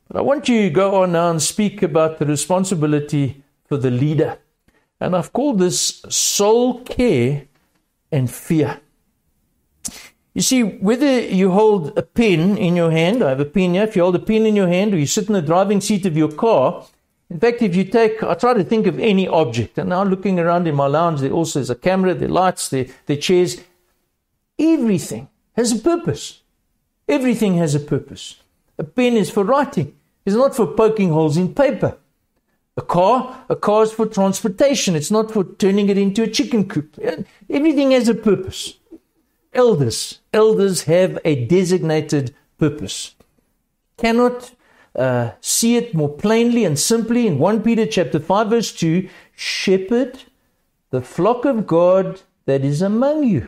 But 0.07 0.19
I 0.19 0.21
want 0.21 0.47
you 0.47 0.63
to 0.63 0.69
go 0.69 1.01
on 1.01 1.11
now 1.11 1.29
and 1.29 1.41
speak 1.41 1.83
about 1.83 2.19
the 2.19 2.25
responsibility 2.25 3.43
for 3.65 3.77
the 3.77 3.91
leader. 3.91 4.37
And 4.99 5.15
I've 5.15 5.33
called 5.33 5.59
this 5.59 6.01
soul 6.09 6.81
care 6.83 7.45
and 8.11 8.31
fear. 8.31 8.79
You 10.33 10.41
see, 10.41 10.61
whether 10.61 11.19
you 11.19 11.51
hold 11.51 11.97
a 11.97 12.03
pen 12.03 12.57
in 12.57 12.75
your 12.75 12.91
hand, 12.91 13.23
I 13.23 13.29
have 13.29 13.39
a 13.39 13.45
pen 13.45 13.73
here, 13.73 13.83
if 13.83 13.95
you 13.95 14.03
hold 14.03 14.15
a 14.15 14.19
pen 14.19 14.45
in 14.45 14.55
your 14.55 14.67
hand 14.67 14.93
or 14.93 14.97
you 14.99 15.07
sit 15.07 15.27
in 15.27 15.33
the 15.33 15.41
driving 15.41 15.81
seat 15.81 16.05
of 16.05 16.15
your 16.15 16.31
car, 16.31 16.85
in 17.29 17.39
fact, 17.39 17.61
if 17.61 17.75
you 17.75 17.83
take, 17.83 18.23
I 18.23 18.35
try 18.35 18.53
to 18.53 18.63
think 18.63 18.87
of 18.87 18.99
any 18.99 19.27
object, 19.27 19.77
and 19.77 19.89
now 19.89 20.03
looking 20.03 20.39
around 20.39 20.67
in 20.67 20.75
my 20.75 20.87
lounge, 20.87 21.19
there 21.19 21.31
also 21.31 21.59
is 21.59 21.69
a 21.69 21.75
camera, 21.75 22.13
there 22.13 22.29
lights, 22.29 22.69
there, 22.69 22.85
there 23.05 23.17
chairs. 23.17 23.57
Everything 24.57 25.27
has 25.53 25.73
a 25.73 25.79
purpose. 25.79 26.41
Everything 27.07 27.57
has 27.57 27.75
a 27.75 27.81
purpose. 27.81 28.37
A 28.77 28.83
pen 28.83 29.17
is 29.17 29.29
for 29.29 29.43
writing, 29.43 29.96
it's 30.27 30.35
not 30.35 30.53
for 30.53 30.67
poking 30.67 31.09
holes 31.09 31.37
in 31.37 31.55
paper. 31.55 31.97
A 32.75 32.81
car, 32.81 33.45
a 33.47 33.55
car 33.55 33.83
is 33.83 33.93
for 33.93 34.05
transportation. 34.05 34.93
It's 34.93 35.09
not 35.09 35.31
for 35.31 35.45
turning 35.45 35.87
it 35.87 35.97
into 35.97 36.21
a 36.21 36.27
chicken 36.27 36.67
coop. 36.67 36.99
Everything 37.49 37.91
has 37.91 38.09
a 38.09 38.13
purpose. 38.13 38.73
Elders, 39.53 40.19
elders 40.33 40.83
have 40.83 41.17
a 41.23 41.45
designated 41.45 42.35
purpose. 42.57 43.15
Cannot 43.97 44.51
uh, 44.97 45.31
see 45.39 45.77
it 45.77 45.93
more 45.93 46.09
plainly 46.09 46.65
and 46.65 46.77
simply 46.77 47.25
in 47.25 47.39
1 47.39 47.63
Peter 47.63 47.85
chapter 47.85 48.19
5 48.19 48.49
verse 48.49 48.73
2 48.73 49.07
shepherd 49.33 50.23
the 50.89 51.01
flock 51.01 51.45
of 51.45 51.67
God 51.67 52.21
that 52.45 52.65
is 52.65 52.81
among 52.81 53.23
you 53.23 53.47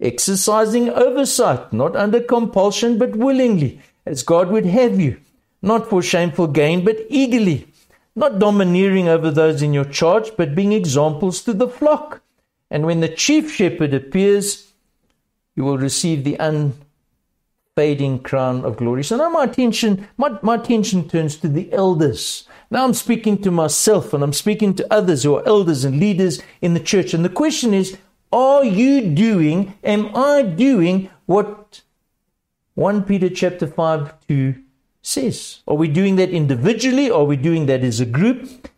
exercising 0.00 0.88
oversight 0.88 1.72
not 1.72 1.96
under 1.96 2.20
compulsion 2.20 2.96
but 2.96 3.16
willingly 3.16 3.80
as 4.06 4.22
God 4.22 4.50
would 4.50 4.66
have 4.66 5.00
you 5.00 5.20
not 5.62 5.88
for 5.88 6.02
shameful 6.02 6.46
gain 6.46 6.84
but 6.84 6.98
eagerly 7.08 7.66
not 8.14 8.38
domineering 8.38 9.08
over 9.08 9.30
those 9.30 9.62
in 9.62 9.72
your 9.72 9.84
charge 9.84 10.36
but 10.36 10.54
being 10.54 10.72
examples 10.72 11.40
to 11.42 11.52
the 11.52 11.68
flock 11.68 12.20
and 12.70 12.84
when 12.84 13.00
the 13.00 13.08
chief 13.08 13.54
shepherd 13.54 13.94
appears 13.94 14.72
you 15.54 15.64
will 15.64 15.78
receive 15.78 16.24
the 16.24 16.38
un 16.38 16.74
fading 17.74 18.18
crown 18.18 18.64
of 18.64 18.76
glory. 18.76 19.02
So 19.02 19.16
now 19.16 19.30
my 19.30 19.44
attention, 19.44 20.06
my, 20.16 20.38
my 20.42 20.56
attention 20.56 21.08
turns 21.08 21.36
to 21.36 21.48
the 21.48 21.72
elders. 21.72 22.46
Now 22.70 22.84
I'm 22.84 22.94
speaking 22.94 23.40
to 23.42 23.50
myself 23.50 24.12
and 24.12 24.22
I'm 24.22 24.32
speaking 24.32 24.74
to 24.74 24.92
others 24.92 25.22
who 25.22 25.36
are 25.36 25.46
elders 25.46 25.84
and 25.84 25.98
leaders 25.98 26.42
in 26.60 26.74
the 26.74 26.80
church. 26.80 27.14
And 27.14 27.24
the 27.24 27.30
question 27.30 27.72
is, 27.72 27.96
are 28.30 28.64
you 28.64 29.14
doing, 29.14 29.74
am 29.84 30.14
I 30.14 30.42
doing 30.42 31.10
what 31.26 31.82
1 32.74 33.04
Peter 33.04 33.30
chapter 33.30 33.66
5 33.66 34.14
2 34.28 34.54
says? 35.02 35.60
Are 35.66 35.74
we 35.74 35.88
doing 35.88 36.16
that 36.16 36.30
individually? 36.30 37.10
Are 37.10 37.24
we 37.24 37.36
doing 37.36 37.66
that 37.66 37.82
as 37.82 38.00
a 38.00 38.06
group? 38.06 38.68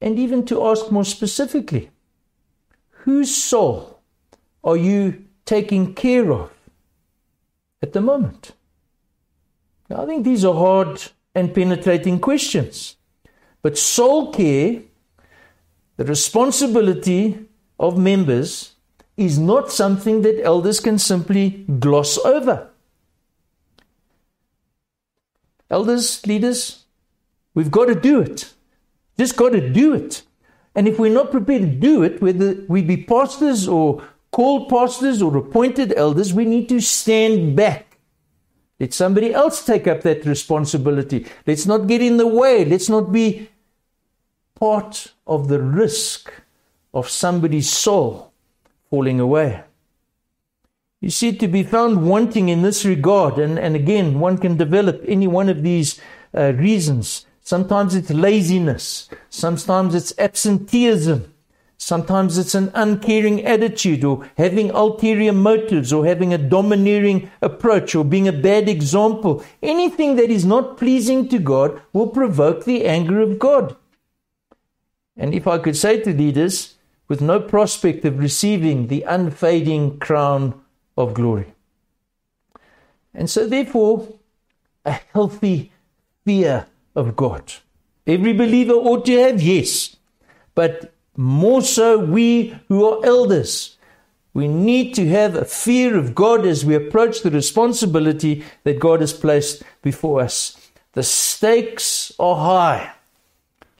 And 0.00 0.18
even 0.18 0.44
to 0.46 0.64
ask 0.66 0.92
more 0.92 1.04
specifically, 1.04 1.90
whose 2.90 3.34
soul 3.34 4.00
are 4.62 4.76
you 4.76 5.24
taking 5.44 5.94
care 5.94 6.32
of? 6.32 6.50
at 7.82 7.92
the 7.92 8.00
moment? 8.00 8.52
Now, 9.88 10.02
I 10.02 10.06
think 10.06 10.24
these 10.24 10.44
are 10.44 10.54
hard 10.54 11.02
and 11.34 11.54
penetrating 11.54 12.20
questions. 12.20 12.96
But 13.62 13.78
soul 13.78 14.32
care, 14.32 14.82
the 15.96 16.04
responsibility 16.04 17.46
of 17.78 17.98
members, 17.98 18.72
is 19.16 19.38
not 19.38 19.72
something 19.72 20.22
that 20.22 20.40
elders 20.44 20.80
can 20.80 20.98
simply 20.98 21.64
gloss 21.80 22.18
over. 22.18 22.68
Elders, 25.70 26.26
leaders, 26.26 26.84
we've 27.54 27.70
got 27.70 27.86
to 27.86 27.94
do 27.94 28.20
it. 28.20 28.52
Just 29.18 29.36
got 29.36 29.50
to 29.50 29.68
do 29.68 29.94
it. 29.94 30.22
And 30.74 30.86
if 30.86 30.98
we're 30.98 31.12
not 31.12 31.30
prepared 31.30 31.62
to 31.62 31.66
do 31.66 32.02
it, 32.02 32.22
whether 32.22 32.54
we 32.68 32.82
be 32.82 32.96
pastors 32.96 33.66
or 33.66 34.02
called 34.30 34.68
pastors 34.68 35.20
or 35.20 35.36
appointed 35.36 35.92
elders, 35.96 36.32
we 36.32 36.44
need 36.44 36.68
to 36.68 36.80
stand 36.80 37.56
back. 37.56 37.98
Let 38.78 38.94
somebody 38.94 39.34
else 39.34 39.64
take 39.64 39.88
up 39.88 40.02
that 40.02 40.24
responsibility. 40.24 41.26
Let's 41.46 41.66
not 41.66 41.88
get 41.88 42.00
in 42.00 42.16
the 42.16 42.28
way. 42.28 42.64
Let's 42.64 42.88
not 42.88 43.10
be 43.10 43.48
part 44.54 45.12
of 45.26 45.48
the 45.48 45.60
risk 45.60 46.32
of 46.94 47.08
somebody's 47.08 47.68
soul 47.70 48.32
falling 48.88 49.18
away. 49.20 49.64
You 51.00 51.10
see, 51.10 51.32
to 51.36 51.46
be 51.46 51.62
found 51.62 52.06
wanting 52.06 52.48
in 52.48 52.62
this 52.62 52.84
regard, 52.84 53.38
and, 53.38 53.58
and 53.58 53.76
again, 53.76 54.18
one 54.18 54.38
can 54.38 54.56
develop 54.56 55.02
any 55.06 55.26
one 55.26 55.48
of 55.48 55.62
these 55.62 56.00
uh, 56.36 56.52
reasons. 56.54 57.26
Sometimes 57.40 57.94
it's 57.94 58.10
laziness, 58.10 59.08
sometimes 59.30 59.94
it's 59.94 60.12
absenteeism, 60.18 61.32
Sometimes 61.80 62.36
it's 62.36 62.56
an 62.56 62.72
uncaring 62.74 63.46
attitude 63.46 64.02
or 64.02 64.28
having 64.36 64.70
ulterior 64.72 65.32
motives 65.32 65.92
or 65.92 66.04
having 66.04 66.34
a 66.34 66.38
domineering 66.38 67.30
approach 67.40 67.94
or 67.94 68.04
being 68.04 68.26
a 68.26 68.32
bad 68.32 68.68
example. 68.68 69.44
Anything 69.62 70.16
that 70.16 70.28
is 70.28 70.44
not 70.44 70.76
pleasing 70.76 71.28
to 71.28 71.38
God 71.38 71.80
will 71.92 72.08
provoke 72.08 72.64
the 72.64 72.84
anger 72.84 73.20
of 73.20 73.38
God. 73.38 73.76
And 75.16 75.32
if 75.32 75.46
I 75.46 75.58
could 75.58 75.76
say 75.76 76.00
to 76.00 76.12
leaders, 76.12 76.74
with 77.06 77.22
no 77.22 77.40
prospect 77.40 78.04
of 78.04 78.18
receiving 78.18 78.88
the 78.88 79.02
unfading 79.04 79.98
crown 79.98 80.60
of 80.98 81.14
glory. 81.14 81.46
And 83.14 83.30
so, 83.30 83.46
therefore, 83.46 84.08
a 84.84 84.92
healthy 85.14 85.72
fear 86.24 86.66
of 86.94 87.16
God. 87.16 87.52
Every 88.06 88.32
believer 88.32 88.74
ought 88.74 89.06
to 89.06 89.18
have, 89.20 89.40
yes, 89.40 89.96
but 90.54 90.92
more 91.16 91.62
so 91.62 91.98
we 91.98 92.58
who 92.68 92.84
are 92.84 93.04
elders. 93.04 93.76
We 94.34 94.48
need 94.48 94.94
to 94.94 95.08
have 95.08 95.34
a 95.34 95.44
fear 95.44 95.96
of 95.96 96.14
God 96.14 96.44
as 96.44 96.64
we 96.64 96.74
approach 96.74 97.22
the 97.22 97.30
responsibility 97.30 98.44
that 98.64 98.78
God 98.78 99.00
has 99.00 99.12
placed 99.12 99.62
before 99.82 100.20
us. 100.20 100.56
The 100.92 101.02
stakes 101.02 102.12
are 102.18 102.36
high. 102.36 102.92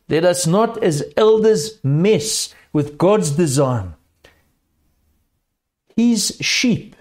Let 0.09 0.25
us 0.25 0.47
not, 0.47 0.83
as 0.83 1.05
elders, 1.17 1.79
mess 1.83 2.55
with 2.73 2.99
God's 2.99 3.31
design. 3.33 3.95
His 5.97 6.39
sheep 6.41 6.97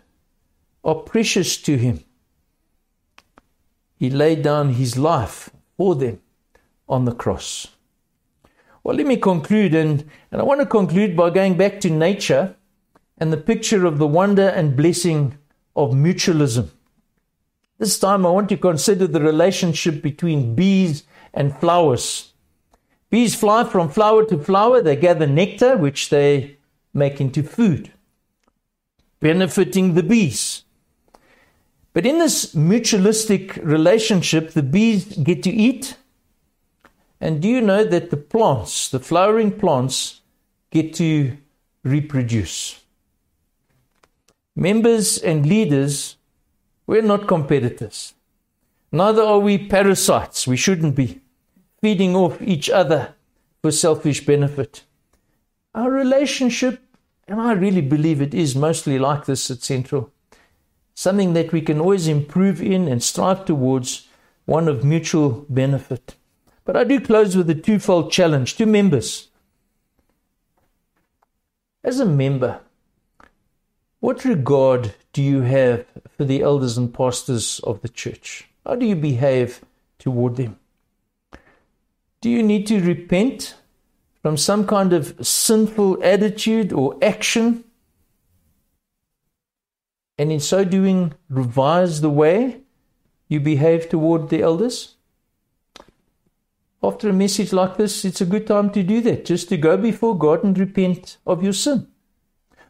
are 0.87 0.95
precious 0.95 1.57
to 1.57 1.77
Him. 1.77 2.03
He 3.95 4.09
laid 4.09 4.41
down 4.41 4.75
His 4.75 4.97
life 4.97 5.49
for 5.75 5.93
them 5.95 6.21
on 6.87 7.03
the 7.03 7.11
cross. 7.11 7.67
Well, 8.83 8.95
let 8.95 9.05
me 9.05 9.17
conclude, 9.17 9.75
and, 9.75 10.09
and 10.31 10.39
I 10.39 10.45
want 10.45 10.61
to 10.61 10.65
conclude 10.65 11.17
by 11.17 11.29
going 11.29 11.57
back 11.57 11.81
to 11.81 11.89
nature 11.89 12.55
and 13.17 13.33
the 13.33 13.37
picture 13.37 13.85
of 13.85 13.97
the 13.97 14.07
wonder 14.07 14.47
and 14.47 14.77
blessing 14.77 15.37
of 15.75 15.91
mutualism. 15.91 16.69
This 17.79 17.99
time 17.99 18.25
I 18.25 18.29
want 18.29 18.47
to 18.49 18.57
consider 18.57 19.07
the 19.07 19.19
relationship 19.19 20.01
between 20.01 20.55
bees 20.55 21.03
and 21.33 21.55
flowers. 21.57 22.31
Bees 23.09 23.35
fly 23.35 23.65
from 23.65 23.89
flower 23.89 24.25
to 24.25 24.37
flower, 24.37 24.81
they 24.81 24.95
gather 24.95 25.27
nectar, 25.27 25.75
which 25.75 26.09
they 26.09 26.57
make 26.93 27.19
into 27.19 27.43
food, 27.43 27.91
benefiting 29.19 29.93
the 29.93 30.03
bees. 30.03 30.63
But 31.97 32.05
in 32.05 32.19
this 32.19 32.53
mutualistic 32.53 33.57
relationship, 33.65 34.51
the 34.51 34.61
bees 34.61 35.17
get 35.17 35.41
to 35.41 35.49
eat 35.49 35.97
and 37.19 37.41
do 37.41 37.47
you 37.47 37.59
know 37.59 37.83
that 37.83 38.11
the 38.11 38.17
plants, 38.17 38.89
the 38.89 38.99
flowering 38.99 39.51
plants, 39.51 40.21
get 40.69 40.93
to 40.93 41.35
reproduce? 41.83 42.83
Members 44.55 45.17
and 45.17 45.47
leaders, 45.47 46.17
we're 46.85 47.01
not 47.01 47.27
competitors. 47.27 48.13
Neither 48.91 49.23
are 49.23 49.39
we 49.39 49.57
parasites. 49.57 50.45
We 50.45 50.55
shouldn't 50.55 50.95
be 50.95 51.21
feeding 51.81 52.15
off 52.15 52.39
each 52.43 52.69
other, 52.69 53.15
for 53.63 53.71
selfish 53.71 54.23
benefit. 54.23 54.83
Our 55.73 55.89
relationship, 55.89 56.79
and 57.27 57.41
I 57.41 57.53
really 57.53 57.81
believe 57.81 58.21
it 58.21 58.35
is 58.35 58.55
mostly 58.55 58.99
like 58.99 59.25
this 59.25 59.49
at 59.49 59.63
Central, 59.63 60.11
something 60.97 61.33
that 61.33 61.51
we 61.51 61.61
can 61.61 61.79
always 61.79 62.07
improve 62.07 62.59
in 62.59 62.87
and 62.87 63.03
strive 63.03 63.45
towards, 63.45 64.07
one 64.45 64.67
of 64.67 64.83
mutual 64.83 65.45
benefit. 65.47 66.15
But 66.65 66.75
I 66.75 66.83
do 66.85 66.99
close 66.99 67.37
with 67.37 67.47
a 67.51 67.53
twofold 67.53 68.11
challenge 68.11 68.55
to 68.55 68.65
members. 68.65 69.29
As 71.83 71.99
a 71.99 72.05
member, 72.05 72.61
what 73.99 74.25
regard 74.25 74.95
do 75.13 75.21
you 75.21 75.41
have 75.41 75.85
for 76.17 76.25
the 76.25 76.41
elders 76.41 76.79
and 76.79 76.91
pastors 76.91 77.59
of 77.59 77.83
the 77.83 77.89
church? 77.89 78.47
How 78.65 78.73
do 78.73 78.87
you 78.87 78.95
behave 78.95 79.61
toward 79.99 80.35
them? 80.35 80.57
Do 82.21 82.29
you 82.31 82.41
need 82.41 82.65
to 82.67 82.81
repent 82.81 83.53
from 84.23 84.35
some 84.35 84.65
kind 84.65 84.93
of 84.93 85.15
sinful 85.21 86.03
attitude 86.03 86.73
or 86.73 86.97
action? 87.03 87.65
And 90.17 90.31
in 90.31 90.39
so 90.39 90.63
doing, 90.63 91.13
revise 91.29 92.01
the 92.01 92.09
way 92.09 92.61
you 93.27 93.39
behave 93.39 93.89
toward 93.89 94.29
the 94.29 94.41
elders? 94.41 94.95
After 96.81 97.09
a 97.09 97.13
message 97.13 97.53
like 97.53 97.77
this, 97.77 98.05
it's 98.05 98.21
a 98.21 98.25
good 98.25 98.47
time 98.47 98.69
to 98.71 98.83
do 98.83 99.01
that, 99.01 99.25
just 99.25 99.49
to 99.49 99.57
go 99.57 99.77
before 99.77 100.17
God 100.17 100.43
and 100.43 100.57
repent 100.57 101.17
of 101.25 101.43
your 101.43 101.53
sin. 101.53 101.87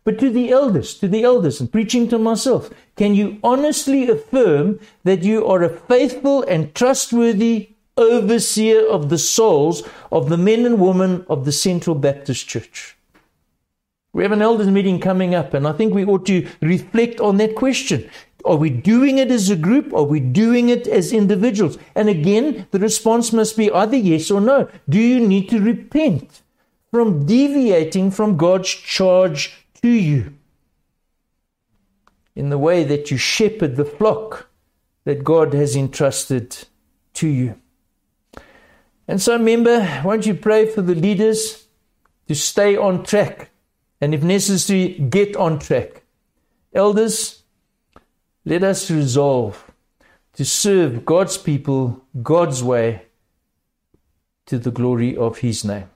But 0.03 0.19
to 0.19 0.29
the 0.29 0.51
elders, 0.51 0.97
to 0.99 1.07
the 1.07 1.23
elders, 1.23 1.59
and 1.59 1.71
preaching 1.71 2.07
to 2.09 2.17
myself, 2.17 2.69
can 2.95 3.13
you 3.13 3.39
honestly 3.43 4.09
affirm 4.09 4.79
that 5.03 5.23
you 5.23 5.45
are 5.45 5.61
a 5.61 5.69
faithful 5.69 6.43
and 6.43 6.73
trustworthy 6.73 7.75
overseer 7.97 8.87
of 8.87 9.09
the 9.09 9.17
souls 9.17 9.83
of 10.11 10.29
the 10.29 10.37
men 10.37 10.65
and 10.65 10.79
women 10.79 11.25
of 11.29 11.45
the 11.45 11.51
Central 11.51 11.95
Baptist 11.95 12.47
Church? 12.47 12.96
We 14.17 14.23
have 14.23 14.31
an 14.31 14.41
elders 14.41 14.65
meeting 14.65 14.99
coming 14.99 15.35
up, 15.35 15.53
and 15.53 15.67
I 15.67 15.73
think 15.73 15.93
we 15.93 16.03
ought 16.03 16.25
to 16.25 16.47
reflect 16.59 17.19
on 17.19 17.37
that 17.37 17.53
question. 17.53 18.09
Are 18.45 18.55
we 18.55 18.71
doing 18.71 19.19
it 19.19 19.29
as 19.29 19.51
a 19.51 19.55
group? 19.55 19.93
Are 19.93 20.05
we 20.05 20.19
doing 20.19 20.69
it 20.69 20.87
as 20.87 21.13
individuals? 21.13 21.77
And 21.93 22.09
again, 22.09 22.65
the 22.71 22.79
response 22.79 23.31
must 23.31 23.55
be 23.55 23.71
either 23.71 23.95
yes 23.95 24.31
or 24.31 24.41
no. 24.41 24.69
Do 24.89 24.97
you 24.97 25.19
need 25.19 25.49
to 25.49 25.61
repent 25.61 26.41
from 26.89 27.27
deviating 27.27 28.09
from 28.09 28.37
God's 28.37 28.69
charge 28.69 29.67
to 29.83 29.87
you 29.87 30.33
in 32.35 32.49
the 32.49 32.57
way 32.57 32.83
that 32.85 33.11
you 33.11 33.17
shepherd 33.17 33.75
the 33.75 33.85
flock 33.85 34.49
that 35.03 35.23
God 35.23 35.53
has 35.53 35.75
entrusted 35.75 36.57
to 37.13 37.27
you. 37.27 37.61
And 39.07 39.21
so, 39.21 39.37
member, 39.37 40.01
won't 40.03 40.25
you 40.25 40.33
pray 40.33 40.65
for 40.65 40.81
the 40.81 40.95
leaders 40.95 41.67
to 42.27 42.33
stay 42.33 42.75
on 42.75 43.03
track 43.03 43.51
and, 44.01 44.13
if 44.13 44.23
necessary, 44.23 44.93
get 45.09 45.35
on 45.35 45.59
track? 45.59 46.03
Elders, 46.73 47.43
let 48.45 48.63
us 48.63 48.89
resolve 48.91 49.71
to 50.33 50.45
serve 50.45 51.05
God's 51.05 51.37
people 51.37 52.05
God's 52.21 52.63
way 52.63 53.03
to 54.45 54.59
the 54.59 54.71
glory 54.71 55.17
of 55.17 55.39
His 55.39 55.65
name. 55.65 55.89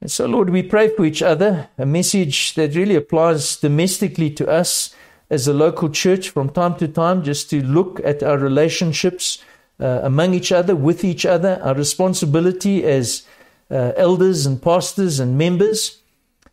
And 0.00 0.10
so, 0.10 0.26
Lord, 0.26 0.50
we 0.50 0.62
pray 0.62 0.88
for 0.88 1.04
each 1.04 1.22
other, 1.22 1.68
a 1.78 1.86
message 1.86 2.54
that 2.54 2.74
really 2.74 2.94
applies 2.94 3.56
domestically 3.56 4.30
to 4.30 4.48
us 4.48 4.94
as 5.30 5.48
a 5.48 5.52
local 5.52 5.88
church 5.88 6.30
from 6.30 6.50
time 6.50 6.76
to 6.76 6.88
time, 6.88 7.22
just 7.22 7.50
to 7.50 7.62
look 7.62 8.00
at 8.04 8.22
our 8.22 8.38
relationships 8.38 9.42
uh, 9.80 10.00
among 10.02 10.34
each 10.34 10.52
other, 10.52 10.76
with 10.76 11.04
each 11.04 11.26
other, 11.26 11.60
our 11.62 11.74
responsibility 11.74 12.84
as 12.84 13.26
uh, 13.70 13.92
elders 13.96 14.46
and 14.46 14.62
pastors 14.62 15.18
and 15.18 15.36
members. 15.36 16.00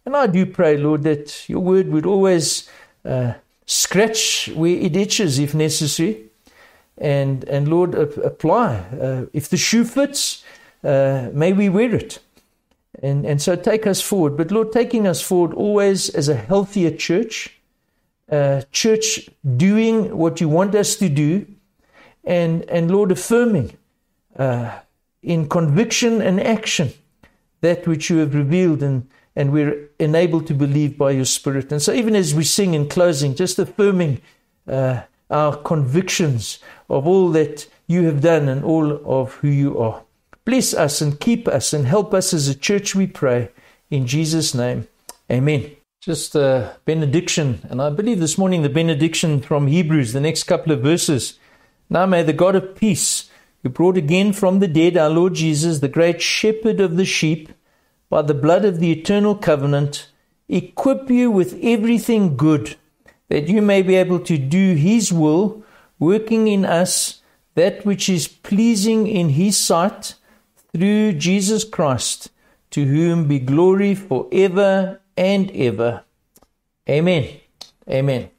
And 0.06 0.16
I 0.18 0.28
do 0.28 0.45
pray, 0.45 0.78
Lord, 0.78 1.04
that 1.04 1.47
your 1.47 1.62
word 1.62 1.88
would 1.89 2.06
always 2.06 2.70
uh, 3.06 3.34
scratch 3.66 4.49
where 4.54 4.76
it 4.76 4.95
itches 4.95 5.39
if 5.39 5.54
necessary. 5.54 6.26
And, 6.97 7.43
and 7.45 7.68
Lord, 7.68 7.95
apply. 7.95 8.76
Uh, 9.01 9.26
if 9.34 9.49
the 9.49 9.58
shoe 9.58 9.84
fits, 9.86 10.43
uh, 10.84 11.30
may 11.34 11.54
we 11.54 11.70
wear 11.70 11.95
it. 11.95 12.20
And, 13.01 13.26
and 13.26 13.41
so 13.41 13.56
take 13.56 13.88
us 13.88 14.01
forward. 14.01 14.38
But 14.38 14.51
Lord, 14.51 14.72
taking 14.72 15.08
us 15.08 15.22
forward 15.22 15.54
always 15.54 16.10
as 16.10 16.30
a 16.30 16.36
healthier 16.36 16.91
church, 16.91 17.58
uh, 18.30 18.62
church 18.72 19.30
doing 19.58 20.16
what 20.18 20.39
you 20.39 20.49
want 20.49 20.76
us 20.76 20.95
to 20.97 21.10
do, 21.10 21.47
and, 22.24 22.64
and 22.70 22.91
Lord, 22.91 23.12
affirming 23.12 23.78
uh, 24.38 24.80
in 25.22 25.49
conviction 25.49 26.22
and 26.22 26.39
action 26.39 26.93
that 27.62 27.88
which 27.88 28.10
you 28.10 28.18
have 28.18 28.36
revealed 28.36 28.84
and, 28.84 29.08
and 29.36 29.52
we're 29.52 29.90
enabled 30.00 30.48
to 30.48 30.54
believe 30.54 30.98
by 30.98 31.12
your 31.12 31.26
Spirit. 31.26 31.72
And 31.72 31.82
so, 31.82 31.94
even 31.94 32.16
as 32.16 32.36
we 32.36 32.44
sing 32.44 32.74
in 32.74 32.88
closing, 32.88 33.36
just 33.36 33.60
affirming 33.60 34.22
uh, 34.68 35.02
our 35.30 35.56
convictions 35.58 36.60
of 36.90 37.08
all 37.08 37.30
that 37.30 37.68
you 37.88 38.06
have 38.06 38.22
done 38.22 38.48
and 38.48 38.64
all 38.64 38.92
of 39.06 39.34
who 39.36 39.48
you 39.48 39.80
are. 39.80 40.04
Bless 40.46 40.74
us 40.74 41.02
and 41.02 41.20
keep 41.20 41.48
us 41.48 41.74
and 41.74 41.86
help 41.86 42.14
us 42.14 42.34
as 42.34 42.48
a 42.48 42.56
church, 42.56 42.96
we 42.96 43.08
pray. 43.08 43.50
In 43.90 44.06
Jesus' 44.08 44.54
name, 44.54 44.88
amen. 45.32 45.76
Just 46.02 46.36
a 46.36 46.78
benediction, 46.84 47.66
and 47.70 47.82
I 47.82 47.90
believe 47.90 48.20
this 48.20 48.38
morning 48.38 48.62
the 48.62 48.70
benediction 48.70 49.40
from 49.40 49.68
Hebrews, 49.68 50.12
the 50.12 50.20
next 50.20 50.44
couple 50.44 50.74
of 50.74 50.82
verses. 50.82 51.40
Now 51.90 52.06
may 52.06 52.24
the 52.24 52.34
God 52.34 52.56
of 52.56 52.76
peace, 52.76 53.30
who 53.62 53.70
brought 53.70 53.96
again 53.96 54.34
from 54.34 54.60
the 54.60 54.68
dead 54.68 54.98
our 54.98 55.10
Lord 55.10 55.36
Jesus, 55.36 55.80
the 55.80 55.88
great 55.88 56.22
shepherd 56.22 56.82
of 56.82 56.98
the 56.98 57.06
sheep, 57.06 57.50
by 58.14 58.22
the 58.22 58.36
blood 58.36 58.64
of 58.64 58.80
the 58.80 58.91
eternal 58.91 59.34
covenant, 59.34 60.07
equip 60.47 61.09
you 61.09 61.32
with 61.32 61.57
everything 61.64 62.38
good, 62.38 62.76
that 63.30 63.47
you 63.47 63.59
may 63.59 63.82
be 63.82 63.95
able 63.95 64.20
to 64.20 64.38
do 64.38 64.76
his 64.76 65.11
will, 65.11 65.64
working 65.97 66.47
in 66.47 66.64
us 66.64 67.24
that 67.55 67.84
which 67.88 68.07
is 68.07 68.28
pleasing 68.28 69.07
in 69.07 69.30
his 69.30 69.57
sight 69.57 70.14
through 70.72 71.14
Jesus 71.14 71.64
Christ, 71.64 72.30
to 72.70 72.86
whom 72.86 73.28
be 73.28 73.39
glory 73.39 73.95
forever 73.95 75.01
and 75.18 75.49
ever. 75.49 76.03
Amen. 76.88 77.39
Amen. 77.89 78.30